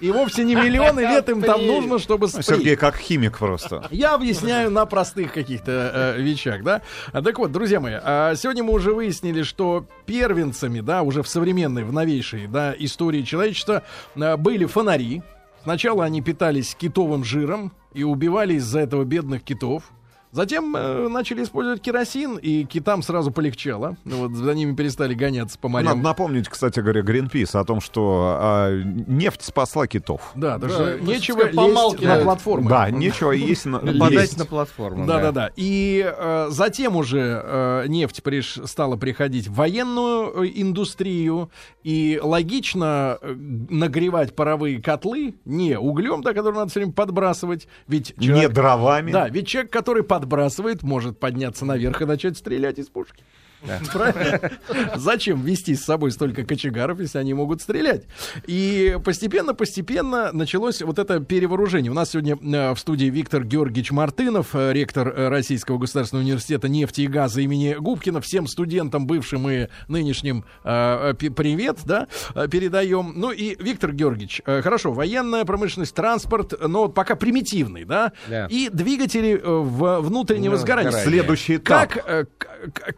И 0.00 0.10
вовсе 0.10 0.44
не 0.44 0.54
миллионы 0.54 1.00
лет 1.00 1.28
им 1.28 1.42
там 1.42 1.64
нужно, 1.66 1.98
чтобы 1.98 2.26
Ну, 2.32 2.42
Сергей 2.42 2.60
спреть. 2.60 2.78
как 2.78 2.96
химик 2.96 3.38
просто. 3.38 3.86
Я 3.90 4.14
объясняю 4.14 4.70
на 4.70 4.86
простых 4.86 5.32
каких-то 5.32 6.14
э, 6.16 6.20
вещах, 6.20 6.62
да. 6.64 6.82
А, 7.12 7.22
Так 7.22 7.38
вот, 7.38 7.52
друзья 7.52 7.78
мои, 7.80 7.94
а, 8.02 8.34
сегодня 8.34 8.64
мы 8.64 8.72
уже 8.72 8.92
выяснили, 8.92 9.42
что 9.42 9.86
первенцами, 10.06 10.80
да, 10.80 11.02
уже 11.02 11.22
в 11.22 11.28
современной, 11.28 11.84
в 11.84 11.92
новейшей, 11.92 12.46
да, 12.48 12.74
истории 12.76 13.22
человечества 13.22 13.84
а, 14.16 14.36
были 14.36 14.64
фонари. 14.64 15.22
Сначала 15.62 16.04
они 16.04 16.20
питались 16.22 16.74
китовым 16.74 17.22
жиром 17.22 17.72
и 17.92 18.02
убивали 18.02 18.54
из-за 18.54 18.80
этого 18.80 19.04
бедных 19.04 19.44
китов. 19.44 19.84
Затем 20.32 20.74
э, 20.74 21.08
начали 21.08 21.42
использовать 21.44 21.82
керосин, 21.82 22.36
и 22.38 22.64
китам 22.64 23.02
сразу 23.02 23.30
полегчало. 23.30 23.98
Вот 24.06 24.32
за 24.32 24.54
ними 24.54 24.74
перестали 24.74 25.12
гоняться 25.12 25.58
по 25.58 25.68
морям. 25.68 25.88
Надо 25.90 26.00
напомнить, 26.02 26.48
кстати 26.48 26.80
говоря, 26.80 27.02
Гринпис 27.02 27.54
о 27.54 27.64
том, 27.64 27.82
что 27.82 28.38
а, 28.40 28.80
нефть 28.82 29.42
спасла 29.44 29.86
китов. 29.86 30.32
Да, 30.34 30.58
так 30.58 30.70
Да, 30.70 30.92
есть 30.92 31.04
нечего 31.04 31.42
лезть 31.42 31.54
помалкивают. 31.54 32.18
на 32.18 32.24
платформы. 32.24 32.70
Да, 32.70 32.90
нечего 32.90 33.32
есть 33.32 33.66
на 33.66 33.80
Нападать 33.82 34.38
на 34.38 34.46
платформу. 34.46 35.06
Да, 35.06 35.20
да, 35.20 35.32
да. 35.32 35.50
И 35.56 36.02
э, 36.02 36.46
затем 36.48 36.96
уже 36.96 37.42
э, 37.44 37.84
нефть 37.88 38.20
приш- 38.24 38.66
стала 38.66 38.96
приходить 38.96 39.48
в 39.48 39.54
военную 39.54 40.44
э, 40.44 40.50
индустрию, 40.54 41.50
и 41.82 42.18
логично 42.22 43.18
э, 43.20 43.34
нагревать 43.68 44.34
паровые 44.34 44.80
котлы 44.80 45.34
не 45.44 45.78
углем, 45.78 46.22
да, 46.22 46.32
который 46.32 46.54
надо 46.54 46.70
все 46.70 46.80
время 46.80 46.92
подбрасывать, 46.94 47.68
ведь 47.86 48.14
Не 48.16 48.28
человек, 48.28 48.52
дровами. 48.52 49.12
да, 49.12 49.28
ведь 49.28 49.46
человек, 49.46 49.70
который 49.70 50.02
подбрасывает, 50.22 50.84
может 50.84 51.18
подняться 51.18 51.64
наверх 51.64 52.00
и 52.00 52.04
начать 52.04 52.38
стрелять 52.38 52.78
из 52.78 52.88
пушки. 52.88 53.24
Зачем 54.96 55.42
вести 55.42 55.74
с 55.74 55.84
собой 55.84 56.10
столько 56.10 56.44
кочегаров, 56.44 57.00
если 57.00 57.18
они 57.18 57.34
могут 57.34 57.62
стрелять? 57.62 58.04
И 58.46 58.96
постепенно-постепенно 59.04 60.30
началось 60.32 60.82
вот 60.82 60.98
это 60.98 61.20
перевооружение. 61.20 61.90
У 61.90 61.94
нас 61.94 62.10
сегодня 62.10 62.36
э, 62.36 62.74
в 62.74 62.78
студии 62.78 63.06
Виктор 63.06 63.44
Георгиевич 63.44 63.90
Мартынов, 63.92 64.54
э, 64.54 64.72
ректор 64.72 65.08
э, 65.08 65.28
Российского 65.28 65.78
государственного 65.78 66.24
университета 66.24 66.68
нефти 66.68 67.02
и 67.02 67.06
газа 67.06 67.40
имени 67.40 67.74
Губкина. 67.78 68.20
Всем 68.20 68.46
студентам, 68.46 69.06
бывшим 69.06 69.48
и 69.48 69.68
нынешним, 69.88 70.44
привет, 70.62 71.78
да, 71.84 72.08
передаем. 72.50 73.12
Ну 73.16 73.30
и 73.30 73.56
Виктор 73.62 73.92
Георгиевич, 73.92 74.42
хорошо, 74.44 74.92
военная 74.92 75.44
промышленность, 75.44 75.94
транспорт, 75.94 76.54
но 76.66 76.88
пока 76.88 77.16
примитивный, 77.16 77.84
да, 77.84 78.12
Да. 78.28 78.46
и 78.50 78.68
двигатели 78.72 79.40
в 79.42 80.00
внутреннего 80.00 80.52
Ну, 80.52 80.58
сгорания. 80.58 80.90
Следующий 80.90 81.56
этап. 81.56 81.92
Как, 81.92 82.28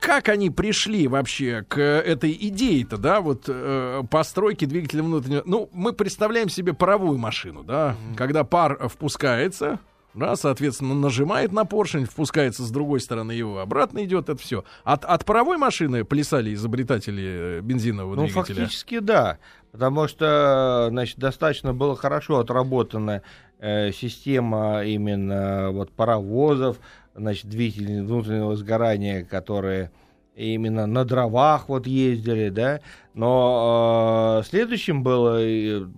как 0.01 0.29
они 0.29 0.51
пришли 0.55 1.07
вообще 1.09 1.65
к 1.69 1.79
этой 1.81 2.33
идее-то, 2.33 2.97
да, 2.97 3.21
вот 3.21 3.45
э, 3.49 4.03
постройки 4.11 4.65
двигателя 4.65 5.03
внутреннего... 5.03 5.43
Ну, 5.45 5.69
мы 5.73 5.93
представляем 5.93 6.49
себе 6.49 6.73
паровую 6.73 7.19
машину, 7.19 7.63
да, 7.63 7.97
когда 8.17 8.45
пар 8.45 8.79
э, 8.81 8.89
впускается, 8.89 9.81
да, 10.15 10.37
соответственно, 10.37 10.95
нажимает 10.95 11.53
на 11.53 11.65
поршень, 11.65 12.05
впускается 12.07 12.63
с 12.63 12.71
другой 12.71 13.01
стороны 13.01 13.33
его, 13.33 13.59
обратно 13.59 14.05
идет, 14.05 14.29
это 14.29 14.41
все. 14.41 14.65
От, 14.85 15.05
от 15.05 15.25
паровой 15.25 15.57
машины 15.59 16.05
плясали 16.05 16.55
изобретатели 16.55 17.59
э, 17.59 17.61
бензинового 17.61 18.15
Ну, 18.15 18.27
двигателя? 18.27 18.63
фактически 18.63 19.01
да. 19.01 19.39
Потому 19.73 20.07
что, 20.07 20.87
значит, 20.91 21.19
достаточно 21.19 21.75
была 21.75 21.97
хорошо 21.97 22.39
отработана 22.39 23.23
э, 23.59 23.91
система 23.91 24.85
именно 24.85 25.71
вот 25.73 25.91
паровозов, 25.91 26.79
значит, 27.17 27.47
двигателей 27.47 28.01
внутреннего 28.03 28.55
сгорания, 28.55 29.25
которые 29.25 29.91
именно 30.35 30.87
на 30.87 31.05
дровах 31.05 31.69
вот 31.69 31.87
ездили, 31.87 32.49
да. 32.49 32.81
Но 33.15 34.41
э, 34.41 34.49
следующим 34.49 35.03
было, 35.03 35.41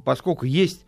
поскольку 0.04 0.46
есть 0.46 0.86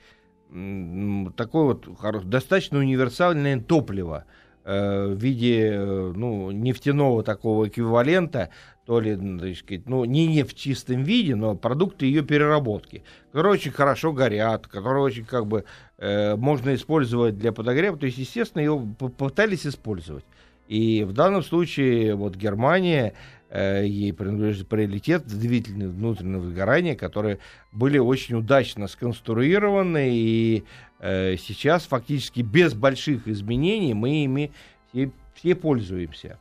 такое 0.50 1.74
вот 1.74 2.28
достаточно 2.28 2.78
универсальное 2.78 3.60
топливо 3.60 4.24
э, 4.64 5.06
в 5.08 5.18
виде 5.18 5.72
э, 5.72 6.12
ну, 6.14 6.50
нефтяного 6.50 7.22
такого 7.22 7.68
эквивалента, 7.68 8.48
то 8.86 9.00
ли, 9.00 9.14
так 9.16 9.56
сказать, 9.56 9.86
ну, 9.86 10.06
не 10.06 10.26
нефть 10.26 10.56
в 10.56 10.58
чистом 10.58 11.02
виде, 11.02 11.34
но 11.34 11.54
продукты 11.54 12.06
ее 12.06 12.22
переработки, 12.22 13.02
которые 13.26 13.52
очень 13.52 13.72
хорошо 13.72 14.14
горят, 14.14 14.66
которые 14.66 15.02
очень 15.02 15.26
как 15.26 15.46
бы 15.46 15.64
э, 15.98 16.36
можно 16.36 16.74
использовать 16.74 17.38
для 17.38 17.52
подогрева. 17.52 17.98
То 17.98 18.06
есть, 18.06 18.16
естественно, 18.16 18.62
ее 18.62 18.82
попытались 18.98 19.66
использовать. 19.66 20.24
И 20.68 21.04
в 21.04 21.12
данном 21.12 21.42
случае 21.42 22.14
вот 22.14 22.36
Германия, 22.36 23.14
ей 23.50 24.12
принадлежит 24.12 24.68
приоритет 24.68 25.26
двигателей 25.26 25.86
внутреннего 25.86 26.46
сгорания, 26.46 26.94
которые 26.94 27.38
были 27.72 27.98
очень 27.98 28.36
удачно 28.36 28.88
сконструированы, 28.88 30.10
и 30.12 30.64
э, 31.00 31.36
сейчас 31.38 31.84
фактически 31.84 32.40
без 32.40 32.74
больших 32.74 33.26
изменений 33.26 33.94
мы 33.94 34.24
ими 34.24 34.52
все, 34.90 35.10
все 35.34 35.54
пользуемся. 35.54 36.38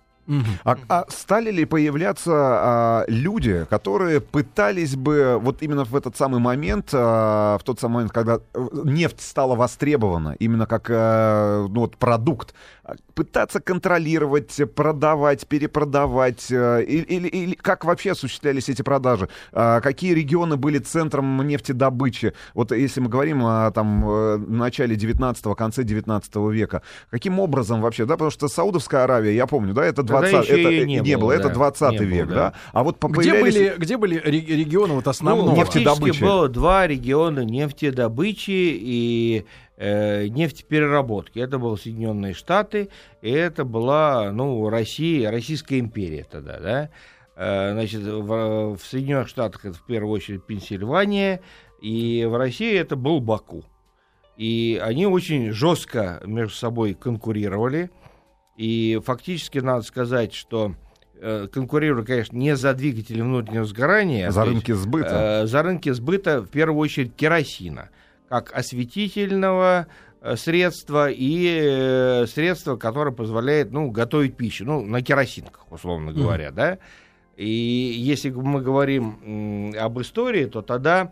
А, 0.65 0.78
а 0.89 1.06
стали 1.08 1.52
ли 1.52 1.65
появляться 1.65 2.32
а, 2.34 3.06
люди, 3.08 3.65
которые 3.70 4.20
пытались 4.20 4.96
бы 4.96 5.39
вот 5.41 5.62
именно 5.62 5.86
в 5.86 5.96
этот 5.96 6.17
самый 6.17 6.41
момент, 6.41 6.89
а, 6.93 7.58
в 7.58 7.63
тот 7.63 7.80
самый 7.80 7.93
момент, 7.96 8.12
когда 8.12 8.39
э, 8.54 8.67
нефть 8.84 9.22
стала 9.22 9.56
востребована, 9.56 10.36
именно 10.39 10.65
как 10.65 10.89
э, 10.89 11.67
ну, 11.70 11.82
вот 11.82 11.96
продукт, 11.96 12.54
а, 12.54 12.77
пытаться 13.13 13.60
контролировать, 13.60 14.56
продавать, 14.76 15.47
перепродавать? 15.47 16.47
э, 16.52 16.84
и- 16.84 16.97
Или, 17.17 17.28
или 17.28 17.56
как 17.56 17.86
вообще 17.86 18.12
осуществлялись 18.12 18.69
эти 18.69 18.82
продажи? 18.82 19.30
А, 19.54 19.82
Какие 19.82 20.13
регионы 20.13 20.56
были 20.58 20.80
центром 20.80 21.45
нефтедобычи? 21.47 22.34
Вот 22.54 22.71
если 22.71 23.00
мы 23.02 23.10
говорим 23.10 23.43
о 23.45 23.71
там, 23.71 24.04
э, 24.10 24.38
начале 24.38 24.95
19-го, 24.95 25.56
конце 25.56 25.84
19 25.84 26.50
века, 26.52 26.82
каким 27.10 27.39
образом 27.39 27.82
вообще? 27.82 28.06
Да, 28.06 28.13
потому 28.15 28.32
что 28.32 28.47
Саудовская 28.47 29.04
Аравия, 29.04 29.34
я 29.36 29.47
помню, 29.47 29.73
да, 29.73 29.86
это 29.86 29.97
Тогда 30.04 30.19
20 30.21 30.43
еще 30.50 30.62
это, 30.62 30.69
э, 30.71 30.86
не 30.86 31.00
не 31.00 31.15
было, 31.15 31.21
было, 31.28 31.32
это 31.34 31.47
да. 31.50 31.54
20 31.54 31.91
Не 31.91 31.97
было, 32.00 32.06
век, 32.08 32.28
да. 32.30 32.36
да? 32.36 32.54
А 32.73 32.84
вот 32.84 33.00
по- 33.00 33.08
Где 33.08 33.32
появлялись- 33.32 33.54
были, 33.56 33.73
где 33.78 33.97
были 33.97 34.15
ре- 34.17 34.56
регионы 34.58 34.93
вот 34.93 35.08
основного? 35.08 35.50
Ну, 35.52 35.56
нефтедобычи. 35.58 36.21
было 36.23 36.47
два 36.50 36.88
региона 36.88 37.41
нефтедобычи 37.45 38.52
и 38.52 39.45
э, 39.78 40.28
нефтепереработки. 40.28 41.40
Это 41.40 41.58
были 41.58 41.80
Соединенные 41.80 42.34
Штаты, 42.34 42.90
и 43.22 43.32
это 43.32 43.63
была, 43.63 44.32
ну, 44.32 44.68
Россия, 44.70 45.32
Российская 45.32 45.80
империя 45.80 46.26
тогда, 46.30 46.60
да. 46.60 46.90
Э, 47.36 47.72
значит, 47.74 48.02
в, 48.02 48.76
в 48.76 48.82
Соединенных 48.84 49.28
Штатах 49.30 49.66
это 49.66 49.78
в 49.78 49.86
первую 49.86 50.12
очередь 50.12 50.46
Пенсильвания, 50.46 51.42
и 51.82 52.28
в 52.30 52.36
России 52.36 52.76
это 52.76 52.96
был 52.96 53.20
Баку. 53.20 53.63
И 54.38 54.80
они 54.84 55.08
очень 55.08 55.52
жестко 55.52 56.22
между 56.26 56.56
собой 56.56 56.94
конкурировали. 56.94 57.90
И 58.56 59.00
фактически 59.04 59.60
надо 59.60 59.82
сказать, 59.82 60.34
что 60.34 60.76
э, 61.16 61.48
конкурировали, 61.52 62.06
конечно, 62.06 62.38
не 62.38 62.56
за 62.56 62.74
двигатели 62.74 63.22
внутреннего 63.22 63.66
сгорания. 63.66 64.32
За 64.32 64.42
есть, 64.42 64.54
рынки 64.54 64.72
сбыта. 64.74 65.44
э, 65.44 65.48
за 65.48 65.63
рынки 65.63 65.92
сбыта, 65.92 66.42
в 66.42 66.50
первую 66.50 66.80
очередь, 66.80 67.16
керосина, 67.16 67.90
как 68.30 68.54
осветительного 68.54 69.88
э, 70.22 70.36
средства 70.36 71.10
и 71.10 71.60
э, 71.62 72.26
средства, 72.28 72.76
которое 72.76 73.12
позволяет, 73.12 73.72
ну, 73.72 73.90
готовить 73.92 74.36
пищу, 74.36 74.66
ну, 74.66 74.82
на 74.82 75.02
керосинках, 75.02 75.72
условно 75.72 76.13
говоря, 76.13 76.52
да. 76.52 76.80
И 77.36 77.48
если 77.48 78.32
мы 78.32 78.62
говорим 78.62 79.74
об 79.80 80.02
истории, 80.02 80.46
то 80.46 80.63
тогда 80.63 81.12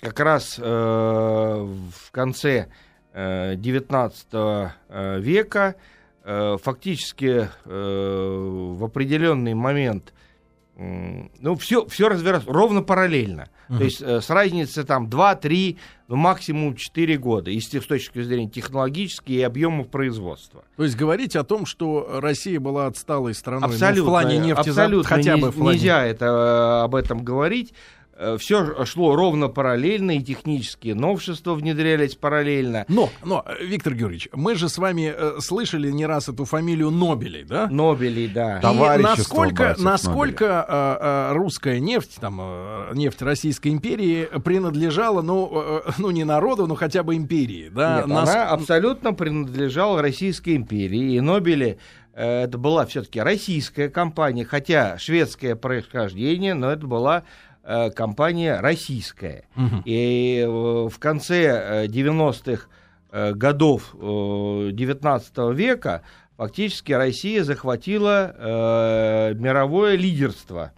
как 0.00 0.18
раз 0.20 0.58
э, 0.58 0.62
в 0.62 2.10
конце 2.10 2.68
э, 3.12 3.54
19 3.56 4.26
э, 4.32 5.20
века 5.20 5.76
э, 6.24 6.56
фактически 6.60 7.48
э, 7.64 8.74
в 8.76 8.84
определенный 8.84 9.54
момент 9.54 10.12
ну, 10.76 11.54
все, 11.56 11.86
все 11.86 12.08
развивалось 12.08 12.46
ровно 12.46 12.82
параллельно. 12.82 13.48
То 13.68 13.84
есть 13.84 14.02
э, 14.02 14.20
с 14.20 14.28
разницей 14.28 14.84
там 14.84 15.06
2-3, 15.06 15.78
ну, 16.08 16.16
максимум 16.16 16.76
4 16.76 17.16
года, 17.16 17.50
если 17.50 17.80
с 17.80 17.86
точки 17.86 18.22
зрения 18.22 18.50
технологической 18.50 19.36
и 19.36 19.42
объемов 19.42 19.88
производства. 19.88 20.64
То 20.76 20.84
есть 20.84 20.96
говорить 20.96 21.36
о 21.36 21.44
том, 21.44 21.64
что 21.64 22.20
Россия 22.20 22.60
была 22.60 22.86
отсталой 22.86 23.34
страной 23.34 23.68
ну, 23.68 23.74
Абсолютно, 23.74 24.02
в 24.02 24.06
плане 24.06 24.38
нефти 24.38 24.68
абсолютно 24.68 25.08
хотя 25.08 25.36
бы 25.38 25.50
в 25.50 25.54
плане... 25.54 25.78
нельзя 25.78 26.04
это, 26.04 26.24
э, 26.26 26.84
об 26.84 26.94
этом 26.94 27.22
говорить. 27.24 27.72
Все 28.38 28.84
шло 28.84 29.14
ровно 29.16 29.48
параллельно, 29.48 30.16
и 30.16 30.22
технические 30.22 30.94
новшества 30.94 31.54
внедрялись 31.54 32.14
параллельно. 32.14 32.84
Но, 32.88 33.10
но, 33.24 33.44
э, 33.46 33.64
Виктор 33.64 33.94
Георгиевич, 33.94 34.28
мы 34.32 34.54
же 34.54 34.68
с 34.68 34.78
вами 34.78 35.12
э, 35.14 35.40
слышали 35.40 35.90
не 35.90 36.06
раз 36.06 36.28
эту 36.28 36.44
фамилию 36.44 36.90
Нобелей, 36.90 37.44
да? 37.44 37.68
Нобелей, 37.68 38.28
да. 38.28 38.60
И 38.60 39.02
насколько, 39.02 39.74
насколько 39.78 40.66
э, 40.68 41.30
э, 41.30 41.32
русская 41.34 41.80
нефть, 41.80 42.16
там, 42.20 42.38
э, 42.40 42.92
нефть 42.94 43.22
Российской 43.22 43.68
империи 43.68 44.28
принадлежала, 44.44 45.22
ну, 45.22 45.50
э, 45.54 45.90
ну, 45.98 46.10
не 46.10 46.24
народу, 46.24 46.66
но 46.66 46.74
хотя 46.74 47.02
бы 47.02 47.16
империи, 47.16 47.70
да? 47.74 47.98
Нет, 47.98 48.06
Нас- 48.06 48.28
она 48.28 48.48
абсолютно 48.50 49.12
принадлежала 49.12 50.02
Российской 50.02 50.56
империи, 50.56 51.14
и 51.14 51.20
Нобели 51.20 51.78
э, 52.14 52.42
это 52.44 52.58
была 52.58 52.86
все-таки 52.86 53.20
российская 53.20 53.88
компания, 53.88 54.44
хотя 54.44 54.98
шведское 54.98 55.56
происхождение, 55.56 56.54
но 56.54 56.70
это 56.70 56.86
была 56.86 57.22
э, 57.64 57.90
компания 57.90 58.60
российская. 58.60 59.44
И 59.84 60.44
э, 60.44 60.48
в 60.48 60.98
конце 60.98 61.84
э, 61.84 61.86
90-х 61.86 62.66
э, 63.12 63.32
годов 63.34 63.94
э, 63.94 64.70
19 64.72 65.38
века 65.54 66.02
фактически 66.36 66.92
Россия 66.92 67.44
захватила 67.44 68.34
э, 68.36 69.34
мировое 69.34 69.96
лидерство 69.96 70.72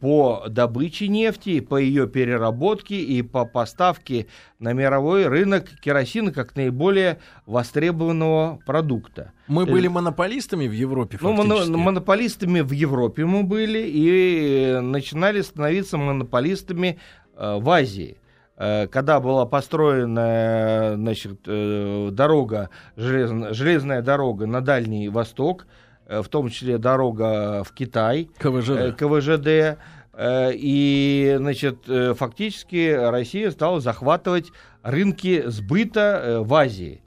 по 0.00 0.44
добыче 0.48 1.08
нефти, 1.08 1.60
по 1.60 1.76
ее 1.76 2.06
переработке 2.06 2.96
и 3.00 3.22
по 3.22 3.44
поставке 3.44 4.26
на 4.58 4.72
мировой 4.72 5.26
рынок 5.26 5.68
керосина 5.80 6.32
как 6.32 6.56
наиболее 6.56 7.18
востребованного 7.46 8.60
продукта. 8.66 9.32
Мы 9.46 9.64
э, 9.64 9.66
были 9.66 9.88
монополистами 9.88 10.66
в 10.66 10.72
Европе 10.72 11.18
Ну, 11.20 11.36
фактически. 11.36 11.70
монополистами 11.70 12.60
в 12.60 12.70
Европе 12.72 13.24
мы 13.26 13.42
были 13.42 13.80
и 13.86 14.66
э, 14.68 14.80
начинали 14.80 15.40
становиться 15.42 15.96
монополистами 15.98 16.98
э, 17.36 17.58
в 17.60 17.68
Азии. 17.68 18.16
Э, 18.56 18.86
Когда 18.86 19.20
была 19.20 19.46
построена 19.46 20.92
значит, 20.96 21.40
дорога, 21.44 22.70
железн- 22.96 23.52
железная 23.52 24.00
дорога 24.02 24.46
на 24.46 24.60
Дальний 24.60 25.08
Восток, 25.08 25.66
в 26.08 26.28
том 26.28 26.48
числе 26.50 26.78
дорога 26.78 27.64
в 27.64 27.72
Китай, 27.72 28.28
КВЖД. 28.38 28.70
э, 28.70 28.92
КВЖД, 28.92 29.78
э, 30.12 30.50
и, 30.54 31.34
значит, 31.38 31.88
э, 31.88 32.14
фактически 32.14 32.92
Россия 32.92 33.50
стала 33.50 33.80
захватывать 33.80 34.50
рынки 34.82 35.44
сбыта 35.46 36.20
э, 36.22 36.38
в 36.40 36.54
Азии 36.54 37.00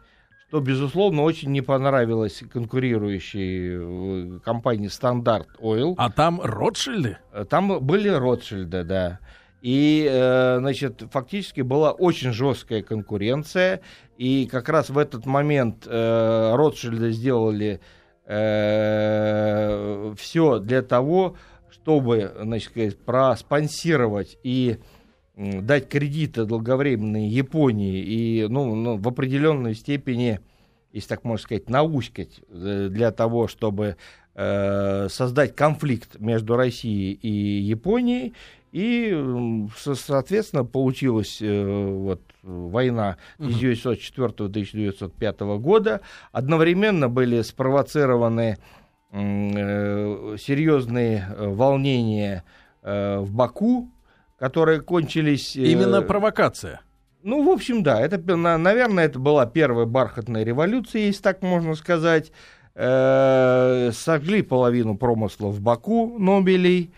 что, 0.49 0.61
безусловно, 0.61 1.23
очень 1.23 1.51
не 1.51 1.61
понравилось 1.61 2.41
конкурирующей 2.51 4.37
э, 4.37 4.39
компании 4.39 4.87
Стандарт 4.87 5.49
Ойл. 5.59 5.95
А 5.97 6.09
там 6.09 6.39
Ротшильды? 6.41 7.17
Там 7.49 7.85
были 7.85 8.07
Ротшильды, 8.07 8.83
да. 8.85 9.19
И, 9.61 10.07
э, 10.09 10.57
значит, 10.59 11.03
фактически 11.11 11.61
была 11.61 11.91
очень 11.91 12.31
жесткая 12.31 12.81
конкуренция. 12.81 13.81
И 14.17 14.47
как 14.49 14.69
раз 14.69 14.89
в 14.89 14.97
этот 14.97 15.25
момент 15.25 15.85
э, 15.85 16.55
Ротшильды 16.55 17.11
сделали 17.11 17.81
все 20.17 20.59
для 20.59 20.81
того, 20.81 21.37
чтобы, 21.69 22.33
значит, 22.41 22.69
сказать, 22.69 22.97
проспонсировать 22.97 24.37
и 24.43 24.79
дать 25.37 25.87
кредиты 25.87 26.45
долговременные 26.45 27.29
Японии 27.29 27.99
и, 28.01 28.47
ну, 28.49 28.75
ну, 28.75 28.97
в 28.97 29.07
определенной 29.07 29.75
степени, 29.75 30.39
если 30.91 31.09
так 31.09 31.23
можно 31.23 31.43
сказать, 31.43 31.69
науськать 31.69 32.41
э, 32.49 32.89
для 32.89 33.11
того, 33.11 33.47
чтобы 33.47 33.97
э, 34.33 35.07
создать 35.09 35.55
конфликт 35.55 36.19
между 36.19 36.55
Россией 36.55 37.13
и 37.13 37.61
Японией. 37.61 38.33
И, 38.71 39.67
соответственно, 39.75 40.63
получилась 40.65 41.41
э, 41.41 41.87
вот, 41.89 42.21
война 42.43 43.17
1904-1905 43.39 45.59
года. 45.59 46.01
Одновременно 46.31 47.09
были 47.09 47.41
спровоцированы 47.41 48.59
э, 49.11 50.35
серьезные 50.37 51.25
э, 51.29 51.47
волнения 51.47 52.43
в 52.83 53.31
Баку, 53.31 53.89
которые 54.39 54.79
кончились... 54.79 55.57
Именно 55.57 56.03
провокация. 56.03 56.79
ну, 57.21 57.43
в 57.43 57.49
общем, 57.49 57.83
да, 57.83 57.99
это, 57.99 58.17
наверное, 58.37 59.05
это 59.05 59.19
была 59.19 59.45
первая 59.45 59.85
бархатная 59.85 60.45
революция, 60.45 61.01
если 61.01 61.21
так 61.21 61.41
можно 61.41 61.75
сказать. 61.75 62.31
Сожгли 62.75 64.41
половину 64.41 64.95
промысла 64.95 65.47
в 65.47 65.59
Баку 65.59 66.17
Нобелей. 66.17 66.93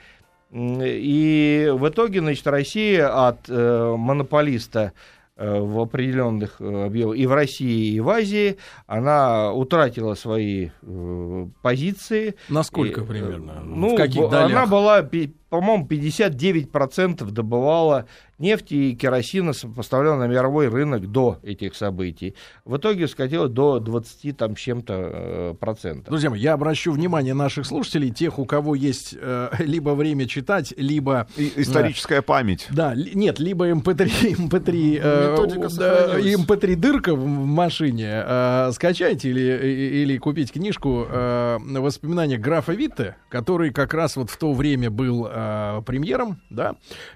И 0.51 1.69
в 1.71 1.88
итоге, 1.89 2.21
значит, 2.21 2.47
Россия 2.47 3.27
от 3.27 3.47
э, 3.47 3.95
монополиста 3.95 4.93
э, 5.35 5.59
в 5.59 5.79
определенных 5.79 6.55
э, 6.59 6.85
объемах 6.85 7.17
и 7.17 7.27
в 7.27 7.33
России, 7.33 7.93
и 7.93 7.99
в 7.99 8.09
Азии, 8.09 8.57
она 8.88 9.53
утратила 9.53 10.15
свои 10.15 10.69
э, 10.81 11.47
позиции. 11.62 12.35
Насколько 12.49 13.01
э, 13.01 13.05
примерно? 13.05 13.62
Ну, 13.63 13.93
в 13.93 13.97
каких 13.97 14.27
долях? 14.29 14.51
она 14.51 14.65
была, 14.65 15.07
по-моему, 15.49 15.85
59% 15.88 17.29
добывала 17.31 18.05
нефти 18.38 18.73
и 18.73 18.95
керосина, 18.95 19.51
поставляла 19.75 20.17
на 20.19 20.27
мировой 20.27 20.69
рынок 20.69 21.12
до 21.12 21.39
этих 21.43 21.75
событий. 21.75 22.35
В 22.63 22.77
итоге 22.77 23.07
скатилась 23.07 23.51
до 23.51 23.79
20 23.79 24.38
там 24.38 24.55
чем-то 24.55 24.93
э, 24.95 25.53
процентов. 25.59 26.07
Друзья 26.09 26.29
мои, 26.29 26.39
я 26.39 26.53
обращу 26.53 26.91
внимание 26.93 27.33
наших 27.33 27.65
слушателей, 27.65 28.12
тех, 28.12 28.39
у 28.39 28.45
кого 28.45 28.75
есть 28.75 29.15
э, 29.19 29.49
либо 29.59 29.89
время 29.89 30.25
читать, 30.27 30.73
либо... 30.77 31.27
И- 31.35 31.51
Историческая 31.57 32.21
память. 32.21 32.67
Да, 32.69 32.93
ли- 32.93 33.12
нет, 33.13 33.39
либо 33.39 33.69
MP3, 33.69 34.38
MP3, 34.49 34.99
э, 35.03 35.31
Методика 35.31 35.59
у- 35.59 35.62
да, 35.63 35.69
сохранилась. 35.69 36.45
MP3 36.45 36.75
дырка 36.75 37.15
в 37.15 37.25
машине, 37.27 38.23
э, 38.25 38.71
скачайте 38.73 39.29
или, 39.31 40.01
или 40.03 40.17
купить 40.17 40.53
книжку 40.53 41.05
э, 41.09 41.57
«Воспоминания 41.59 42.38
графа 42.38 42.71
Витте», 42.71 43.15
который 43.27 43.71
как 43.71 43.93
раз 43.93 44.15
вот 44.15 44.29
в 44.29 44.38
то 44.38 44.53
время 44.53 44.89
был 44.89 45.27
э, 45.39 45.82
премьером, 45.86 46.41
да, 46.49 46.75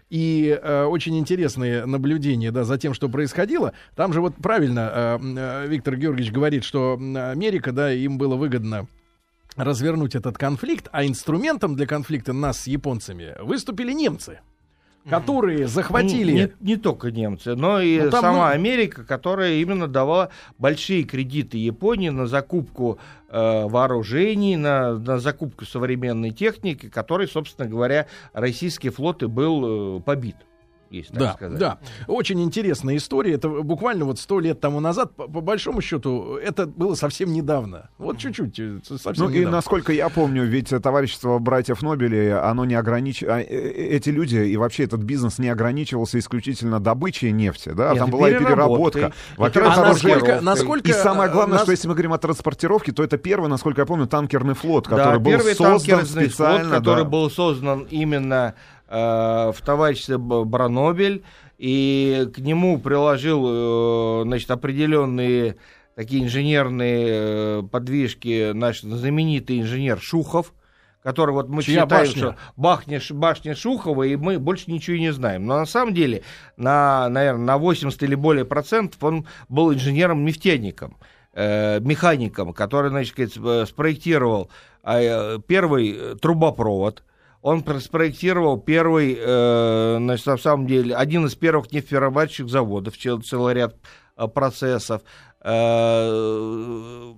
и 0.09 0.57
э, 0.61 0.83
очень 0.85 1.17
интересные 1.17 1.85
наблюдения, 1.85 2.51
да, 2.51 2.63
за 2.63 2.77
тем, 2.77 2.93
что 2.93 3.09
происходило. 3.09 3.73
Там 3.95 4.13
же 4.13 4.21
вот 4.21 4.35
правильно 4.35 4.91
э, 4.93 5.19
э, 5.21 5.67
Виктор 5.67 5.95
Георгиевич 5.95 6.31
говорит, 6.31 6.63
что 6.63 6.93
Америка, 6.95 7.71
да, 7.71 7.91
им 7.91 8.17
было 8.17 8.35
выгодно 8.35 8.87
развернуть 9.55 10.15
этот 10.15 10.37
конфликт, 10.37 10.89
а 10.91 11.05
инструментом 11.05 11.75
для 11.75 11.85
конфликта 11.85 12.33
нас 12.33 12.61
с 12.61 12.67
японцами 12.67 13.35
выступили 13.41 13.91
немцы, 13.91 14.39
которые 15.09 15.67
захватили... 15.67 16.31
Не, 16.31 16.51
не 16.59 16.77
только 16.77 17.11
немцы, 17.11 17.55
но 17.55 17.79
и 17.81 17.99
Ну, 17.99 18.11
сама 18.11 18.49
ну- 18.49 18.53
Америка, 18.53 19.03
которая 19.03 19.55
именно 19.55 19.87
давала 19.87 20.29
большие 20.57 21.03
кредиты 21.03 21.57
Японии 21.57 22.09
на 22.09 22.27
закупку 22.27 22.99
э, 23.29 23.65
вооружений, 23.65 24.55
на, 24.55 24.97
на 24.97 25.19
закупку 25.19 25.65
современной 25.65 26.31
техники, 26.31 26.89
которой, 26.89 27.27
собственно 27.27 27.67
говоря, 27.67 28.07
российский 28.33 28.89
флот 28.89 29.23
и 29.23 29.27
был 29.27 29.97
э, 29.97 30.01
побит, 30.01 30.35
если 30.97 31.13
так 31.13 31.19
Да, 31.21 31.33
сказать. 31.33 31.59
да. 31.59 31.77
Очень 32.07 32.41
интересная 32.41 32.97
история. 32.97 33.33
Это 33.33 33.49
буквально 33.49 34.05
вот 34.05 34.19
сто 34.19 34.39
лет 34.39 34.59
тому 34.59 34.79
назад. 34.79 35.15
По, 35.15 35.27
по 35.27 35.41
большому 35.41 35.81
счету, 35.81 36.35
это 36.35 36.65
было 36.67 36.95
совсем 36.95 37.31
недавно. 37.33 37.89
Вот 37.97 38.17
чуть-чуть. 38.17 38.59
э, 38.59 38.79
Совсем 38.83 39.25
Ну 39.25 39.29
и 39.31 39.39
недавно. 39.39 39.57
насколько 39.57 39.91
я 39.93 40.09
помню, 40.09 40.43
ведь 40.45 40.69
товарищество 40.69 41.39
братьев 41.39 41.81
Нобелей, 41.81 42.33
оно 42.37 42.65
не 42.65 42.75
огранич... 42.75 43.23
а, 43.23 43.39
э, 43.39 43.43
э, 43.43 43.95
Эти 43.95 44.09
люди 44.09 44.37
и 44.37 44.57
вообще 44.57 44.83
этот 44.83 45.01
бизнес 45.03 45.39
не 45.39 45.49
ограничивался 45.49 46.19
исключительно 46.19 46.79
добычей 46.79 47.31
нефти, 47.31 47.69
да? 47.69 47.89
Нет, 47.91 47.99
Там 47.99 48.09
и 48.09 48.11
была 48.11 48.29
и 48.29 48.33
переработка. 48.37 49.07
и 49.35 49.39
Во-первых, 49.39 49.77
А 49.77 49.81
насколько, 49.81 50.41
насколько... 50.41 50.89
И 50.89 50.93
самое 50.93 51.29
главное, 51.31 51.55
э, 51.57 51.59
что 51.61 51.67
нас- 51.67 51.77
если 51.77 51.87
мы 51.87 51.93
говорим 51.93 52.13
о 52.13 52.17
транспортировке, 52.17 52.91
то 52.91 53.03
это 53.03 53.17
первый, 53.17 53.49
насколько 53.49 53.81
я 53.81 53.85
помню, 53.85 54.07
танкерный 54.07 54.53
флот, 54.53 54.87
Да, 54.89 54.97
который 54.97 55.19
был 55.19 55.31
первый 55.31 55.55
создан 55.55 55.79
танкерный 55.99 56.05
флот, 56.05 56.31
специально. 56.31 56.75
который 56.77 57.03
да. 57.03 57.09
был 57.09 57.29
создан 57.29 57.87
именно 57.89 58.53
в 58.87 59.55
товариществе 59.65 60.17
Бранобель, 60.17 61.23
и 61.57 62.29
к 62.33 62.39
нему 62.39 62.77
приложил 62.79 63.43
э, 63.47 64.23
значит, 64.25 64.51
определенные 64.51 65.55
такие 65.95 66.23
инженерные 66.23 67.05
э, 67.09 67.63
подвижки 67.71 68.51
наш 68.51 68.81
знаменитый 68.81 69.61
инженер 69.61 69.99
Шухов, 69.99 70.53
который 71.01 71.31
вот 71.31 71.49
мы 71.49 71.61
Чья 71.63 71.81
считаем, 71.83 72.05
башня? 72.07 72.17
что 72.21 72.35
башня, 72.57 72.99
Ш- 72.99 73.13
башня 73.13 73.55
Шухова, 73.55 74.03
и 74.03 74.15
мы 74.15 74.39
больше 74.39 74.71
ничего 74.71 74.97
не 74.97 75.11
знаем. 75.13 75.45
Но 75.45 75.57
на 75.59 75.65
самом 75.65 75.93
деле, 75.93 76.23
на, 76.57 77.09
наверное, 77.09 77.45
на 77.45 77.57
80 77.57 78.01
или 78.03 78.15
более 78.15 78.45
процентов 78.45 79.03
он 79.03 79.27
был 79.49 79.73
инженером-нефтяником, 79.73 80.97
э, 81.33 81.79
механиком, 81.81 82.53
который, 82.53 82.89
значит, 82.89 83.17
э, 83.37 83.65
спроектировал 83.67 84.49
э, 84.83 85.39
первый 85.47 85.91
э, 85.97 86.15
трубопровод, 86.21 87.03
он 87.43 87.61
про- 87.61 87.79
спроектировал 87.81 88.57
первый, 88.57 89.17
э, 89.19 89.97
значит, 89.99 90.25
на 90.25 90.37
самом 90.37 90.65
деле, 90.65 90.95
один 90.95 91.25
из 91.25 91.35
первых 91.35 91.71
нефтеперерабатывающих 91.73 92.47
заводов, 92.49 92.97
цел- 92.97 93.21
целый 93.21 93.53
ряд 93.53 93.75
э, 94.15 94.27
процессов. 94.27 95.01
Э, 95.43 97.13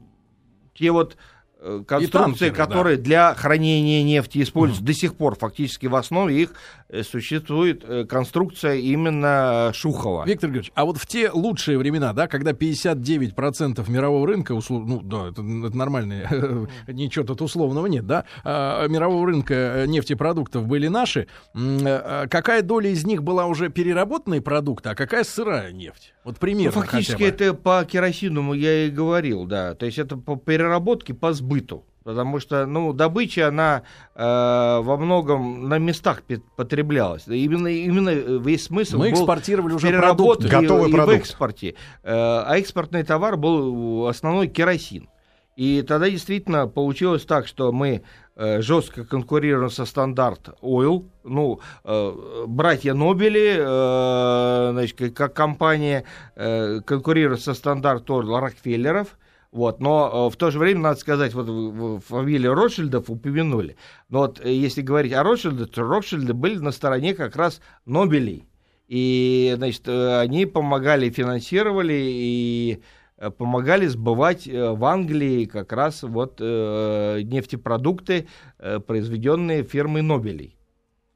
те 0.74 0.92
вот 0.92 1.16
э, 1.65 1.84
конструкции, 1.88 2.49
танкеры, 2.49 2.51
да. 2.51 2.56
которые 2.56 2.97
для 2.97 3.34
хранения 3.34 4.04
нефти 4.04 4.41
используются 4.41 4.86
до 4.86 4.93
сих 4.93 5.15
пор, 5.15 5.36
фактически 5.36 5.88
в 5.88 5.95
основе 5.95 6.43
их 6.43 6.54
э, 6.89 7.04
существует 7.04 7.84
э, 7.84 8.06
конструкция 8.06 8.75
именно 8.75 9.71
Шухова. 9.73 10.25
Виктор 10.25 10.49
Георгиевич, 10.49 10.71
а 10.75 10.86
вот 10.86 10.97
в 10.97 11.08
те 11.08 11.32
лучшие 11.32 11.78
времена, 11.78 12.13
да, 12.13 12.28
когда 12.28 12.51
59% 12.51 13.89
мирового 13.89 14.28
рынка, 14.28 14.54
услов- 14.54 14.86
ну 14.86 15.01
да, 15.01 15.30
это, 15.30 15.41
это 15.41 15.78
нормально, 15.78 16.67
ничего 16.88 17.25
тут 17.25 17.41
условного 17.41 17.88
нет, 17.88 18.06
да, 18.06 18.25
а, 18.43 18.88
мирового 18.88 19.28
рынка 19.28 19.86
нефтепродуктов 19.88 20.67
были 20.67 20.88
наши, 20.88 21.28
э, 21.54 22.28
какая 22.30 22.62
доля 22.62 22.89
из 22.89 23.06
них 23.06 23.23
была 23.23 23.45
уже 23.45 23.69
переработанные 23.69 24.41
продукты, 24.41 24.89
а 24.89 24.95
какая 24.95 25.23
сырая 25.23 25.71
нефть? 25.71 26.14
Вот 26.26 26.34
Ну, 26.34 26.40
примерно 26.40 26.72
фактически 26.72 27.12
хотя 27.24 27.26
бы. 27.26 27.28
это 27.28 27.54
по 27.54 27.86
керосину 27.86 28.54
я 28.54 28.88
и 28.88 28.90
говорил, 28.90 29.46
да. 29.46 29.76
То 29.76 29.86
есть 29.86 30.00
это 30.00 30.18
по 30.18 30.36
переработке, 30.36 31.14
по 31.14 31.34
сбыту. 31.34 31.86
Потому 32.04 32.40
что, 32.40 32.66
ну, 32.66 32.94
добыча, 32.94 33.48
она 33.48 33.84
э, 34.16 34.24
во 34.24 34.98
многом 34.98 35.70
на 35.70 35.78
местах 35.78 36.24
потреблялась. 36.56 37.28
Именно, 37.28 37.68
именно 37.68 38.10
весь 38.10 38.66
смысл 38.66 38.98
Мы 38.98 39.10
был 39.10 39.20
экспортировали 39.20 39.74
уже 39.74 39.88
переработке 39.88 40.48
продукты. 40.48 40.68
Готовый 40.68 40.90
и, 40.90 40.94
продукт. 40.94 41.18
в 41.18 41.20
экспорте. 41.20 41.76
Э, 42.04 42.44
а 42.46 42.58
экспортный 42.58 43.04
товар 43.04 43.38
был 43.38 44.08
основной 44.08 44.48
керосин. 44.48 45.10
И 45.56 45.84
тогда 45.84 46.10
действительно 46.10 46.68
получилось 46.68 47.24
так, 47.24 47.48
что 47.48 47.72
мы 47.72 47.90
э, 47.90 48.02
жестко 48.38 49.06
конкурируем 49.06 49.69
со 49.69 49.86
стандарт 49.86 50.50
Oil. 50.62 51.06
Ну, 51.24 51.60
э, 51.84 52.45
братья 52.48 52.93
Нобели, 52.93 53.56
э, 53.58 54.69
значит, 54.71 55.15
как- 55.15 55.34
компания 55.34 56.04
э, 56.36 56.82
конкурирует 56.82 57.41
со 57.41 57.54
стандарт 57.54 58.10
Oil 58.10 58.39
Рокфеллеров. 58.39 59.17
Вот, 59.52 59.80
но 59.80 60.28
э, 60.28 60.34
в 60.34 60.36
то 60.36 60.52
же 60.52 60.60
время, 60.60 60.82
надо 60.82 61.00
сказать, 61.00 61.34
вот 61.34 62.04
фамилию 62.04 62.54
Ротшильдов 62.56 63.10
упомянули. 63.10 63.78
Но 64.10 64.19
вот 64.19 64.41
э, 64.43 64.54
если 64.54 64.82
говорить 64.82 65.13
о 65.13 65.24
Ротшильдах, 65.24 65.69
то 65.71 65.84
Ротшильды 65.84 66.34
были 66.34 66.58
на 66.58 66.71
стороне 66.71 67.13
как 67.13 67.38
раз 67.38 67.62
Нобелей. 67.86 68.45
И, 68.89 69.54
значит, 69.56 69.88
э, 69.88 70.19
они 70.19 70.45
помогали, 70.45 71.10
финансировали 71.10 71.93
и 71.93 72.74
э, 72.82 72.82
помогали 73.30 73.88
сбывать 73.88 74.47
э, 74.47 74.71
в 74.71 74.84
Англии 74.86 75.45
как 75.45 75.71
раз 75.73 76.04
вот 76.04 76.38
э, 76.39 77.21
нефтепродукты, 77.23 78.28
э, 78.60 78.80
произведенные 78.80 79.63
фирмой 79.63 80.01
Нобелей. 80.01 80.58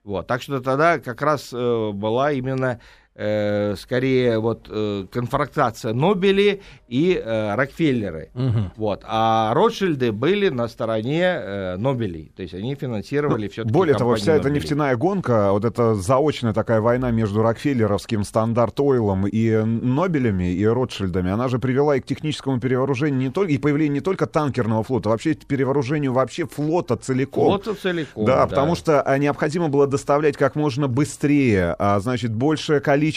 Вот, 0.04 0.28
так 0.28 0.42
что 0.42 0.62
тогда 0.62 1.00
как 1.00 1.22
раз 1.22 1.52
э, 1.54 1.92
была 1.94 2.32
именно 2.32 2.80
э, 3.20 3.76
скорее 3.78 4.40
вот 4.40 4.68
э, 4.70 5.06
конфронтация 5.12 5.94
Нобели 5.94 6.62
и 6.88 7.22
э, 7.24 7.56
Рокфеллеры. 7.56 8.30
Мгм. 8.34 8.72
Вот, 8.78 9.04
а 9.06 9.54
Ротшильды 9.54 10.12
были 10.12 10.50
на 10.50 10.68
стороне 10.68 11.24
э, 11.24 11.76
Нобелей, 11.78 12.32
то 12.36 12.42
есть 12.42 12.54
они 12.54 12.76
финансировали 12.76 13.48
все-таки 13.48 13.74
Более 13.74 13.96
того, 13.96 14.16
вся 14.16 14.36
эта 14.36 14.50
нефтяная 14.50 14.96
гонка, 14.96 15.52
вот 15.52 15.66
эта 15.66 15.96
заочная 15.96 16.54
такая 16.54 16.82
война 16.82 17.12
между 17.12 17.42
Рокфеллеровским 17.44 18.24
стандарт 18.24 18.80
Ойлом 18.80 19.28
и 19.28 19.52
Нобелями 19.64 20.54
и 20.54 20.66
Ротшильдами, 20.66 21.32
она 21.32 21.50
же 21.50 21.60
привела 21.60 21.98
и 21.98 22.00
к 22.00 22.06
техническому 22.06 22.60
перевооружению 22.60 23.20
не 23.20 23.30
только, 23.30 23.52
и 23.52 23.58
появлению 23.58 23.96
не 23.96 24.02
только 24.02 24.26
танкерного 24.26 24.84
флота, 24.84 25.10
а 25.10 25.12
вообще 25.12 25.36
к 25.36 25.46
перевооружению 25.46 26.14
вообще 26.14 26.46
флота 26.48 26.96
целиком. 26.96 27.46
Флота 27.46 27.76
целиком. 27.76 28.26
Да, 28.26 28.48
потому 28.48 28.76
что 28.76 29.02
а, 29.02 29.18
необходимо 29.18 29.68
было 29.68 29.88
доставлять 29.88 30.38
как 30.38 30.56
можно 30.56 30.88
быстрее, 30.88 31.76
а, 31.78 32.00
значит, 32.00 32.34
большее 32.34 32.80
количество, 32.80 33.09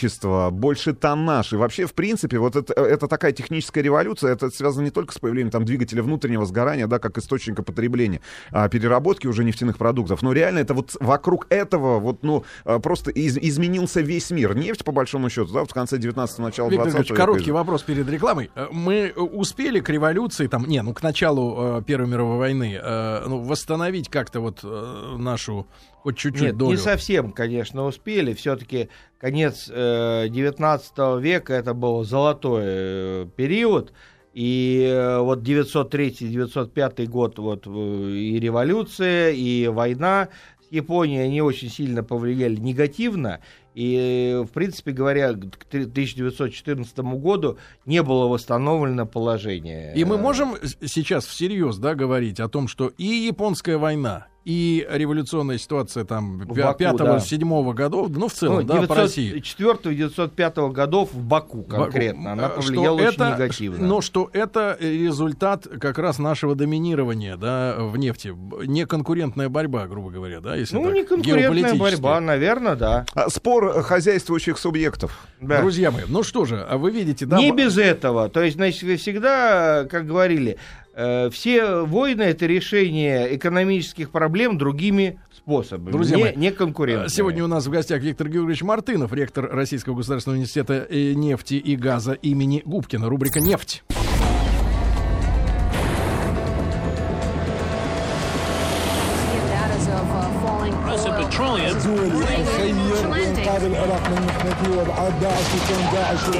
больше 0.50 0.92
тоннаж. 0.94 1.52
И 1.52 1.56
вообще, 1.56 1.86
в 1.86 1.94
принципе, 1.94 2.38
вот 2.38 2.56
это, 2.56 2.72
это 2.74 3.06
такая 3.08 3.32
техническая 3.32 3.82
революция, 3.82 4.32
это 4.32 4.50
связано 4.50 4.84
не 4.84 4.90
только 4.90 5.12
с 5.12 5.18
появлением 5.18 5.50
там 5.50 5.64
двигателя 5.64 6.02
внутреннего 6.02 6.44
сгорания, 6.46 6.86
да, 6.86 6.98
как 6.98 7.18
источника 7.18 7.62
потребления, 7.62 8.20
а, 8.50 8.68
переработки 8.68 9.26
уже 9.26 9.44
нефтяных 9.44 9.78
продуктов, 9.78 10.22
но 10.22 10.32
реально 10.32 10.60
это 10.60 10.74
вот 10.74 10.96
вокруг 11.00 11.46
этого 11.50 11.98
вот, 11.98 12.22
ну, 12.22 12.44
а, 12.64 12.78
просто 12.78 13.10
из- 13.10 13.38
изменился 13.38 14.00
весь 14.00 14.30
мир. 14.30 14.54
Нефть, 14.56 14.84
по 14.84 14.92
большому 14.92 15.30
счету, 15.30 15.52
да, 15.52 15.60
вот 15.60 15.70
в 15.70 15.74
конце 15.74 15.96
19-го, 15.98 16.42
начала 16.42 16.68
Виктор 16.68 16.84
20 16.86 16.94
Георгиевич, 16.94 17.10
века. 17.10 17.20
короткий 17.20 17.52
вопрос 17.52 17.82
перед 17.82 18.08
рекламой. 18.08 18.50
Э, 18.54 18.66
Мы 18.72 19.12
э, 19.14 19.20
успели 19.20 19.80
к 19.80 19.88
революции, 19.90 20.46
там, 20.46 20.64
не, 20.66 20.82
ну, 20.82 20.92
к 20.94 21.02
началу 21.02 21.78
э, 21.78 21.82
Первой 21.86 22.08
мировой 22.08 22.38
войны, 22.38 22.78
э, 22.82 23.24
ну, 23.26 23.40
восстановить 23.40 24.08
как-то 24.08 24.40
вот 24.40 24.60
э, 24.62 25.16
нашу 25.18 25.66
хоть 26.02 26.16
чуть-чуть 26.16 26.42
Нет, 26.42 26.60
не 26.60 26.76
совсем, 26.76 27.32
конечно, 27.32 27.84
успели. 27.84 28.34
Все-таки 28.34 28.88
конец 29.18 29.70
э, 29.72 30.26
19 30.28 31.22
века 31.22 31.54
это 31.54 31.74
был 31.74 32.02
золотой 32.04 32.62
э, 32.64 33.26
период. 33.36 33.92
И 34.34 34.88
э, 34.90 35.18
вот 35.18 35.42
903-905 35.42 37.06
год 37.06 37.38
вот 37.38 37.66
э, 37.66 37.70
и 37.70 38.40
революция, 38.40 39.30
и 39.30 39.68
война 39.68 40.28
с 40.66 40.72
Японией, 40.72 41.24
они 41.24 41.40
очень 41.40 41.70
сильно 41.70 42.02
повлияли 42.02 42.56
негативно. 42.56 43.40
И, 43.74 44.42
в 44.42 44.52
принципе 44.52 44.92
говоря, 44.92 45.32
к 45.34 45.66
1914 45.68 46.98
году 46.98 47.58
не 47.86 48.02
было 48.02 48.26
восстановлено 48.26 49.06
положение. 49.06 49.94
И 49.94 50.04
мы 50.04 50.18
можем 50.18 50.56
сейчас 50.84 51.26
всерьез, 51.26 51.76
да, 51.76 51.94
говорить 51.94 52.40
о 52.40 52.48
том, 52.48 52.68
что 52.68 52.88
и 52.98 53.04
японская 53.04 53.78
война, 53.78 54.26
и 54.44 54.86
революционная 54.90 55.58
ситуация 55.58 56.04
там 56.04 56.38
В 56.38 56.56
Баку, 56.56 56.82
5-7 56.82 57.74
годов, 57.74 58.08
ну, 58.10 58.28
в 58.28 58.32
целом, 58.32 58.66
да, 58.66 58.82
по 58.82 58.94
России. 58.94 59.34
904-905 59.34 60.72
годов 60.72 61.12
в 61.12 61.22
Баку 61.22 61.62
конкретно. 61.62 62.32
Она 62.32 62.46
Э, 62.52 62.56
повлияла 62.56 62.98
что 62.98 63.08
очень 63.08 63.14
это, 63.14 63.30
негативно. 63.30 63.86
Но 63.86 64.00
что 64.00 64.30
это 64.32 64.76
результат 64.80 65.66
как 65.80 65.98
раз 65.98 66.18
нашего 66.18 66.54
доминирования 66.54 67.36
да, 67.36 67.76
в 67.78 67.96
нефти. 67.96 68.34
Неконкурентная 68.66 69.48
борьба, 69.48 69.86
грубо 69.86 70.10
говоря, 70.10 70.40
да, 70.40 70.56
если 70.56 70.76
ну, 70.76 70.84
так, 70.84 70.94
не 70.94 71.04
конкурентная 71.04 71.42
геополитически. 71.42 71.80
борьба, 71.80 72.20
наверное, 72.20 72.76
да. 72.76 73.06
А, 73.14 73.28
Спор 73.30 73.82
хозяйствующих 73.82 74.58
субъектов. 74.58 75.18
Да. 75.40 75.60
Друзья 75.60 75.90
мои, 75.90 76.04
ну 76.08 76.22
что 76.22 76.44
же, 76.44 76.60
а 76.68 76.78
вы 76.78 76.90
видите, 76.90 77.26
да, 77.26 77.38
не 77.38 77.52
без 77.52 77.78
этого. 77.78 78.28
То 78.28 78.42
есть, 78.42 78.56
значит, 78.56 78.82
вы 78.82 78.96
всегда, 78.96 79.86
как 79.90 80.06
говорили, 80.06 80.58
Э, 80.94 81.30
все 81.30 81.84
войны 81.84 82.22
это 82.22 82.46
решение 82.46 83.34
экономических 83.36 84.10
проблем 84.10 84.58
другими 84.58 85.18
способами, 85.34 85.90
Друзья 85.90 86.16
не, 86.16 86.22
мои, 86.24 86.36
не 86.36 86.52
конкурентными. 86.52 87.06
Э, 87.06 87.10
сегодня 87.10 87.44
у 87.44 87.46
нас 87.46 87.66
в 87.66 87.70
гостях 87.70 88.02
Виктор 88.02 88.28
Георгиевич 88.28 88.62
Мартынов, 88.62 89.12
ректор 89.12 89.48
Российского 89.50 89.96
государственного 89.96 90.36
университета 90.36 90.86
э, 90.88 91.12
нефти 91.14 91.54
и 91.54 91.76
газа 91.76 92.12
имени 92.12 92.62
Губкина. 92.64 93.08
Рубрика 93.08 93.40
«Нефть». 93.40 93.82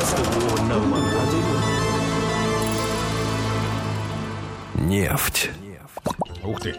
It's. 0.04 1.41
Нефть. 4.82 5.50
Ух 6.44 6.60
ты. 6.60 6.74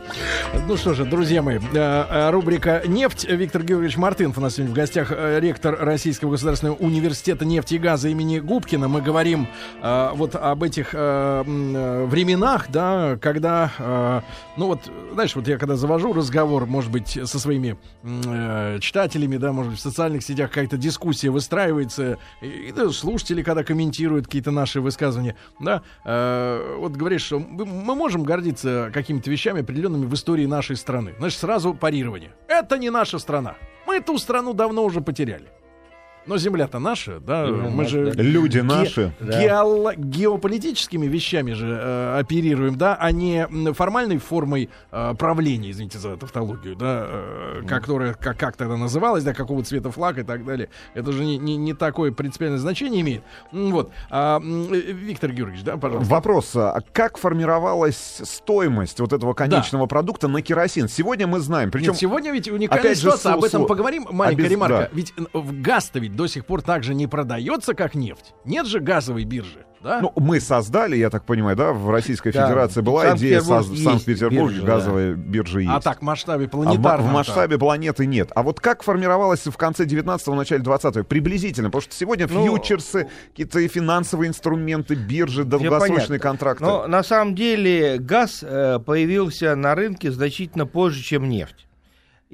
Ну 0.68 0.76
что 0.76 0.94
же, 0.94 1.06
друзья 1.06 1.42
мои, 1.42 1.58
э, 1.58 1.62
э, 1.74 2.30
рубрика 2.32 2.84
«Нефть». 2.86 3.26
Виктор 3.30 3.64
Георгиевич 3.64 3.96
Мартынов 3.96 4.38
у 4.38 4.42
нас 4.42 4.56
сегодня 4.56 4.74
в 4.74 4.76
гостях, 4.76 5.14
э, 5.16 5.40
ректор 5.40 5.78
Российского 5.80 6.32
государственного 6.32 6.76
университета 6.76 7.46
нефти 7.46 7.76
и 7.76 7.78
газа 7.78 8.10
имени 8.10 8.40
Губкина. 8.40 8.90
Мы 8.90 9.02
говорим 9.02 9.48
вот 9.82 10.36
об 10.36 10.64
этих 10.64 10.94
временах, 10.94 12.66
да, 12.70 13.18
когда, 13.22 14.24
ну 14.58 14.68
вот, 14.68 14.80
знаешь, 15.14 15.36
вот 15.36 15.48
я 15.48 15.58
когда 15.58 15.76
завожу 15.76 16.12
разговор, 16.14 16.66
может 16.66 16.92
быть, 16.92 17.18
со 17.24 17.40
своими 17.40 17.78
читателями, 18.80 19.38
да, 19.38 19.54
может 19.54 19.72
быть, 19.72 19.80
в 19.80 19.84
социальных 19.84 20.24
сетях 20.24 20.50
какая-то 20.50 20.78
дискуссия 20.78 21.30
выстраивается, 21.30 22.18
и, 22.42 22.74
даже 22.76 22.94
слушатели, 22.94 23.44
когда 23.44 23.64
комментируют 23.64 24.26
какие-то 24.26 24.52
наши 24.52 24.82
высказывания, 24.82 25.36
да, 25.60 25.84
вот 26.04 26.94
говоришь, 26.94 27.24
что 27.24 27.40
мы 27.40 27.96
можем 27.96 28.24
гордиться 28.24 28.92
какими-то 28.94 29.30
вещами 29.32 29.53
определенными 29.62 30.06
в 30.06 30.14
истории 30.14 30.46
нашей 30.46 30.76
страны. 30.76 31.14
Значит, 31.18 31.40
сразу 31.40 31.74
парирование. 31.74 32.34
Это 32.48 32.78
не 32.78 32.90
наша 32.90 33.20
страна. 33.20 33.56
Мы 33.86 33.96
эту 33.96 34.18
страну 34.18 34.54
давно 34.54 34.84
уже 34.84 35.02
потеряли. 35.02 35.50
Но 36.26 36.38
земля-то 36.38 36.80
наша, 36.80 37.20
да, 37.20 37.46
Именно 37.46 37.70
мы 37.70 37.86
же 37.86 38.00
наша, 38.06 38.22
Люди 38.22 38.58
ге- 38.60 38.64
наши. 38.64 39.14
геоло- 39.20 39.94
геополитическими 39.98 41.06
вещами 41.06 41.52
же 41.54 41.68
э, 41.82 42.20
оперируем, 42.20 42.78
да, 42.78 42.96
а 43.00 43.12
не 43.12 43.46
формальной 43.74 44.18
формой 44.20 44.70
э, 44.92 45.14
правления, 45.18 45.72
извините 45.72 46.00
за 46.00 46.16
тавтологию, 46.16 46.76
да, 46.78 47.06
э, 47.08 47.62
которая 47.68 48.14
как, 48.14 48.38
как 48.38 48.56
тогда 48.56 48.78
называлась, 48.78 49.24
да, 49.24 49.34
какого 49.34 49.64
цвета 49.64 49.92
флаг 49.92 50.18
и 50.18 50.24
так 50.24 50.46
далее. 50.46 50.70
Это 50.94 51.12
же 51.12 51.26
не, 51.26 51.38
не, 51.38 51.58
не 51.58 51.74
такое 51.74 52.12
принципиальное 52.14 52.58
значение 52.60 53.02
имеет. 53.02 53.24
Вот. 53.52 53.92
А, 54.10 54.40
э, 54.40 54.76
Виктор 54.94 55.32
Георгиевич, 55.32 55.64
да, 55.66 55.76
пожалуйста. 55.78 56.10
Вопрос, 56.10 56.52
а 56.56 56.80
как 56.94 57.18
формировалась 57.18 58.22
стоимость 58.24 59.00
вот 59.02 59.12
этого 59.14 59.34
конечного 59.34 59.88
продукта 59.88 60.28
на 60.30 60.42
керосин? 60.42 60.88
Сегодня 60.88 61.28
мы 61.28 61.40
знаем, 61.42 61.70
причем 61.70 61.92
Нет, 61.92 61.98
сегодня 62.00 62.32
ведь 62.32 62.48
уникальная 62.48 62.80
опять 62.92 62.98
же, 62.98 63.04
ситуация, 63.12 63.34
об 63.34 63.44
этом 63.44 63.66
поговорим. 63.66 64.08
Маленькая 64.10 64.46
обез- 64.46 64.50
ремарка. 64.50 64.78
да. 64.78 64.90
Ведь 64.94 65.14
э, 65.18 65.24
в 65.34 65.62
газ-то 65.62 66.00
ведь 66.00 66.13
до 66.14 66.28
сих 66.28 66.46
пор 66.46 66.62
также 66.62 66.94
не 66.94 67.08
продается, 67.08 67.74
как 67.74 67.96
нефть. 67.96 68.34
Нет 68.46 68.68
же 68.68 68.80
газовой 68.80 69.26
биржи, 69.26 69.66
да? 69.82 70.00
Ну, 70.02 70.14
мы 70.16 70.40
создали, 70.40 70.96
я 70.96 71.10
так 71.10 71.26
понимаю, 71.26 71.58
да, 71.58 71.74
в 71.74 71.90
Российской 71.90 72.32
Да, 72.32 72.46
Федерации 72.46 72.82
была 72.82 73.16
идея 73.16 73.42
в 73.42 73.78
Санкт-Петербурге 73.78 74.56
биржа, 74.56 74.66
газовая 74.66 75.14
биржа 75.14 75.60
есть. 75.60 75.72
а 75.72 75.82
так 75.82 76.00
в 76.00 76.02
масштабе 76.04 76.50
А 76.54 76.74
в 76.74 77.02
в 77.02 77.12
масштабе 77.12 77.58
планеты 77.58 78.06
нет. 78.06 78.32
А 78.36 78.44
вот 78.44 78.60
как 78.60 78.84
формировалась 78.84 79.46
в 79.46 79.58
конце 79.58 79.86
19-го, 79.86 80.36
начале 80.36 80.64
20-го? 80.64 81.04
Приблизительно. 81.04 81.70
Потому 81.70 81.82
что 81.82 81.96
сегодня 81.96 82.28
Ну, 82.30 82.46
фьючерсы, 82.46 83.10
какие-то 83.30 83.68
финансовые 83.68 84.30
инструменты, 84.30 84.96
биржи, 84.96 85.44
долгосрочные 85.44 86.20
контракты. 86.20 86.64
Но 86.64 86.88
на 86.88 87.04
самом 87.04 87.36
деле 87.36 87.98
газ 87.98 88.44
э, 88.44 88.80
появился 88.80 89.56
на 89.56 89.76
рынке 89.76 90.12
значительно 90.12 90.66
позже, 90.66 91.02
чем 91.04 91.28
нефть. 91.28 91.68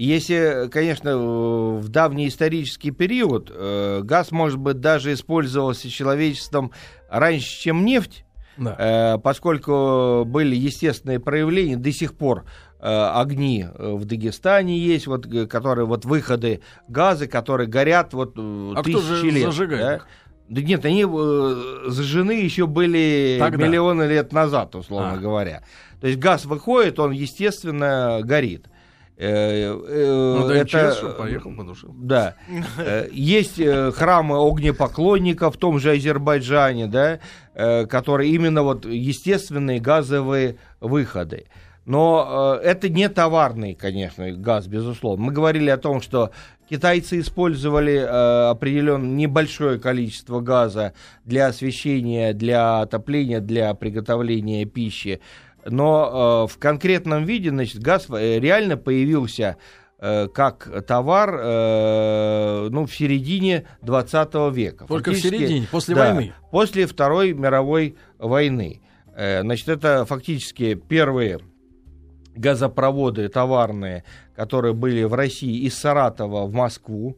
Если, 0.01 0.69
конечно, 0.71 1.17
в 1.17 1.89
давний 1.89 2.29
исторический 2.29 2.91
период 2.91 3.51
э, 3.53 3.99
газ, 4.01 4.31
может 4.31 4.57
быть, 4.57 4.79
даже 4.79 5.11
использовался 5.11 5.89
человечеством 5.89 6.71
раньше, 7.09 7.59
чем 7.59 7.83
нефть, 7.83 8.23
Да. 8.55 8.75
э, 8.79 9.17
поскольку 9.19 10.23
были 10.25 10.55
естественные 10.55 11.19
проявления, 11.19 11.75
до 11.75 11.91
сих 11.91 12.13
пор 12.13 12.45
э, 12.79 12.85
огни 12.87 13.65
э, 13.67 13.91
в 13.93 14.05
Дагестане 14.05 14.79
есть, 14.79 15.05
вот, 15.05 15.27
которые 15.49 15.85
вот 15.85 16.05
выходы 16.05 16.61
газа, 16.87 17.27
которые 17.27 17.67
горят 17.67 18.13
вот 18.13 18.35
э, 18.37 18.73
А 18.77 18.81
кто 18.81 18.99
тысячи 19.01 19.03
же 19.15 19.29
лет. 19.31 19.43
зажигает 19.47 19.81
да? 19.99 20.05
Да 20.47 20.61
нет, 20.61 20.85
они 20.85 21.03
э, 21.05 21.55
зажжены 21.87 22.31
еще 22.31 22.67
были 22.67 23.35
Тогда. 23.37 23.67
миллионы 23.67 24.03
лет 24.03 24.31
назад, 24.31 24.75
условно 24.75 25.11
А. 25.15 25.17
говоря. 25.17 25.61
То 25.99 26.07
есть 26.07 26.19
газ 26.19 26.45
выходит, 26.45 26.99
он, 26.99 27.11
естественно, 27.11 28.21
горит. 28.23 28.67
Э, 29.21 29.73
э, 29.87 30.35
Ну, 30.39 30.47
да, 30.47 30.55
это- 30.55 30.63
МЧС, 30.91 31.17
поехал, 31.17 31.53
потушил. 31.53 31.93
да. 31.97 32.35
Э, 32.77 33.09
Есть 33.11 33.61
храмы 33.95 34.37
огнепоклонников 34.37 35.55
в 35.55 35.57
том 35.57 35.77
же 35.79 35.91
Азербайджане, 35.91 36.87
да, 36.87 37.19
которые 37.87 38.31
именно 38.31 38.63
вот 38.63 38.85
естественные 38.85 39.81
газовые 39.81 40.55
выходы. 40.79 41.47
Но 41.85 42.57
это 42.63 42.87
не 42.87 43.09
товарный, 43.09 43.73
конечно, 43.73 44.31
газ, 44.31 44.67
безусловно. 44.67 45.25
Мы 45.25 45.31
говорили 45.33 45.69
о 45.69 45.77
том, 45.77 46.01
что 46.01 46.31
китайцы 46.69 47.19
использовали 47.19 47.95
э, 47.95 48.49
определенно 48.51 49.03
небольшое 49.05 49.79
количество 49.79 50.39
газа 50.39 50.93
для 51.25 51.47
освещения, 51.47 52.31
для 52.33 52.81
отопления, 52.81 53.39
для 53.39 53.73
приготовления 53.73 54.65
пищи. 54.65 55.19
Но 55.65 56.45
э, 56.47 56.53
в 56.53 56.57
конкретном 56.57 57.25
виде, 57.25 57.49
значит, 57.49 57.81
газ 57.81 58.07
э, 58.09 58.39
реально 58.39 58.77
появился 58.77 59.57
э, 59.99 60.27
как 60.27 60.85
товар 60.85 61.37
э, 61.39 62.67
ну, 62.71 62.85
в 62.85 62.93
середине 62.95 63.65
20 63.81 64.33
века. 64.53 64.85
Только 64.87 65.11
в 65.11 65.13
Фактически, 65.13 65.37
середине, 65.37 65.67
после 65.71 65.95
да, 65.95 66.13
войны. 66.13 66.33
После 66.51 66.85
Второй 66.87 67.33
мировой 67.33 67.95
войны. 68.17 68.81
Э, 69.15 69.41
Значит, 69.41 69.67
это 69.69 70.05
фактически 70.05 70.75
первые 70.75 71.39
газопроводы 72.35 73.27
товарные, 73.27 74.03
которые 74.35 74.73
были 74.73 75.03
в 75.03 75.13
России 75.13 75.65
из 75.65 75.77
Саратова 75.77 76.45
в 76.45 76.53
Москву. 76.53 77.17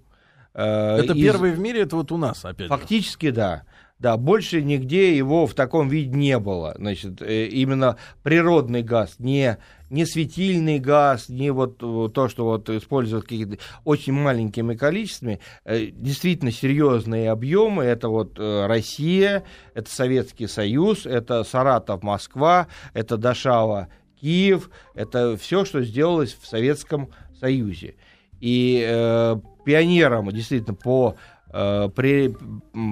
Э, 0.54 0.98
Это 0.98 1.14
из- 1.14 1.22
первый 1.22 1.52
в 1.52 1.60
мире, 1.60 1.82
это 1.82 1.96
вот 1.96 2.12
у 2.12 2.18
нас 2.18 2.44
опять. 2.44 2.62
же. 2.62 2.70
Фактически, 2.70 3.30
да. 3.30 3.64
Да, 4.02 4.18
больше 4.18 4.64
нигде 4.64 5.16
его 5.16 5.46
в 5.46 5.54
таком 5.54 5.88
виде 5.88 6.10
не 6.10 6.40
было. 6.40 6.74
Значит, 6.76 7.22
э, 7.22 7.46
именно 7.46 7.98
природный 8.24 8.82
газ, 8.82 9.18
не, 9.20 9.60
не 9.92 10.08
светильный 10.08 10.80
газ, 10.80 11.30
не 11.30 11.52
вот 11.52 11.84
э, 11.84 12.10
то, 12.12 12.28
что 12.28 12.46
вот 12.46 12.68
используют 12.72 13.26
какие-то 13.26 13.60
очень 13.84 14.14
маленькими 14.14 14.74
количествами. 14.74 15.40
Э, 15.66 15.86
Действительно 15.86 16.52
серьезные 16.52 17.30
объемы. 17.30 17.84
Это 17.84 18.10
вот 18.10 18.40
Россия, 18.40 19.44
это 19.76 19.92
Советский 19.92 20.48
Союз, 20.48 21.06
это 21.06 21.44
Саратов, 21.44 22.02
Москва, 22.02 22.70
это 22.96 23.18
Дашава, 23.18 23.90
Киев. 24.20 24.72
Это 24.96 25.38
все, 25.38 25.64
что 25.64 25.84
сделалось 25.84 26.36
в 26.42 26.48
Советском 26.48 27.12
Союзе. 27.40 27.94
И 28.40 28.84
э, 28.84 29.36
пионером 29.64 30.32
действительно 30.32 30.74
по 30.74 31.18
э, 31.54 31.90
при, 31.96 32.36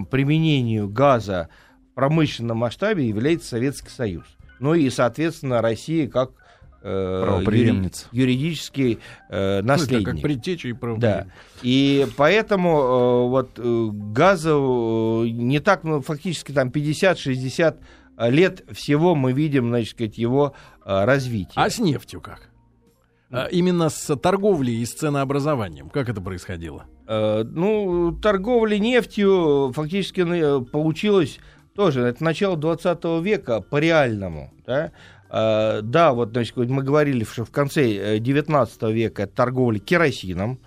применению 0.09 0.87
газа 0.89 1.49
в 1.91 1.95
промышленном 1.95 2.57
масштабе 2.57 3.07
является 3.07 3.49
Советский 3.49 3.89
Союз. 3.89 4.25
Ну 4.59 4.73
и, 4.73 4.89
соответственно, 4.89 5.61
Россия 5.61 6.07
как 6.07 6.31
э, 6.81 7.41
юри- 7.41 7.91
юридический 8.11 8.99
э, 9.29 9.61
Ну, 9.61 9.63
это 9.63 9.63
наследник. 9.67 10.05
как 10.05 10.21
предтеча 10.21 10.67
и. 10.69 10.75
Да. 10.97 11.27
И 11.61 12.07
поэтому 12.17 12.69
э, 12.79 13.27
вот 13.29 13.51
э, 13.57 13.89
газа 13.91 14.51
э, 14.51 15.27
не 15.29 15.59
так, 15.59 15.83
ну, 15.83 16.01
фактически 16.01 16.51
там 16.51 16.69
50-60 16.69 17.77
лет 18.29 18.65
всего 18.71 19.15
мы 19.15 19.31
видим, 19.31 19.69
значит, 19.69 19.91
сказать, 19.91 20.17
его 20.17 20.53
э, 20.85 21.05
развитие. 21.05 21.53
А 21.55 21.69
с 21.69 21.79
нефтью 21.79 22.19
как? 22.21 22.49
А, 23.31 23.45
Именно 23.47 23.89
с 23.89 24.15
торговлей 24.17 24.81
и 24.81 24.85
с 24.85 24.93
ценообразованием. 24.93 25.89
Как 25.89 26.09
это 26.09 26.19
происходило? 26.19 26.85
Э, 27.09 27.43
Ну, 27.43 28.13
торговля 28.21 28.77
нефтью 28.77 29.73
фактически 29.75 30.21
э, 30.21 30.61
получилось 30.61 31.39
тоже, 31.75 32.01
это 32.01 32.23
начало 32.23 32.55
20 32.55 33.03
века 33.21 33.61
по 33.61 33.77
реальному, 33.77 34.53
да, 34.65 34.91
Э, 35.29 35.81
да, 35.83 36.13
вот, 36.13 36.31
значит, 36.31 36.55
мы 36.57 36.83
говорили, 36.83 37.23
что 37.23 37.45
в 37.45 37.51
конце 37.51 38.15
э, 38.15 38.19
19 38.19 38.81
века 38.83 39.27
торговля 39.27 39.79
керосином, 39.79 40.59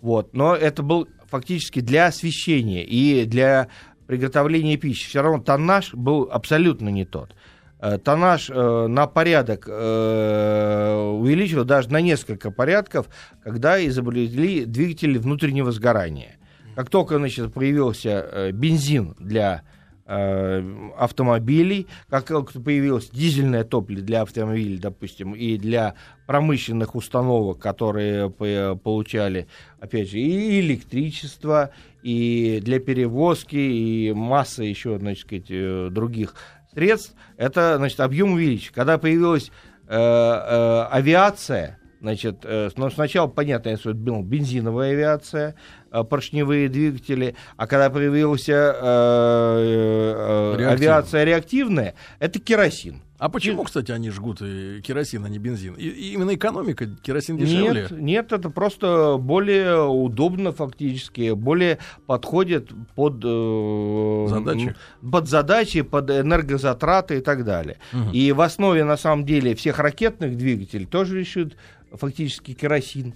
вот, 0.00 0.34
но 0.34 0.54
это 0.54 0.82
был 0.82 1.08
фактически 1.28 1.80
для 1.80 2.06
освещения 2.06 2.84
и 2.84 3.24
для 3.26 3.68
приготовления 4.06 4.76
пищи. 4.76 5.08
Все 5.08 5.22
равно 5.22 5.42
тоннаж 5.42 5.94
был 5.94 6.28
абсолютно 6.32 6.88
не 6.88 7.04
тот. 7.04 7.34
Э, 7.80 7.98
Тоннаж 7.98 8.50
э, 8.50 8.86
на 8.88 9.06
порядок 9.06 9.66
э, 9.68 10.94
увеличил 11.14 11.64
даже 11.64 11.90
на 11.90 12.00
несколько 12.00 12.50
порядков, 12.50 13.08
когда 13.42 13.84
изобрели 13.86 14.64
двигатели 14.64 15.18
внутреннего 15.18 15.70
сгорания. 15.70 16.36
Как 16.74 16.90
только 16.90 17.18
значит, 17.18 17.52
появился 17.52 18.50
бензин 18.52 19.16
для 19.18 19.62
автомобилей, 20.06 21.86
как 22.08 22.28
появилось 22.64 23.10
дизельное 23.10 23.62
топливо 23.62 24.00
для 24.00 24.22
автомобилей, 24.22 24.78
допустим, 24.78 25.34
и 25.34 25.58
для 25.58 25.96
промышленных 26.26 26.94
установок, 26.94 27.58
которые 27.58 28.30
по- 28.30 28.80
получали, 28.82 29.48
опять 29.80 30.10
же, 30.10 30.18
и 30.18 30.60
электричество, 30.60 31.72
и 32.02 32.60
для 32.62 32.78
перевозки, 32.80 33.56
и 33.56 34.12
масса 34.14 34.62
еще, 34.62 34.98
значит, 34.98 35.26
сказать, 35.26 35.92
других 35.92 36.36
средств, 36.78 37.14
это, 37.36 37.76
значит, 37.76 37.98
объем 37.98 38.32
увеличить. 38.32 38.70
Когда 38.70 38.98
появилась 38.98 39.50
э, 39.88 39.96
э, 39.96 40.82
авиация, 40.90 41.80
значит, 42.00 42.44
э, 42.44 42.70
ну, 42.76 42.88
сначала, 42.90 43.26
понятно, 43.26 43.70
это 43.70 43.92
была 43.94 44.22
бензиновая 44.22 44.92
авиация, 44.92 45.56
э, 45.90 46.04
поршневые 46.04 46.68
двигатели, 46.68 47.34
а 47.56 47.66
когда 47.66 47.90
появилась 47.90 48.48
э, 48.48 48.54
э, 48.54 50.66
авиация 50.68 51.24
реактивная, 51.24 51.94
это 52.20 52.38
керосин. 52.38 53.02
А 53.18 53.28
почему, 53.28 53.64
кстати, 53.64 53.90
они 53.90 54.10
жгут 54.10 54.38
э, 54.40 54.80
керосин, 54.82 55.24
а 55.24 55.28
не 55.28 55.38
бензин? 55.38 55.74
И, 55.74 55.88
и 55.88 56.12
именно 56.12 56.34
экономика, 56.34 56.86
керосин 57.02 57.36
дешевле. 57.36 57.82
Нет, 57.82 57.90
нет, 57.90 58.32
это 58.32 58.48
просто 58.48 59.16
более 59.18 59.82
удобно 59.88 60.52
фактически, 60.52 61.32
более 61.32 61.78
подходит 62.06 62.70
под 62.94 63.20
э, 63.24 64.26
Задачи. 64.28 64.74
под 65.10 65.28
задачи, 65.28 65.82
под 65.82 66.10
энергозатраты 66.10 67.18
и 67.18 67.20
так 67.20 67.44
далее. 67.44 67.78
И 68.12 68.30
в 68.32 68.40
основе 68.40 68.84
на 68.84 68.96
самом 68.96 69.24
деле 69.26 69.54
всех 69.56 69.80
ракетных 69.80 70.36
двигателей 70.36 70.86
тоже 70.86 71.18
лежит 71.18 71.56
фактически 71.92 72.52
керосин. 72.54 73.14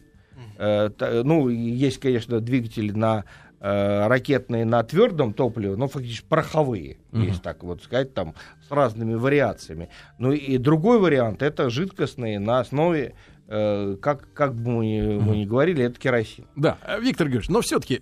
Э, 0.58 0.90
та- 0.96 1.22
ну, 1.24 1.48
есть, 1.48 1.98
конечно, 1.98 2.40
двигатели 2.40 2.90
на 2.90 3.24
э, 3.64 4.06
ракетные 4.08 4.64
на 4.64 4.82
твердом 4.82 5.32
топливе, 5.32 5.76
но 5.76 5.86
фактически 5.88 6.26
пороховые, 6.28 6.98
есть 7.12 7.42
так 7.42 7.62
вот 7.62 7.82
сказать, 7.82 8.12
там 8.12 8.34
с 8.68 8.70
разными 8.70 9.14
вариациями. 9.14 9.88
Ну 10.18 10.32
и 10.32 10.58
другой 10.58 10.98
вариант 10.98 11.42
это 11.42 11.70
жидкостные 11.70 12.38
на 12.40 12.58
основе, 12.58 13.14
э, 13.46 13.96
как, 14.02 14.32
как 14.34 14.54
бы 14.54 14.70
мы, 14.70 14.86
ни- 14.86 15.18
мы 15.20 15.36
ни 15.36 15.44
говорили, 15.44 15.84
это 15.84 15.98
керосин. 16.00 16.44
Да, 16.56 16.76
э, 16.84 17.00
Виктор 17.00 17.28
Георгиевич, 17.28 17.48
но 17.48 17.60
все-таки 17.60 18.00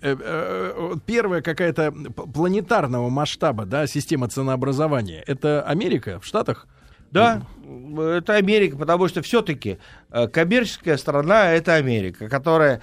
первая 1.05 1.41
какая-то 1.41 1.91
планетарного 2.33 3.09
масштаба, 3.09 3.65
да, 3.65 3.85
система 3.87 4.27
ценообразования, 4.29 5.23
это 5.27 5.61
Америка 5.61 6.19
в 6.19 6.25
Штатах? 6.25 6.67
Да, 7.11 7.41
это 7.97 8.35
Америка, 8.35 8.77
потому 8.77 9.09
что 9.09 9.21
все-таки 9.21 9.79
коммерческая 10.31 10.95
страна 10.95 11.51
это 11.51 11.75
Америка, 11.75 12.29
которая 12.29 12.81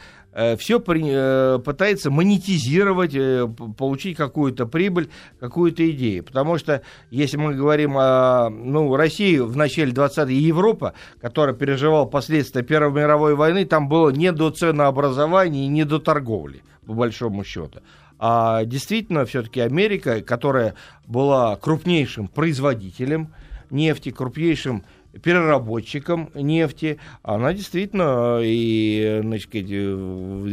все 0.58 0.78
пытается 0.78 2.10
монетизировать, 2.10 3.14
э, 3.14 3.48
получить 3.76 4.16
какую-то 4.16 4.66
прибыль, 4.66 5.08
какую-то 5.40 5.90
идею. 5.90 6.22
Потому 6.22 6.58
что 6.58 6.82
если 7.10 7.36
мы 7.36 7.54
говорим 7.54 7.96
о 7.96 8.50
ну, 8.50 8.94
России 8.94 9.38
в 9.38 9.56
начале 9.56 9.92
20 9.92 10.30
и 10.30 10.34
Европа, 10.34 10.94
которая 11.20 11.54
переживала 11.54 12.04
последствия 12.04 12.62
Первой 12.62 12.92
мировой 12.92 13.34
войны, 13.34 13.64
там 13.64 13.88
было 13.88 14.10
не 14.10 14.30
до 14.32 14.50
ценообразования 14.50 15.64
и 15.64 15.68
не 15.68 15.84
до 15.84 15.98
торговли, 15.98 16.62
по 16.86 16.92
большому 16.92 17.42
счету. 17.42 17.80
А 18.18 18.64
действительно, 18.64 19.24
все-таки 19.24 19.60
Америка, 19.60 20.20
которая 20.20 20.74
была 21.06 21.56
крупнейшим 21.56 22.28
производителем 22.28 23.32
нефти, 23.70 24.10
крупнейшим 24.10 24.84
переработчиком 25.22 26.30
нефти, 26.34 26.98
она 27.22 27.52
действительно 27.52 28.38
э, 28.40 28.44
и 28.44 29.20
значит, 29.22 29.48
э, 29.54 29.58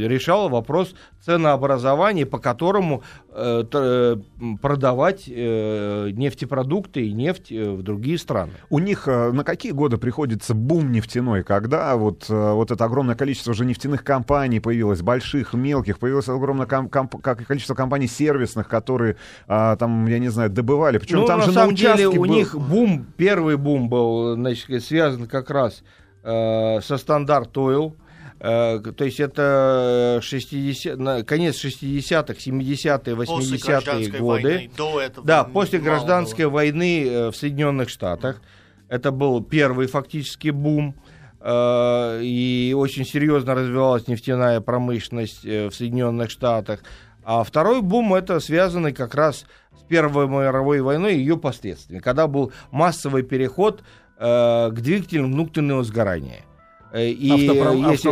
решала 0.08 0.50
вопрос 0.50 0.96
ценообразования, 1.22 2.26
по 2.26 2.38
которому 2.38 3.02
э, 3.32 4.16
продавать 4.62 5.24
э, 5.28 6.10
нефтепродукты 6.12 7.08
и 7.08 7.14
нефть 7.14 7.52
в 7.52 7.82
другие 7.82 8.18
страны. 8.18 8.52
У 8.70 8.80
них 8.80 9.08
на 9.08 9.44
какие 9.44 9.72
годы 9.72 9.98
приходится 9.98 10.54
бум 10.54 10.92
нефтяной, 10.92 11.44
когда 11.44 11.96
вот, 11.96 12.30
вот 12.30 12.72
это 12.72 12.86
огромное 12.86 13.16
количество 13.16 13.52
уже 13.52 13.66
нефтяных 13.66 14.04
компаний 14.04 14.60
появилось, 14.60 15.02
больших, 15.02 15.54
мелких, 15.54 16.00
появилось 16.00 16.30
огромное 16.30 16.68
ком- 16.68 16.90
комп- 16.90 17.22
количество 17.22 17.74
компаний 17.74 18.08
сервисных, 18.08 18.68
которые 18.68 19.18
а, 19.48 19.76
там, 19.78 20.06
я 20.08 20.20
не 20.20 20.30
знаю, 20.30 20.50
добывали. 20.50 20.98
Причем 21.00 21.20
Ну, 21.22 21.26
там 21.28 21.40
на 21.40 21.46
же 21.46 21.52
самом 21.52 21.72
на 21.72 21.76
деле 21.76 22.08
у 22.08 22.14
был- 22.16 22.26
них 22.26 22.56
бум, 22.56 23.06
первый 23.18 23.58
бум 23.58 23.90
был 23.90 24.36
значит, 24.54 24.84
связан 24.84 25.28
как 25.28 25.50
раз 25.50 25.84
э, 26.24 26.80
со 26.82 26.98
стандарт 26.98 27.56
Oil. 27.58 27.94
Э, 28.40 28.80
то 28.80 29.06
есть 29.06 29.20
это 29.20 30.20
60, 30.22 30.98
на- 30.98 31.24
конец 31.24 31.56
60-х, 31.64 32.34
70-е, 32.40 33.16
После 33.16 33.58
80-е 33.58 33.60
гражданской 33.66 34.20
годы. 34.20 34.44
войны, 34.44 34.72
до 34.78 35.02
этого 35.02 35.26
Да, 35.28 35.44
после 35.44 35.80
было. 35.80 35.86
гражданской 35.88 36.46
войны 36.46 37.06
э, 37.08 37.28
в 37.32 37.36
Соединенных 37.36 37.90
Штатах. 37.90 38.42
Это 38.90 39.12
был 39.12 39.44
первый 39.44 39.88
фактически 39.88 40.50
бум. 40.50 40.96
э, 41.40 42.20
И 42.24 42.74
очень 42.78 43.06
серьезно 43.06 43.56
развивалась 43.56 44.08
нефтяная 44.08 44.62
промышленность 44.62 45.46
э, 45.46 45.70
в 45.70 45.76
Соединенных 45.76 46.30
Штатах. 46.30 46.82
А 47.24 47.44
второй 47.44 47.82
бум 47.82 48.14
это 48.14 48.40
связанный 48.40 48.94
как 48.94 49.16
раз 49.16 49.46
с 49.80 49.84
Первой 49.88 50.28
мировой 50.28 50.82
войной 50.82 51.16
и 51.16 51.20
ее 51.20 51.38
последствиями, 51.38 52.02
когда 52.02 52.28
был 52.28 52.52
массовый 52.72 53.24
переход 53.24 53.82
э, 54.18 54.70
к 54.72 54.76
двигателям 54.82 55.32
внутреннего 55.32 55.84
сгорания. 55.84 56.44
Э, 56.92 57.10
И 57.10 57.30
Автопром- 57.30 57.92
если, 57.92 58.10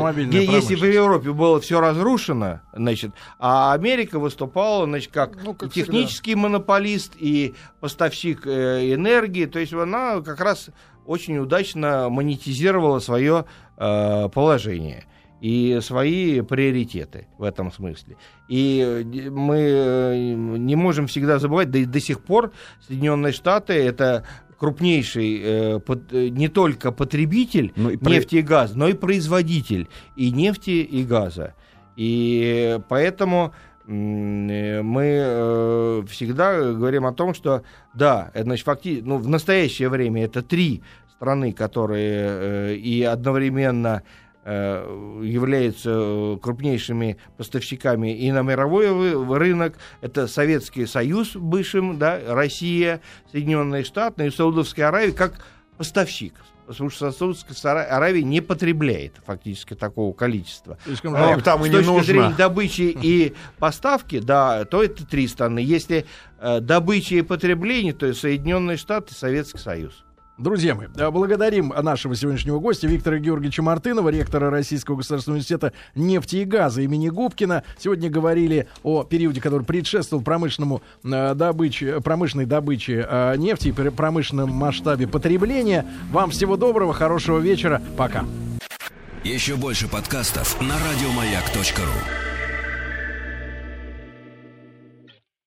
если 0.52 0.76
в. 0.76 0.84
Европе 0.84 1.32
было 1.32 1.62
все 1.62 1.80
разрушено, 1.80 2.60
значит, 2.74 3.12
а 3.40 3.72
Америка 3.74 4.20
выступала, 4.20 4.86
значит, 4.86 5.12
как, 5.12 5.42
Ну, 5.44 5.54
как 5.54 5.72
технический 5.72 6.36
монополист 6.36 7.14
и 7.18 7.54
поставщик 7.80 8.46
э, 8.46 8.94
энергии, 8.94 9.46
то 9.46 9.60
есть 9.60 9.74
она 9.74 10.22
как 10.22 10.42
раз 10.42 10.70
очень 11.06 11.38
удачно 11.38 12.10
монетизировала 12.10 13.00
свое 13.00 13.46
э, 13.78 14.30
положение 14.30 15.06
и 15.42 15.80
свои 15.82 16.40
приоритеты 16.40 17.28
в 17.38 17.44
этом 17.44 17.70
смысле. 17.72 18.16
И 18.48 19.06
мы 19.30 20.34
не 20.58 20.76
можем 20.78 21.08
всегда 21.08 21.40
забывать, 21.40 21.70
да 21.70 21.80
и 21.80 21.86
до 21.86 22.00
сих 22.00 22.24
пор 22.24 22.54
Соединенные 22.88 23.34
Штаты 23.34 23.74
это 23.74 24.26
крупнейший 24.68 25.42
э, 25.44 25.80
пот- 25.80 26.14
э, 26.14 26.30
не 26.30 26.48
только 26.48 26.94
потребитель 26.94 27.74
Ну 27.76 27.90
и 27.90 27.98
про- 27.98 28.12
нефти 28.12 28.38
и 28.38 28.42
газа, 28.42 28.78
но 28.78 28.88
и 28.88 28.94
производитель 28.94 29.88
и 30.16 30.32
нефти, 30.32 30.70
и 30.70 31.04
газа. 31.04 31.54
И 31.98 32.80
поэтому 32.88 33.54
э, 33.86 34.82
мы 34.82 35.04
э, 35.04 36.04
всегда 36.10 36.72
говорим 36.72 37.06
о 37.06 37.12
том, 37.12 37.34
что 37.34 37.64
да, 37.94 38.32
это, 38.34 38.44
значит, 38.46 38.66
факти- 38.66 39.02
ну, 39.04 39.18
в 39.18 39.28
настоящее 39.28 39.90
время 39.90 40.24
это 40.24 40.42
три 40.42 40.82
страны, 41.18 41.52
которые 41.52 42.78
и 42.78 43.04
одновременно 43.04 44.02
являются 44.46 45.90
э, 45.94 46.38
крупнейшими 46.42 47.18
поставщиками 47.38 48.16
и 48.18 48.32
на 48.32 48.42
мировой 48.42 49.38
рынок. 49.38 49.76
Это 50.02 50.28
Советский 50.28 50.86
Союз 50.86 51.36
бывшим, 51.36 51.98
да, 51.98 52.20
Россия, 52.28 53.02
Соединенные 53.32 53.84
Штаты 53.84 54.28
и 54.28 54.32
Саудовская 54.32 54.90
Аравия 54.90 55.12
как 55.14 55.46
поставщик. 55.78 56.34
Потому 56.66 56.90
что 56.90 57.12
Саудовская 57.12 57.56
Ара- 57.74 57.84
Аравия 57.98 58.24
не 58.24 58.40
потребляет 58.40 59.16
фактически 59.26 59.74
такого 59.74 60.14
количества. 60.14 60.78
Слишком 60.86 61.14
А 61.16 61.38
там 61.42 61.62
и 61.66 61.68
с 61.68 61.68
не 61.70 61.76
точки 61.76 61.88
нужно. 61.90 62.04
зрения 62.04 62.36
добычи 62.38 62.98
и 63.02 63.34
поставки, 63.60 64.20
да, 64.20 64.64
то 64.64 64.82
это 64.82 65.06
три 65.06 65.28
страны. 65.28 65.60
Если 65.60 66.06
э, 66.40 66.62
добыча 66.62 67.16
и 67.16 67.22
потребление, 67.22 67.92
то 67.94 68.14
Соединенные 68.14 68.78
Штаты, 68.78 69.14
Советский 69.14 69.58
Союз. 69.60 70.06
Друзья 70.40 70.74
мои, 70.74 70.88
э, 70.98 71.12
благодарим 71.12 71.70
нашего 71.70 72.16
сегодняшнего 72.16 72.58
гостя 72.60 72.88
Виктора 72.88 73.20
Георгиевича 73.20 73.62
Мартынова, 73.62 74.10
ректора 74.10 74.50
Российского 74.50 74.96
государственного 74.96 75.36
университета 75.36 75.74
нефти 75.94 76.38
и 76.38 76.46
газа 76.46 76.82
имени 76.82 77.10
Губкина. 77.10 77.64
Сегодня 77.78 78.10
говорили 78.10 78.68
о 78.82 79.04
периоде, 79.04 79.42
который 79.42 79.64
предшествовал 79.64 80.24
промышленному 80.24 80.82
э, 81.04 81.36
добыче, 81.36 82.02
промышленной 82.02 82.48
добыче 82.48 83.06
э, 83.08 83.36
нефти 83.38 83.68
и 83.68 83.72
пр- 83.72 83.92
промышленном 83.92 84.50
масштабе 84.50 85.08
потребления. 85.08 85.86
Вам 86.12 86.32
всего 86.32 86.58
доброго, 86.58 86.94
хорошего 86.94 87.38
вечера. 87.38 87.80
Пока. 87.96 88.26
Еще 89.24 89.56
больше 89.56 89.88
подкастов 89.88 90.60
на 90.60 90.74
радиомаяк.ру. 90.80 92.33